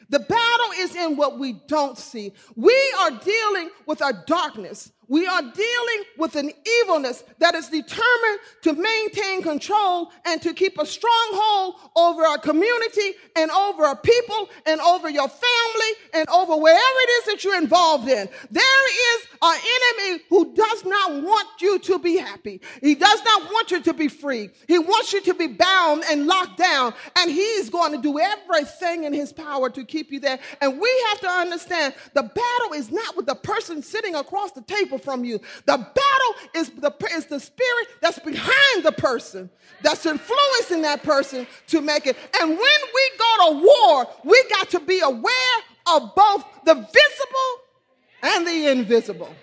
The 0.08 0.20
battle 0.20 0.70
is 0.76 0.94
in 0.94 1.16
what 1.16 1.38
we 1.38 1.54
don't 1.66 1.98
see. 1.98 2.32
We 2.54 2.94
are 3.00 3.10
dealing 3.10 3.70
with 3.86 4.02
our 4.02 4.12
darkness 4.12 4.92
we 5.08 5.26
are 5.26 5.42
dealing 5.42 6.04
with 6.16 6.36
an 6.36 6.50
evilness 6.82 7.24
that 7.38 7.54
is 7.54 7.68
determined 7.68 8.40
to 8.62 8.72
maintain 8.72 9.42
control 9.42 10.10
and 10.24 10.42
to 10.42 10.52
keep 10.52 10.78
a 10.78 10.86
stronghold 10.86 11.76
over 11.94 12.24
our 12.24 12.38
community 12.38 13.14
and 13.36 13.50
over 13.50 13.84
our 13.84 13.96
people 13.96 14.48
and 14.66 14.80
over 14.80 15.08
your 15.08 15.28
family 15.28 15.92
and 16.14 16.28
over 16.28 16.56
wherever 16.56 16.78
it 16.78 17.10
is 17.10 17.24
that 17.26 17.44
you're 17.44 17.60
involved 17.60 18.08
in. 18.08 18.28
There 18.50 19.16
is 19.16 19.26
an 19.42 19.58
enemy 19.58 20.24
who 20.28 20.54
does 20.54 20.84
not 20.84 21.22
want 21.22 21.48
you 21.60 21.78
to 21.78 21.98
be 21.98 22.16
happy. 22.16 22.60
He 22.80 22.94
does 22.94 23.22
not 23.24 23.44
want 23.52 23.70
you 23.70 23.82
to 23.82 23.94
be 23.94 24.08
free. 24.08 24.50
He 24.66 24.78
wants 24.78 25.12
you 25.12 25.20
to 25.22 25.34
be 25.34 25.46
bound 25.46 26.04
and 26.10 26.26
locked 26.26 26.58
down. 26.58 26.94
And 27.16 27.30
he's 27.30 27.70
going 27.70 27.92
to 27.92 27.98
do 27.98 28.18
everything 28.18 29.04
in 29.04 29.12
his 29.12 29.32
power 29.32 29.70
to 29.70 29.84
keep 29.84 30.10
you 30.10 30.20
there. 30.20 30.38
And 30.60 30.80
we 30.80 31.04
have 31.08 31.20
to 31.20 31.28
understand 31.28 31.94
the 32.14 32.22
battle 32.22 32.72
is 32.74 32.90
not 32.90 33.16
with 33.16 33.26
the 33.26 33.34
person 33.34 33.82
sitting 33.82 34.14
across 34.14 34.52
the 34.52 34.62
table 34.62 34.95
people 34.96 35.12
from 35.12 35.24
you. 35.24 35.40
The 35.64 35.76
battle 35.76 36.34
is 36.54 36.70
the, 36.70 36.92
is 37.12 37.26
the 37.26 37.40
spirit 37.40 37.88
that's 38.00 38.18
behind 38.18 38.84
the 38.84 38.92
person, 38.92 39.50
that's 39.82 40.06
influencing 40.06 40.82
that 40.82 41.02
person 41.02 41.46
to 41.68 41.80
make 41.80 42.06
it. 42.06 42.16
And 42.40 42.50
when 42.50 42.58
we 42.58 43.10
go 43.18 43.50
to 43.50 43.66
war, 43.66 44.06
we 44.24 44.42
got 44.50 44.70
to 44.70 44.80
be 44.80 45.00
aware 45.00 45.58
of 45.88 46.14
both 46.14 46.44
the 46.64 46.74
visible 46.74 47.52
and 48.22 48.46
the 48.46 48.70
invisible. 48.70 49.34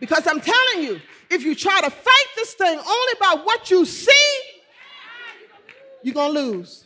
Because 0.00 0.26
I'm 0.26 0.40
telling 0.40 0.82
you, 0.82 1.00
if 1.30 1.44
you 1.44 1.54
try 1.54 1.80
to 1.80 1.90
fight 1.90 2.26
this 2.36 2.54
thing 2.54 2.78
only 2.78 3.14
by 3.20 3.36
what 3.44 3.70
you 3.70 3.84
see, 3.84 4.38
you're 6.02 6.14
going 6.14 6.34
to 6.34 6.40
lose. 6.40 6.84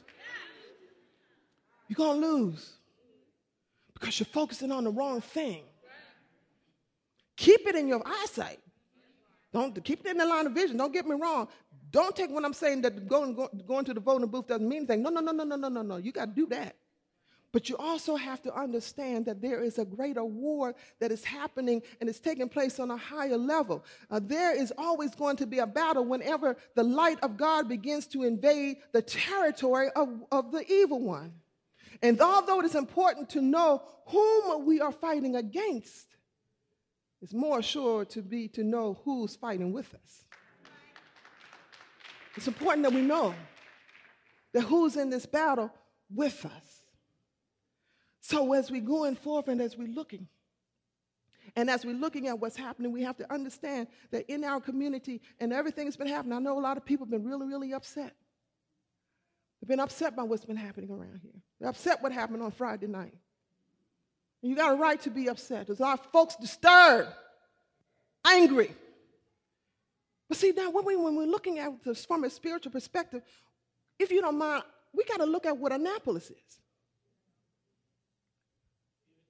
You're 1.88 1.96
going 1.96 2.20
to 2.20 2.26
lose 2.26 2.72
because 3.94 4.18
you're 4.20 4.26
focusing 4.26 4.70
on 4.70 4.84
the 4.84 4.90
wrong 4.90 5.22
thing. 5.22 5.62
Keep 7.36 7.66
it 7.66 7.76
in 7.76 7.88
your 7.88 8.02
eyesight. 8.04 8.60
Don't 9.52 9.82
keep 9.84 10.00
it 10.04 10.10
in 10.10 10.18
the 10.18 10.26
line 10.26 10.46
of 10.46 10.52
vision. 10.52 10.76
Don't 10.76 10.92
get 10.92 11.06
me 11.06 11.16
wrong. 11.16 11.48
Don't 11.90 12.14
take 12.14 12.30
what 12.30 12.44
I'm 12.44 12.52
saying 12.52 12.82
that 12.82 13.08
going, 13.08 13.34
go, 13.34 13.48
going 13.66 13.84
to 13.84 13.94
the 13.94 14.00
voting 14.00 14.28
booth 14.28 14.48
doesn't 14.48 14.68
mean 14.68 14.78
anything. 14.78 15.02
No, 15.02 15.10
no, 15.10 15.20
no, 15.20 15.32
no, 15.32 15.44
no, 15.44 15.56
no, 15.56 15.68
no, 15.68 15.82
no. 15.82 15.96
You 15.96 16.12
got 16.12 16.26
to 16.26 16.32
do 16.32 16.46
that. 16.48 16.76
But 17.52 17.70
you 17.70 17.76
also 17.78 18.16
have 18.16 18.42
to 18.42 18.54
understand 18.54 19.24
that 19.26 19.40
there 19.40 19.62
is 19.62 19.78
a 19.78 19.84
greater 19.84 20.24
war 20.24 20.74
that 20.98 21.10
is 21.10 21.24
happening 21.24 21.80
and 22.00 22.08
it's 22.10 22.20
taking 22.20 22.50
place 22.50 22.78
on 22.78 22.90
a 22.90 22.96
higher 22.96 23.38
level. 23.38 23.84
Uh, 24.10 24.20
there 24.22 24.54
is 24.54 24.74
always 24.76 25.14
going 25.14 25.36
to 25.36 25.46
be 25.46 25.60
a 25.60 25.66
battle 25.66 26.04
whenever 26.04 26.56
the 26.74 26.82
light 26.82 27.18
of 27.22 27.38
God 27.38 27.68
begins 27.68 28.06
to 28.08 28.24
invade 28.24 28.78
the 28.92 29.00
territory 29.00 29.88
of, 29.96 30.22
of 30.30 30.52
the 30.52 30.70
evil 30.70 31.00
one. 31.00 31.32
And 32.02 32.20
although 32.20 32.60
it 32.60 32.66
is 32.66 32.74
important 32.74 33.30
to 33.30 33.40
know 33.40 33.82
whom 34.06 34.66
we 34.66 34.80
are 34.80 34.92
fighting 34.92 35.36
against, 35.36 36.15
it's 37.22 37.32
more 37.32 37.62
sure 37.62 38.04
to 38.06 38.22
be 38.22 38.48
to 38.48 38.64
know 38.64 39.00
who's 39.04 39.36
fighting 39.36 39.72
with 39.72 39.94
us. 39.94 40.24
It's 42.36 42.46
important 42.46 42.84
that 42.84 42.92
we 42.92 43.00
know 43.00 43.34
that 44.52 44.62
who's 44.62 44.96
in 44.96 45.10
this 45.10 45.26
battle 45.26 45.72
with 46.14 46.44
us. 46.44 46.82
So 48.20 48.52
as 48.52 48.70
we're 48.70 48.80
going 48.80 49.16
forth 49.16 49.48
and 49.48 49.60
as 49.60 49.76
we're 49.76 49.88
looking, 49.88 50.28
and 51.54 51.70
as 51.70 51.86
we're 51.86 51.94
looking 51.94 52.28
at 52.28 52.38
what's 52.38 52.56
happening, 52.56 52.92
we 52.92 53.02
have 53.02 53.16
to 53.16 53.32
understand 53.32 53.88
that 54.10 54.30
in 54.30 54.44
our 54.44 54.60
community 54.60 55.22
and 55.40 55.52
everything 55.52 55.84
that's 55.86 55.96
been 55.96 56.08
happening, 56.08 56.36
I 56.36 56.40
know 56.40 56.58
a 56.58 56.60
lot 56.60 56.76
of 56.76 56.84
people 56.84 57.06
have 57.06 57.10
been 57.10 57.24
really, 57.24 57.46
really 57.46 57.72
upset. 57.72 58.14
They've 59.60 59.68
been 59.68 59.80
upset 59.80 60.14
by 60.14 60.24
what's 60.24 60.44
been 60.44 60.56
happening 60.56 60.90
around 60.90 61.20
here. 61.22 61.40
They're 61.58 61.70
upset 61.70 62.02
what 62.02 62.12
happened 62.12 62.42
on 62.42 62.50
Friday 62.50 62.86
night. 62.86 63.14
You 64.42 64.54
got 64.54 64.72
a 64.72 64.76
right 64.76 65.00
to 65.02 65.10
be 65.10 65.28
upset. 65.28 65.66
There's 65.66 65.80
a 65.80 65.82
lot 65.82 66.00
of 66.00 66.06
folks 66.12 66.36
disturbed, 66.36 67.08
angry. 68.24 68.74
But 70.28 70.38
see, 70.38 70.52
now 70.56 70.70
when, 70.70 70.84
we, 70.84 70.96
when 70.96 71.16
we're 71.16 71.26
looking 71.26 71.58
at 71.58 71.82
this 71.84 72.04
from 72.04 72.24
a 72.24 72.30
spiritual 72.30 72.72
perspective, 72.72 73.22
if 73.98 74.10
you 74.10 74.20
don't 74.20 74.38
mind, 74.38 74.62
we 74.92 75.04
got 75.04 75.18
to 75.18 75.26
look 75.26 75.46
at 75.46 75.56
what 75.56 75.72
Annapolis 75.72 76.30
is. 76.30 76.60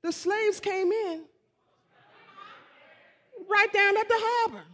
The 0.02 0.12
slaves 0.12 0.61
came 0.61 0.92
in 0.92 1.24
right 3.48 3.72
down 3.72 3.96
at 3.96 4.09
the 4.09 4.16
harbor. 4.16 4.64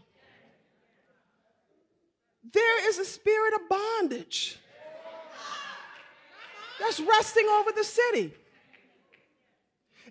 There 2.53 2.89
is 2.89 2.99
a 2.99 3.05
spirit 3.05 3.55
of 3.55 3.69
bondage 3.69 4.59
that's 6.81 7.01
resting 7.01 7.47
over 7.49 7.71
the 7.73 7.85
city. 7.85 8.35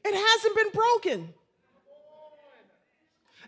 It 0.03 0.15
hasn't 0.15 0.55
been 0.55 0.71
broken. 0.73 1.33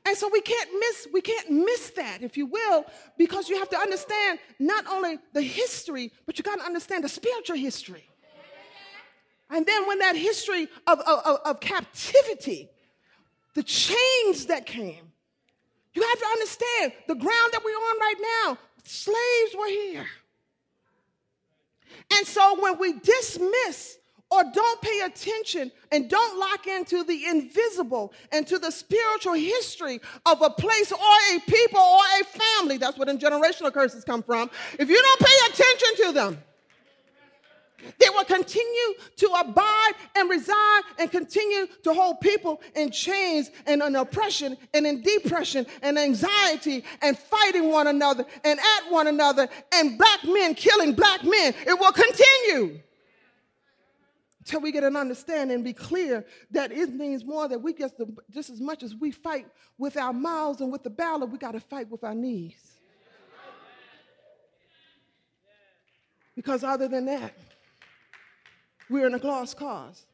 And 0.05 0.17
so 0.17 0.29
we 0.31 0.41
can't 0.41 0.69
miss 0.79 1.07
we 1.13 1.21
can't 1.21 1.49
miss 1.49 1.91
that, 1.91 2.21
if 2.21 2.35
you 2.35 2.45
will, 2.45 2.85
because 3.17 3.49
you 3.49 3.57
have 3.59 3.69
to 3.69 3.77
understand 3.77 4.39
not 4.59 4.85
only 4.87 5.17
the 5.33 5.41
history, 5.41 6.11
but 6.25 6.37
you 6.37 6.43
got 6.43 6.59
to 6.59 6.65
understand 6.65 7.03
the 7.03 7.09
spiritual 7.09 7.55
history. 7.55 8.09
And 9.49 9.65
then 9.65 9.87
when 9.87 9.99
that 9.99 10.15
history 10.15 10.67
of, 10.87 10.99
of, 10.99 11.39
of 11.45 11.59
captivity, 11.59 12.69
the 13.53 13.63
change 13.63 14.47
that 14.47 14.65
came, 14.65 15.11
you 15.93 16.01
have 16.01 16.19
to 16.19 16.25
understand 16.25 16.93
the 17.07 17.15
ground 17.15 17.53
that 17.53 17.61
we're 17.63 17.71
on 17.71 17.99
right 17.99 18.15
now, 18.45 18.57
slaves 18.83 19.55
were 19.57 19.67
here. 19.67 20.07
And 22.17 22.25
so 22.25 22.59
when 22.59 22.79
we 22.79 22.93
dismiss 22.93 23.99
or 24.33 24.43
don't 24.51 24.81
pay 24.81 25.01
attention 25.01 25.71
and 25.91 26.09
don't 26.09 26.39
lock 26.39 26.65
into 26.65 27.03
the 27.03 27.25
invisible 27.25 28.13
and 28.31 28.47
to 28.47 28.57
the 28.57 28.71
spiritual 28.71 29.33
history 29.33 30.01
of 30.25 30.41
a 30.41 30.49
place 30.49 30.91
or 30.91 31.35
a 31.35 31.39
people 31.41 31.79
or 31.79 32.01
a 32.19 32.23
family. 32.23 32.77
That's 32.77 32.97
where 32.97 33.05
the 33.05 33.13
generational 33.13 33.71
curses 33.71 34.03
come 34.03 34.23
from. 34.23 34.49
If 34.79 34.89
you 34.89 35.01
don't 35.01 35.19
pay 35.19 35.35
attention 35.49 36.05
to 36.05 36.11
them, 36.13 36.43
they 37.99 38.09
will 38.09 38.23
continue 38.23 38.93
to 39.17 39.27
abide 39.39 39.91
and 40.15 40.29
reside 40.29 40.81
and 40.97 41.11
continue 41.11 41.67
to 41.83 41.93
hold 41.93 42.21
people 42.21 42.61
in 42.75 42.91
chains 42.91 43.51
and 43.65 43.81
in 43.81 43.95
oppression 43.95 44.57
and 44.73 44.87
in 44.87 45.01
depression 45.01 45.65
and 45.81 45.99
anxiety 45.99 46.85
and 47.01 47.17
fighting 47.17 47.69
one 47.69 47.87
another 47.87 48.25
and 48.45 48.59
at 48.59 48.91
one 48.91 49.07
another 49.07 49.49
and 49.73 49.97
black 49.97 50.23
men 50.23 50.55
killing 50.55 50.93
black 50.93 51.23
men. 51.23 51.53
It 51.67 51.77
will 51.77 51.91
continue 51.91 52.79
till 54.45 54.61
we 54.61 54.71
get 54.71 54.83
an 54.83 54.95
understanding 54.95 55.55
and 55.55 55.63
be 55.63 55.73
clear 55.73 56.25
that 56.51 56.71
it 56.71 56.93
means 56.93 57.23
more 57.23 57.47
that 57.47 57.61
we 57.61 57.73
just, 57.73 57.95
just 58.31 58.49
as 58.49 58.59
much 58.59 58.83
as 58.83 58.95
we 58.95 59.11
fight 59.11 59.47
with 59.77 59.97
our 59.97 60.13
mouths 60.13 60.61
and 60.61 60.71
with 60.71 60.83
the 60.83 60.89
battle, 60.89 61.27
we 61.27 61.37
got 61.37 61.51
to 61.51 61.59
fight 61.59 61.89
with 61.89 62.03
our 62.03 62.15
knees. 62.15 62.79
Because 66.35 66.63
other 66.63 66.87
than 66.87 67.05
that, 67.05 67.37
we're 68.89 69.07
in 69.07 69.13
a 69.13 69.17
lost 69.17 69.57
cause. 69.57 70.05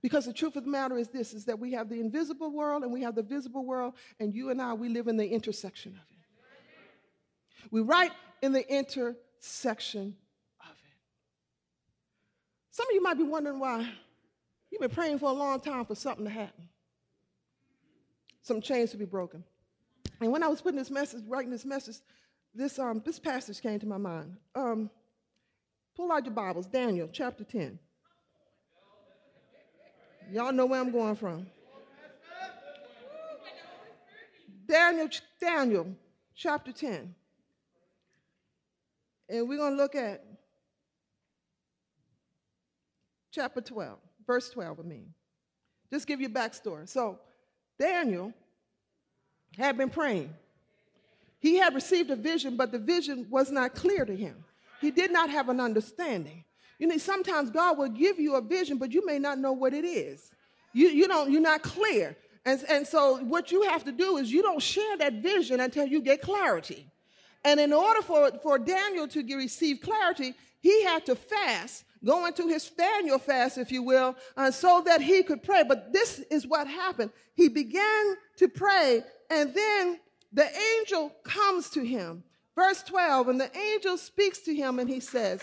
Because 0.00 0.26
the 0.26 0.32
truth 0.32 0.56
of 0.56 0.64
the 0.64 0.70
matter 0.70 0.98
is 0.98 1.08
this 1.08 1.32
is 1.32 1.44
that 1.44 1.58
we 1.58 1.72
have 1.72 1.88
the 1.88 2.00
invisible 2.00 2.50
world 2.50 2.82
and 2.82 2.92
we 2.92 3.02
have 3.02 3.14
the 3.14 3.22
visible 3.22 3.64
world, 3.64 3.94
and 4.18 4.34
you 4.34 4.50
and 4.50 4.60
I, 4.60 4.72
we 4.74 4.88
live 4.88 5.08
in 5.08 5.16
the 5.16 5.28
intersection 5.28 5.92
of 5.92 5.98
it. 5.98 7.70
We're 7.70 7.84
right 7.84 8.12
in 8.42 8.52
the 8.52 8.68
intersection 8.68 10.16
some 12.72 12.88
of 12.88 12.94
you 12.94 13.02
might 13.02 13.18
be 13.18 13.22
wondering 13.22 13.60
why 13.60 13.86
you've 14.70 14.80
been 14.80 14.90
praying 14.90 15.18
for 15.18 15.28
a 15.28 15.32
long 15.32 15.60
time 15.60 15.84
for 15.84 15.94
something 15.94 16.24
to 16.24 16.30
happen, 16.30 16.68
some 18.40 18.62
chains 18.62 18.90
to 18.90 18.96
be 18.96 19.04
broken. 19.04 19.44
And 20.22 20.32
when 20.32 20.42
I 20.42 20.48
was 20.48 20.62
putting 20.62 20.78
this 20.78 20.90
message, 20.90 21.22
writing 21.28 21.50
this 21.50 21.66
message, 21.66 21.96
this, 22.54 22.78
um, 22.78 23.02
this 23.04 23.18
passage 23.18 23.60
came 23.60 23.78
to 23.78 23.86
my 23.86 23.98
mind. 23.98 24.36
Um, 24.54 24.90
pull 25.94 26.10
out 26.10 26.24
your 26.24 26.32
Bibles, 26.32 26.66
Daniel 26.66 27.10
chapter 27.12 27.44
10. 27.44 27.78
Y'all 30.32 30.52
know 30.52 30.64
where 30.64 30.80
I'm 30.80 30.92
going 30.92 31.16
from. 31.16 31.46
Daniel, 34.66 35.08
Daniel 35.38 35.94
chapter 36.34 36.72
10. 36.72 37.14
And 39.28 39.48
we're 39.48 39.58
going 39.58 39.72
to 39.72 39.76
look 39.76 39.94
at 39.94 40.24
chapter 43.32 43.60
12, 43.60 43.98
verse 44.26 44.50
12, 44.50 44.80
I 44.80 44.82
mean. 44.82 45.14
Just 45.90 46.06
give 46.06 46.20
you 46.20 46.28
a 46.28 46.30
backstory. 46.30 46.88
So, 46.88 47.18
Daniel 47.78 48.32
had 49.56 49.76
been 49.76 49.90
praying. 49.90 50.32
He 51.40 51.56
had 51.56 51.74
received 51.74 52.10
a 52.10 52.16
vision, 52.16 52.56
but 52.56 52.70
the 52.70 52.78
vision 52.78 53.26
was 53.28 53.50
not 53.50 53.74
clear 53.74 54.04
to 54.04 54.14
him. 54.14 54.44
He 54.80 54.90
did 54.90 55.12
not 55.12 55.30
have 55.30 55.48
an 55.48 55.60
understanding. 55.60 56.44
You 56.78 56.86
know, 56.86 56.96
sometimes 56.98 57.50
God 57.50 57.78
will 57.78 57.88
give 57.88 58.18
you 58.18 58.36
a 58.36 58.40
vision, 58.40 58.78
but 58.78 58.92
you 58.92 59.04
may 59.04 59.18
not 59.18 59.38
know 59.38 59.52
what 59.52 59.74
it 59.74 59.84
is. 59.84 60.30
You, 60.72 60.88
you 60.88 61.08
don't, 61.08 61.30
you're 61.30 61.40
not 61.40 61.62
clear. 61.62 62.16
And, 62.44 62.62
and 62.68 62.86
so 62.86 63.18
what 63.24 63.52
you 63.52 63.62
have 63.62 63.84
to 63.84 63.92
do 63.92 64.16
is 64.16 64.32
you 64.32 64.42
don't 64.42 64.62
share 64.62 64.96
that 64.98 65.14
vision 65.14 65.60
until 65.60 65.86
you 65.86 66.00
get 66.00 66.22
clarity. 66.22 66.86
And 67.44 67.58
in 67.60 67.72
order 67.72 68.02
for, 68.02 68.30
for 68.42 68.58
Daniel 68.58 69.08
to 69.08 69.22
get, 69.22 69.36
receive 69.36 69.80
clarity, 69.80 70.34
he 70.62 70.84
had 70.84 71.04
to 71.06 71.16
fast, 71.16 71.84
go 72.04 72.24
into 72.26 72.46
his 72.46 72.70
Daniel 72.70 73.18
fast, 73.18 73.58
if 73.58 73.72
you 73.72 73.82
will, 73.82 74.16
uh, 74.36 74.50
so 74.52 74.80
that 74.86 75.02
he 75.02 75.24
could 75.24 75.42
pray. 75.42 75.64
But 75.66 75.92
this 75.92 76.20
is 76.30 76.46
what 76.46 76.68
happened. 76.68 77.10
He 77.34 77.48
began 77.48 78.16
to 78.36 78.48
pray, 78.48 79.02
and 79.28 79.52
then 79.52 79.98
the 80.32 80.48
angel 80.78 81.12
comes 81.24 81.68
to 81.70 81.84
him. 81.84 82.22
Verse 82.54 82.82
12, 82.84 83.28
and 83.28 83.40
the 83.40 83.56
angel 83.56 83.98
speaks 83.98 84.38
to 84.40 84.54
him, 84.54 84.78
and 84.78 84.88
he 84.88 85.00
says, 85.00 85.40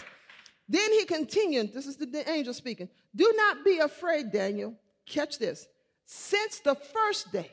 Then 0.70 0.92
he 0.94 1.04
continued, 1.04 1.74
this 1.74 1.86
is 1.86 1.98
the 1.98 2.30
angel 2.30 2.54
speaking, 2.54 2.88
Do 3.14 3.32
not 3.36 3.66
be 3.66 3.80
afraid, 3.80 4.32
Daniel. 4.32 4.74
Catch 5.06 5.38
this. 5.38 5.68
Since 6.06 6.60
the 6.60 6.76
first 6.76 7.32
day 7.34 7.52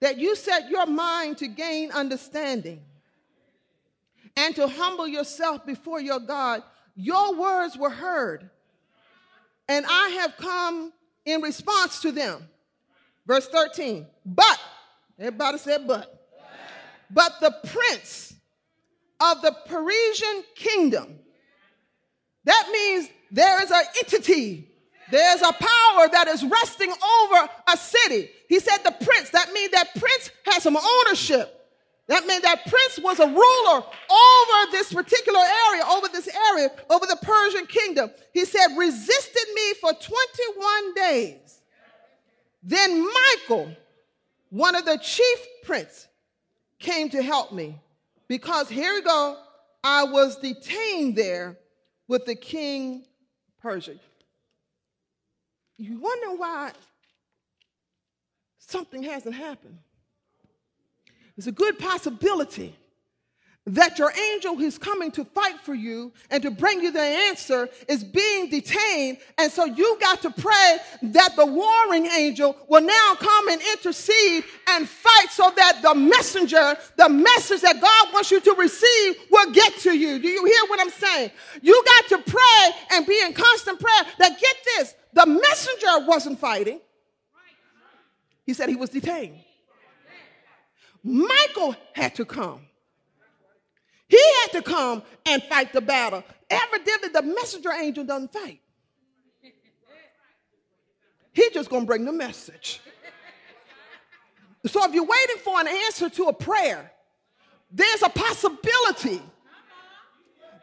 that 0.00 0.18
you 0.18 0.36
set 0.36 0.68
your 0.68 0.86
mind 0.86 1.38
to 1.38 1.48
gain 1.48 1.90
understanding 1.92 2.82
and 4.36 4.54
to 4.56 4.68
humble 4.68 5.06
yourself 5.06 5.64
before 5.64 6.00
your 6.00 6.20
God, 6.20 6.62
your 6.96 7.34
words 7.34 7.76
were 7.76 7.90
heard, 7.90 8.50
and 9.68 9.84
I 9.88 10.08
have 10.20 10.36
come 10.36 10.92
in 11.24 11.40
response 11.40 12.00
to 12.02 12.12
them. 12.12 12.48
Verse 13.26 13.48
13, 13.48 14.06
but, 14.26 14.60
everybody 15.18 15.58
said 15.58 15.86
but, 15.86 16.28
but 17.10 17.32
the 17.40 17.54
prince 17.68 18.34
of 19.20 19.40
the 19.42 19.54
Persian 19.66 20.44
kingdom, 20.54 21.18
that 22.44 22.68
means 22.72 23.08
there 23.30 23.62
is 23.62 23.70
an 23.70 23.82
entity, 23.98 24.68
there's 25.10 25.40
a 25.40 25.52
power 25.52 26.08
that 26.12 26.28
is 26.28 26.44
resting 26.44 26.90
over 26.90 27.48
a 27.72 27.76
city. 27.76 28.30
He 28.48 28.58
said 28.58 28.78
the 28.78 29.04
prince, 29.04 29.30
that 29.30 29.52
means 29.52 29.70
that 29.72 29.94
prince 29.98 30.30
has 30.46 30.62
some 30.62 30.76
ownership. 30.76 31.63
That 32.06 32.26
meant 32.26 32.42
that 32.42 32.66
prince 32.66 32.98
was 33.02 33.18
a 33.18 33.26
ruler 33.26 33.76
over 33.76 34.70
this 34.70 34.92
particular 34.92 35.40
area, 35.40 35.84
over 35.90 36.08
this 36.08 36.28
area, 36.50 36.70
over 36.90 37.06
the 37.06 37.18
Persian 37.22 37.66
kingdom. 37.66 38.10
He 38.32 38.44
said, 38.44 38.76
resisted 38.76 39.48
me 39.54 39.74
for 39.80 39.92
21 39.92 40.94
days. 40.94 41.60
Then 42.62 43.04
Michael, 43.04 43.74
one 44.50 44.74
of 44.74 44.84
the 44.84 44.98
chief 44.98 45.38
prince, 45.64 46.08
came 46.78 47.08
to 47.10 47.22
help 47.22 47.52
me 47.52 47.78
because 48.28 48.68
here 48.68 48.92
we 48.94 49.02
go, 49.02 49.38
I 49.82 50.04
was 50.04 50.36
detained 50.36 51.16
there 51.16 51.56
with 52.08 52.26
the 52.26 52.34
king 52.34 53.04
Persia. 53.60 53.94
You 55.78 55.98
wonder 55.98 56.36
why 56.36 56.72
something 58.58 59.02
hasn't 59.02 59.34
happened. 59.34 59.78
There's 61.36 61.46
a 61.46 61.52
good 61.52 61.78
possibility 61.78 62.76
that 63.66 63.98
your 63.98 64.12
angel 64.32 64.56
who's 64.56 64.76
coming 64.76 65.10
to 65.10 65.24
fight 65.24 65.58
for 65.62 65.72
you 65.72 66.12
and 66.30 66.42
to 66.42 66.50
bring 66.50 66.82
you 66.82 66.90
the 66.90 67.00
answer 67.00 67.66
is 67.88 68.04
being 68.04 68.50
detained. 68.50 69.16
And 69.38 69.50
so 69.50 69.64
you 69.64 69.96
got 70.00 70.20
to 70.22 70.30
pray 70.30 70.76
that 71.02 71.34
the 71.34 71.46
warring 71.46 72.06
angel 72.06 72.56
will 72.68 72.82
now 72.82 73.14
come 73.18 73.48
and 73.48 73.60
intercede 73.72 74.44
and 74.68 74.86
fight 74.86 75.30
so 75.30 75.50
that 75.56 75.80
the 75.82 75.94
messenger, 75.94 76.76
the 76.96 77.08
message 77.08 77.62
that 77.62 77.80
God 77.80 78.12
wants 78.12 78.30
you 78.30 78.40
to 78.40 78.52
receive 78.52 79.16
will 79.30 79.50
get 79.52 79.72
to 79.78 79.96
you. 79.96 80.18
Do 80.18 80.28
you 80.28 80.44
hear 80.44 80.68
what 80.68 80.80
I'm 80.80 80.90
saying? 80.90 81.30
You 81.62 81.82
got 81.86 82.08
to 82.18 82.30
pray 82.30 82.70
and 82.92 83.06
be 83.06 83.18
in 83.22 83.32
constant 83.32 83.80
prayer 83.80 84.12
that 84.18 84.38
get 84.38 84.56
this, 84.76 84.94
the 85.14 85.24
messenger 85.24 86.06
wasn't 86.06 86.38
fighting. 86.38 86.80
He 88.44 88.52
said 88.52 88.68
he 88.68 88.76
was 88.76 88.90
detained. 88.90 89.43
Michael 91.04 91.76
had 91.92 92.14
to 92.14 92.24
come. 92.24 92.60
He 94.08 94.20
had 94.42 94.52
to 94.52 94.62
come 94.62 95.02
and 95.26 95.42
fight 95.42 95.72
the 95.72 95.82
battle. 95.82 96.24
Evidently, 96.48 97.10
the 97.10 97.22
messenger 97.22 97.72
angel 97.72 98.04
doesn't 98.04 98.32
fight. 98.32 98.60
He's 101.32 101.50
just 101.50 101.68
going 101.68 101.82
to 101.82 101.86
bring 101.86 102.04
the 102.04 102.12
message. 102.12 102.80
So 104.66 104.84
if 104.84 104.94
you're 104.94 105.04
waiting 105.04 105.36
for 105.42 105.60
an 105.60 105.68
answer 105.68 106.08
to 106.08 106.24
a 106.24 106.32
prayer, 106.32 106.90
there's 107.70 108.02
a 108.02 108.08
possibility 108.08 109.20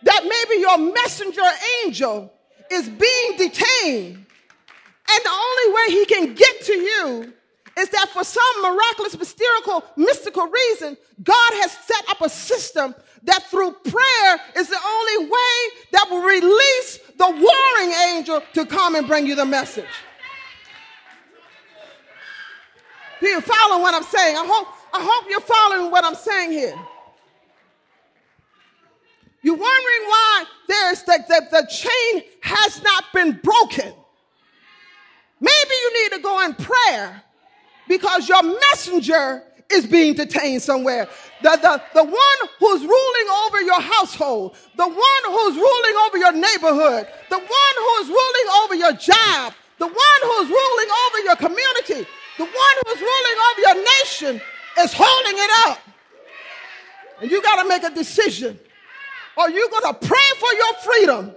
that 0.04 0.24
maybe 0.24 0.62
your 0.62 0.78
messenger 0.78 1.42
angel 1.84 2.34
is 2.72 2.89
being 2.89 3.38
detained. 3.38 4.26
And 5.14 5.26
the 5.26 5.30
only 5.30 5.74
way 5.74 5.86
he 5.89 6.06
can 6.06 6.34
get 6.34 6.62
to 6.62 6.74
you 6.74 7.34
is 7.78 7.89
that 7.89 8.09
for 8.09 8.24
some 8.24 8.61
miraculous, 8.61 9.17
mystical, 9.17 9.84
mystical 9.95 10.47
reason, 10.47 10.97
God 11.24 11.51
has 11.61 11.72
set 11.72 12.09
up 12.09 12.22
a 12.22 12.30
system 12.30 12.93
that 13.24 13.43
through 13.49 13.72
prayer 13.72 14.39
is 14.57 14.67
the 14.67 14.80
only 14.86 15.30
way 15.30 15.82
that 15.91 16.07
will 16.09 16.22
release 16.22 16.99
the 17.17 17.30
warring 17.30 17.93
angel 18.09 18.41
to 18.53 18.65
come 18.65 18.95
and 18.95 19.07
bring 19.07 19.26
you 19.26 19.36
the 19.36 19.45
message. 19.45 19.86
Do 23.22 23.28
you 23.28 23.39
follow 23.39 23.82
what 23.82 23.93
I'm 23.93 24.03
saying? 24.03 24.36
I 24.36 24.45
hope, 24.45 24.67
I 24.93 24.99
hope 25.01 25.30
you're 25.30 25.39
following 25.39 25.91
what 25.91 26.03
I'm 26.03 26.15
saying 26.15 26.51
here. 26.51 26.76
You're 29.43 29.55
wondering 29.55 30.07
why 30.07 30.43
there's 30.67 31.03
the, 31.03 31.24
the, 31.28 31.47
the 31.51 31.67
chain 31.67 32.24
has 32.41 32.82
not 32.84 33.05
been 33.13 33.39
broken. 33.43 33.93
Maybe 35.39 35.69
you 35.69 36.03
need 36.03 36.15
to 36.17 36.22
go 36.22 36.45
in 36.45 36.53
prayer 36.53 37.24
because 37.88 38.27
your 38.29 38.43
messenger 38.43 39.43
is 39.71 39.86
being 39.86 40.13
detained 40.13 40.61
somewhere. 40.61 41.07
The, 41.41 41.57
the, 41.61 41.82
the 41.93 42.03
one 42.03 42.49
who's 42.59 42.82
ruling 42.82 43.27
over 43.45 43.61
your 43.61 43.82
household, 43.82 44.55
the 44.75 44.88
one 44.88 45.23
who's 45.25 45.55
ruling 45.55 45.95
over 46.05 46.17
your 46.17 46.34
neighborhood, 46.34 47.07
the 47.29 47.38
one 47.38 47.75
who's 47.77 48.07
ruling 48.07 48.47
over 48.63 48.75
your 48.75 48.93
job, 48.93 49.53
the 49.79 49.88
one 49.88 50.21
who's 50.23 50.49
ruling 50.49 50.89
over 51.05 51.19
your 51.19 51.36
community, 51.36 52.07
the 52.38 52.45
one 52.45 52.75
who's 52.86 53.01
ruling 53.01 53.38
over 53.49 53.61
your 53.61 53.86
nation 53.99 54.41
is 54.79 54.93
holding 54.93 55.36
it 55.36 55.69
up. 55.69 55.79
And 57.21 57.32
you 57.32 57.41
got 57.41 57.61
to 57.61 57.69
make 57.69 57.84
a 57.84 57.93
decision. 57.93 58.59
Are 59.38 59.49
you 59.49 59.69
going 59.69 59.93
to 59.93 60.07
pray 60.07 60.17
for 60.39 60.53
your 60.53 60.73
freedom? 60.84 61.36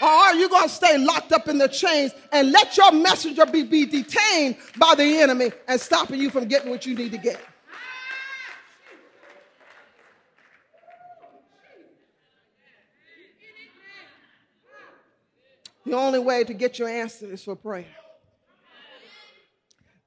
Or 0.00 0.08
are 0.08 0.34
you 0.34 0.48
going 0.48 0.62
to 0.62 0.74
stay 0.74 0.96
locked 0.96 1.32
up 1.32 1.48
in 1.48 1.58
the 1.58 1.68
chains 1.68 2.12
and 2.32 2.52
let 2.52 2.76
your 2.76 2.90
messenger 2.92 3.44
be, 3.44 3.62
be 3.64 3.84
detained 3.84 4.56
by 4.78 4.94
the 4.94 5.04
enemy 5.20 5.52
and 5.68 5.78
stopping 5.78 6.20
you 6.20 6.30
from 6.30 6.46
getting 6.46 6.70
what 6.70 6.86
you 6.86 6.94
need 6.94 7.12
to 7.12 7.18
get? 7.18 7.40
The 15.84 15.96
only 15.96 16.18
way 16.18 16.44
to 16.44 16.54
get 16.54 16.78
your 16.78 16.88
answer 16.88 17.26
is 17.26 17.42
for 17.42 17.56
prayer. 17.56 17.84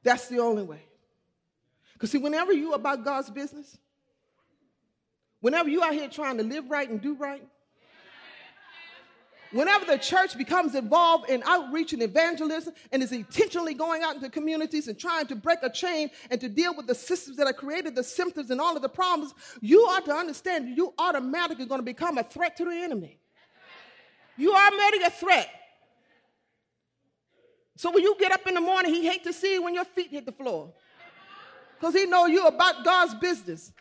That's 0.02 0.28
the 0.28 0.40
only 0.40 0.64
way. 0.64 0.82
Because, 1.94 2.12
see, 2.12 2.18
whenever 2.18 2.52
you 2.52 2.74
about 2.74 3.04
God's 3.04 3.30
business, 3.30 3.78
whenever 5.40 5.70
you 5.70 5.84
out 5.84 5.94
here 5.94 6.08
trying 6.08 6.38
to 6.38 6.44
live 6.44 6.70
right 6.70 6.90
and 6.90 7.02
do 7.02 7.16
right, 7.16 7.46
whenever 9.54 9.86
the 9.86 9.98
church 9.98 10.38
becomes 10.38 10.76
involved 10.76 11.30
in 11.30 11.42
outreach 11.46 11.94
and 11.94 12.02
evangelism 12.02 12.74
and 12.92 13.02
is 13.02 13.12
intentionally 13.12 13.74
going 13.74 14.04
out 14.04 14.16
into 14.16 14.30
communities 14.30 14.88
and 14.88 15.00
trying 15.00 15.26
to 15.28 15.36
break 15.36 15.60
a 15.62 15.70
chain 15.70 16.10
and 16.30 16.42
to 16.42 16.50
deal 16.50 16.76
with 16.76 16.88
the 16.88 16.96
systems 16.96 17.38
that 17.38 17.48
have 17.48 17.56
created 17.56 17.96
the 17.96 18.04
symptoms 18.04 18.52
and 18.52 18.60
all 18.60 18.76
of 18.76 18.82
the 18.82 18.90
problems, 18.90 19.34
you 19.62 19.82
ought 19.82 20.06
to 20.06 20.14
understand 20.14 20.76
you 20.76 20.94
automatically 20.98 21.66
going 21.66 21.80
to 21.80 21.86
become 21.86 22.18
a 22.18 22.24
threat 22.24 22.58
to 22.58 22.66
the 22.66 22.72
enemy. 22.72 23.20
You 24.36 24.52
are 24.52 24.72
already 24.72 25.04
a 25.04 25.10
threat. 25.10 25.50
So 27.78 27.92
when 27.92 28.04
you 28.04 28.16
get 28.20 28.32
up 28.32 28.46
in 28.48 28.56
the 28.56 28.62
morning, 28.62 28.94
he 28.94 29.08
hate 29.08 29.24
to 29.24 29.34
see 29.34 29.54
you 29.54 29.64
when 29.64 29.74
your 29.74 29.86
feet 29.86 30.12
hit 30.12 30.26
the 30.26 30.32
floor. 30.32 30.74
Because 31.80 31.96
he 31.96 32.06
know 32.06 32.26
you're 32.28 32.48
about 32.48 32.84
God's 32.84 33.16
business. 33.16 33.72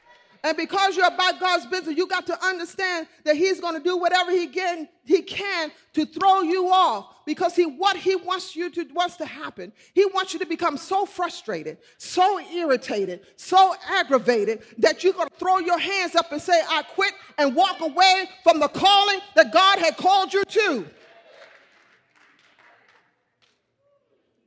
And 0.45 0.57
because 0.57 0.97
you're 0.97 1.07
about 1.07 1.39
God's 1.39 1.67
business, 1.67 1.97
you 1.97 2.09
got 2.09 2.27
to 2.27 2.45
understand 2.45 3.07
that 3.25 3.37
He's 3.37 3.61
going 3.61 3.75
to 3.75 3.81
do 3.81 3.97
whatever 3.97 4.33
He 4.33 4.49
can, 4.49 4.89
He 5.05 5.23
can 5.23 5.71
to 5.93 6.05
throw 6.05 6.43
you 6.43 6.69
off. 6.69 7.07
Because 7.25 7.55
He 7.55 7.65
what 7.65 7.97
He 7.97 8.17
wants 8.17 8.57
you 8.57 8.69
to 8.71 8.85
wants 8.93 9.17
to 9.19 9.25
happen. 9.25 9.73
He 9.95 10.05
wants 10.07 10.33
you 10.33 10.41
to 10.41 10.47
become 10.47 10.77
so 10.77 11.07
frustrated, 11.07 11.79
so 11.97 12.41
irritated, 12.41 13.21
so 13.37 13.77
aggravated 13.89 14.63
that 14.79 15.05
you're 15.05 15.13
going 15.13 15.29
to 15.29 15.35
throw 15.37 15.59
your 15.59 15.79
hands 15.79 16.17
up 16.17 16.33
and 16.33 16.43
say, 16.43 16.61
"I 16.69 16.83
quit," 16.83 17.15
and 17.39 17.55
walk 17.55 17.81
away 17.81 18.29
from 18.43 18.59
the 18.59 18.69
calling 18.69 19.21
that 19.37 19.53
God 19.53 19.79
had 19.79 19.97
called 19.97 20.35
you 20.35 20.45
to. 20.45 20.87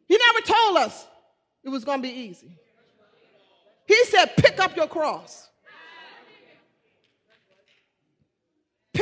He 0.07 0.17
never 0.17 0.45
told 0.45 0.77
us 0.77 1.07
it 1.63 1.69
was 1.69 1.83
going 1.83 2.01
to 2.01 2.07
be 2.07 2.13
easy. 2.13 2.57
He 3.87 4.03
said, 4.05 4.35
pick 4.37 4.59
up 4.59 4.75
your 4.75 4.87
cross. 4.87 5.49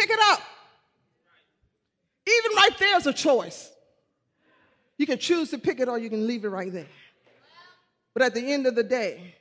Pick 0.04 0.10
it 0.10 0.20
up. 0.34 0.42
Even 2.28 2.58
right 2.58 2.78
there 2.78 2.98
is 2.98 3.08
a 3.08 3.14
choice. 3.14 3.72
You 4.98 5.06
can 5.06 5.18
choose 5.18 5.50
to 5.52 5.58
pick 5.58 5.80
it 5.80 5.88
or 5.88 5.98
you 5.98 6.10
can 6.10 6.28
leave 6.28 6.44
it 6.44 6.50
right 6.50 6.74
there. 6.74 6.90
But 8.14 8.24
at 8.24 8.34
the 8.34 8.42
end 8.42 8.68
of 8.68 8.76
the 8.76 8.84
day, 8.84 9.36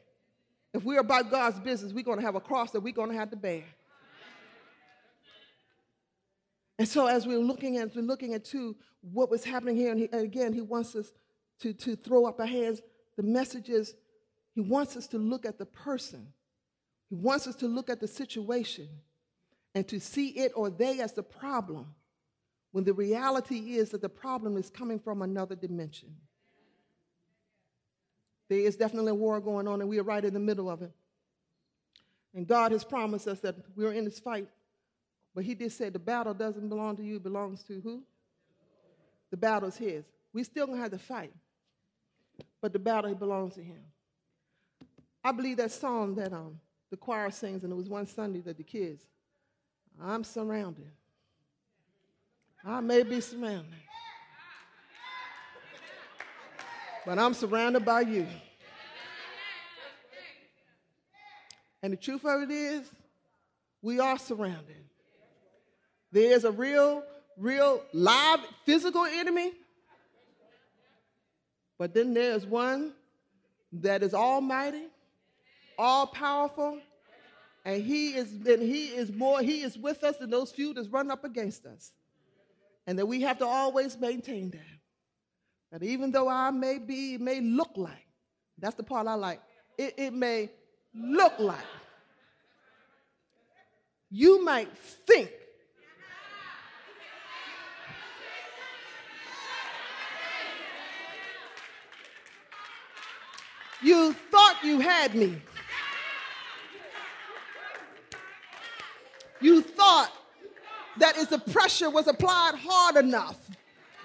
if 0.73 0.85
we're 0.85 1.01
about 1.01 1.33
God's 1.33 1.59
business, 1.59 1.93
we're 1.93 2.05
going 2.05 2.21
to 2.21 2.25
have 2.25 2.37
a 2.37 2.41
cross 2.41 2.71
that 2.71 2.81
we're 2.81 2.93
going 2.93 3.11
to 3.11 3.17
have 3.17 3.31
to 3.31 3.37
bear. 3.37 3.65
And 6.79 6.87
so, 6.87 7.09
as 7.09 7.27
we're 7.27 7.41
looking 7.41 7.79
at, 7.79 7.97
we're 7.97 8.03
looking 8.03 8.33
at 8.35 8.45
too, 8.45 8.77
what 9.01 9.33
was 9.33 9.43
happening 9.43 9.75
here, 9.75 9.91
and, 9.91 9.99
he, 9.99 10.09
and 10.13 10.23
again, 10.23 10.53
he 10.53 10.61
wants 10.61 10.95
us 10.95 11.11
to, 11.63 11.73
to 11.73 11.97
throw 11.97 12.25
up 12.25 12.39
our 12.39 12.47
hands. 12.47 12.81
The 13.17 13.25
message 13.25 13.69
is, 13.69 13.97
he 14.55 14.61
wants 14.61 14.97
us 14.97 15.09
to 15.09 15.19
look 15.19 15.45
at 15.45 15.59
the 15.59 15.67
person. 15.67 16.29
He 17.11 17.17
wants 17.17 17.49
us 17.49 17.57
to 17.57 17.67
look 17.67 17.91
at 17.91 17.99
the 17.99 18.07
situation 18.07 18.89
and 19.75 19.87
to 19.89 20.01
see 20.01 20.29
it 20.29 20.53
or 20.55 20.70
they 20.70 21.01
as 21.01 21.12
the 21.12 21.23
problem 21.23 21.95
when 22.73 22.85
the 22.85 22.93
reality 22.93 23.75
is 23.77 23.91
that 23.91 24.01
the 24.01 24.09
problem 24.09 24.57
is 24.57 24.70
coming 24.70 24.99
from 24.99 25.23
another 25.23 25.55
dimension. 25.55 26.14
There 28.49 28.59
is 28.59 28.77
definitely 28.77 29.12
a 29.12 29.14
war 29.14 29.41
going 29.41 29.68
on, 29.68 29.81
and 29.81 29.89
we 29.89 29.99
are 29.99 30.03
right 30.03 30.25
in 30.25 30.35
the 30.35 30.41
middle 30.41 30.70
of 30.70 30.83
it. 30.83 30.93
And 32.35 32.47
God 32.47 32.73
has 32.73 32.83
promised 32.83 33.29
us 33.29 33.41
that 33.41 33.57
we're 33.77 33.93
in 33.93 34.05
this 34.05 34.18
fight. 34.18 34.49
But 35.35 35.45
He 35.45 35.55
did 35.55 35.73
say 35.73 35.89
the 35.89 35.99
battle 35.99 36.35
doesn't 36.35 36.68
belong 36.68 36.97
to 36.97 37.03
you, 37.03 37.16
it 37.16 37.23
belongs 37.23 37.62
to 37.64 37.81
who? 37.81 38.03
The 39.31 39.37
battle 39.37 39.68
is 39.68 39.77
His. 39.77 40.05
We 40.33 40.45
still 40.45 40.66
gonna 40.66 40.81
have 40.81 40.91
to 40.91 40.99
fight, 40.99 41.33
but 42.61 42.73
the 42.73 42.79
battle 42.79 43.14
belongs 43.14 43.55
to 43.55 43.62
Him. 43.62 43.83
I 45.25 45.33
believe 45.33 45.59
that 45.59 45.73
song 45.73 46.14
that 46.16 46.33
um, 46.33 46.59
the 46.91 46.97
choir 46.97 47.31
sings, 47.31 47.64
and 47.64 47.73
it 47.73 47.77
was 47.77 47.89
one 47.89 48.07
Sunday 48.07 48.41
that 48.41 48.57
the 48.57 48.64
kids, 48.64 49.05
I'm 50.05 50.25
surrounded. 50.25 50.91
I 52.65 52.81
may 52.81 53.03
be 53.03 53.21
surrounded. 53.21 53.73
But 57.07 57.19
I'm 57.19 57.35
surrounded 57.35 57.85
by 57.85 58.03
you. 58.03 58.27
And 61.83 61.93
the 61.93 61.97
truth 61.97 62.25
of 62.25 62.43
it 62.43 62.51
is, 62.51 62.89
we 63.81 63.99
are 63.99 64.19
surrounded. 64.19 64.77
There's 66.13 66.45
a 66.45 66.53
real, 66.53 67.03
real 67.37 67.83
live 67.93 68.41
physical 68.65 69.05
enemy. 69.05 69.53
But 71.79 71.95
then 71.95 72.15
there's 72.15 72.47
one 72.47 72.93
that 73.73 74.03
is 74.03 74.15
almighty, 74.15 74.85
all 75.79 76.07
powerful, 76.07 76.79
and 77.65 77.83
he 77.83 78.15
is 78.15 78.33
and 78.33 78.63
he 78.63 78.87
is 78.87 79.13
more, 79.13 79.41
he 79.41 79.63
is 79.63 79.79
with 79.79 80.03
us 80.05 80.17
than 80.17 80.31
those 80.31 80.51
few 80.51 80.75
that's 80.75 80.89
run 80.89 81.11
up 81.11 81.25
against 81.25 81.67
us. 81.67 81.93
And 82.87 82.99
that 82.99 83.07
we 83.07 83.21
have 83.23 83.39
to 83.39 83.47
always 83.47 83.99
maintain 83.99 84.51
that. 84.51 84.61
That 85.71 85.83
even 85.85 86.11
though 86.11 86.29
I 86.29 86.51
may 86.51 86.79
be, 86.79 87.17
may 87.19 87.41
look 87.41 87.71
like, 87.77 88.07
that's 88.59 88.75
the 88.75 88.83
part 88.83 89.07
I 89.07 89.15
like, 89.15 89.41
it, 89.79 89.95
it 89.97 90.13
may 90.13 90.51
look 90.95 91.39
like. 91.39 91.65
You 94.11 94.45
might 94.45 94.77
think 95.07 95.31
You 103.83 104.13
thought 104.13 104.59
you 104.63 104.79
had 104.79 105.15
me. 105.17 105.43
You 109.43 109.61
thought 109.62 110.12
that 110.99 111.16
if 111.18 111.30
the 111.30 111.38
pressure 111.38 111.90
was 111.90 112.07
applied 112.07 112.55
hard 112.55 112.97
enough 112.97 113.38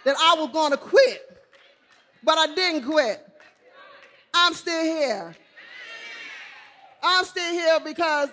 that 0.04 0.16
I 0.20 0.36
was 0.40 0.50
going 0.52 0.72
to 0.72 0.78
quit. 0.78 1.22
But 2.24 2.38
I 2.38 2.54
didn't 2.54 2.90
quit. 2.90 3.26
I'm 4.34 4.54
still 4.54 4.84
here. 4.84 5.36
I'm 7.04 7.26
still 7.26 7.52
here 7.52 7.80
because 7.84 8.30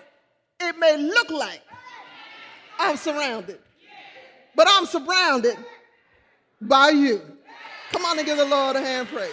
it 0.61 0.78
may 0.78 0.96
look 0.96 1.30
like 1.30 1.61
I'm 2.78 2.96
surrounded, 2.96 3.59
but 4.55 4.66
I'm 4.70 4.86
surrounded 4.86 5.57
by 6.61 6.90
you. 6.90 7.20
Come 7.92 8.05
on 8.05 8.18
and 8.18 8.26
give 8.26 8.38
the 8.38 8.44
Lord 8.44 8.76
a 8.76 8.80
hand 8.80 9.09
praise. 9.09 9.30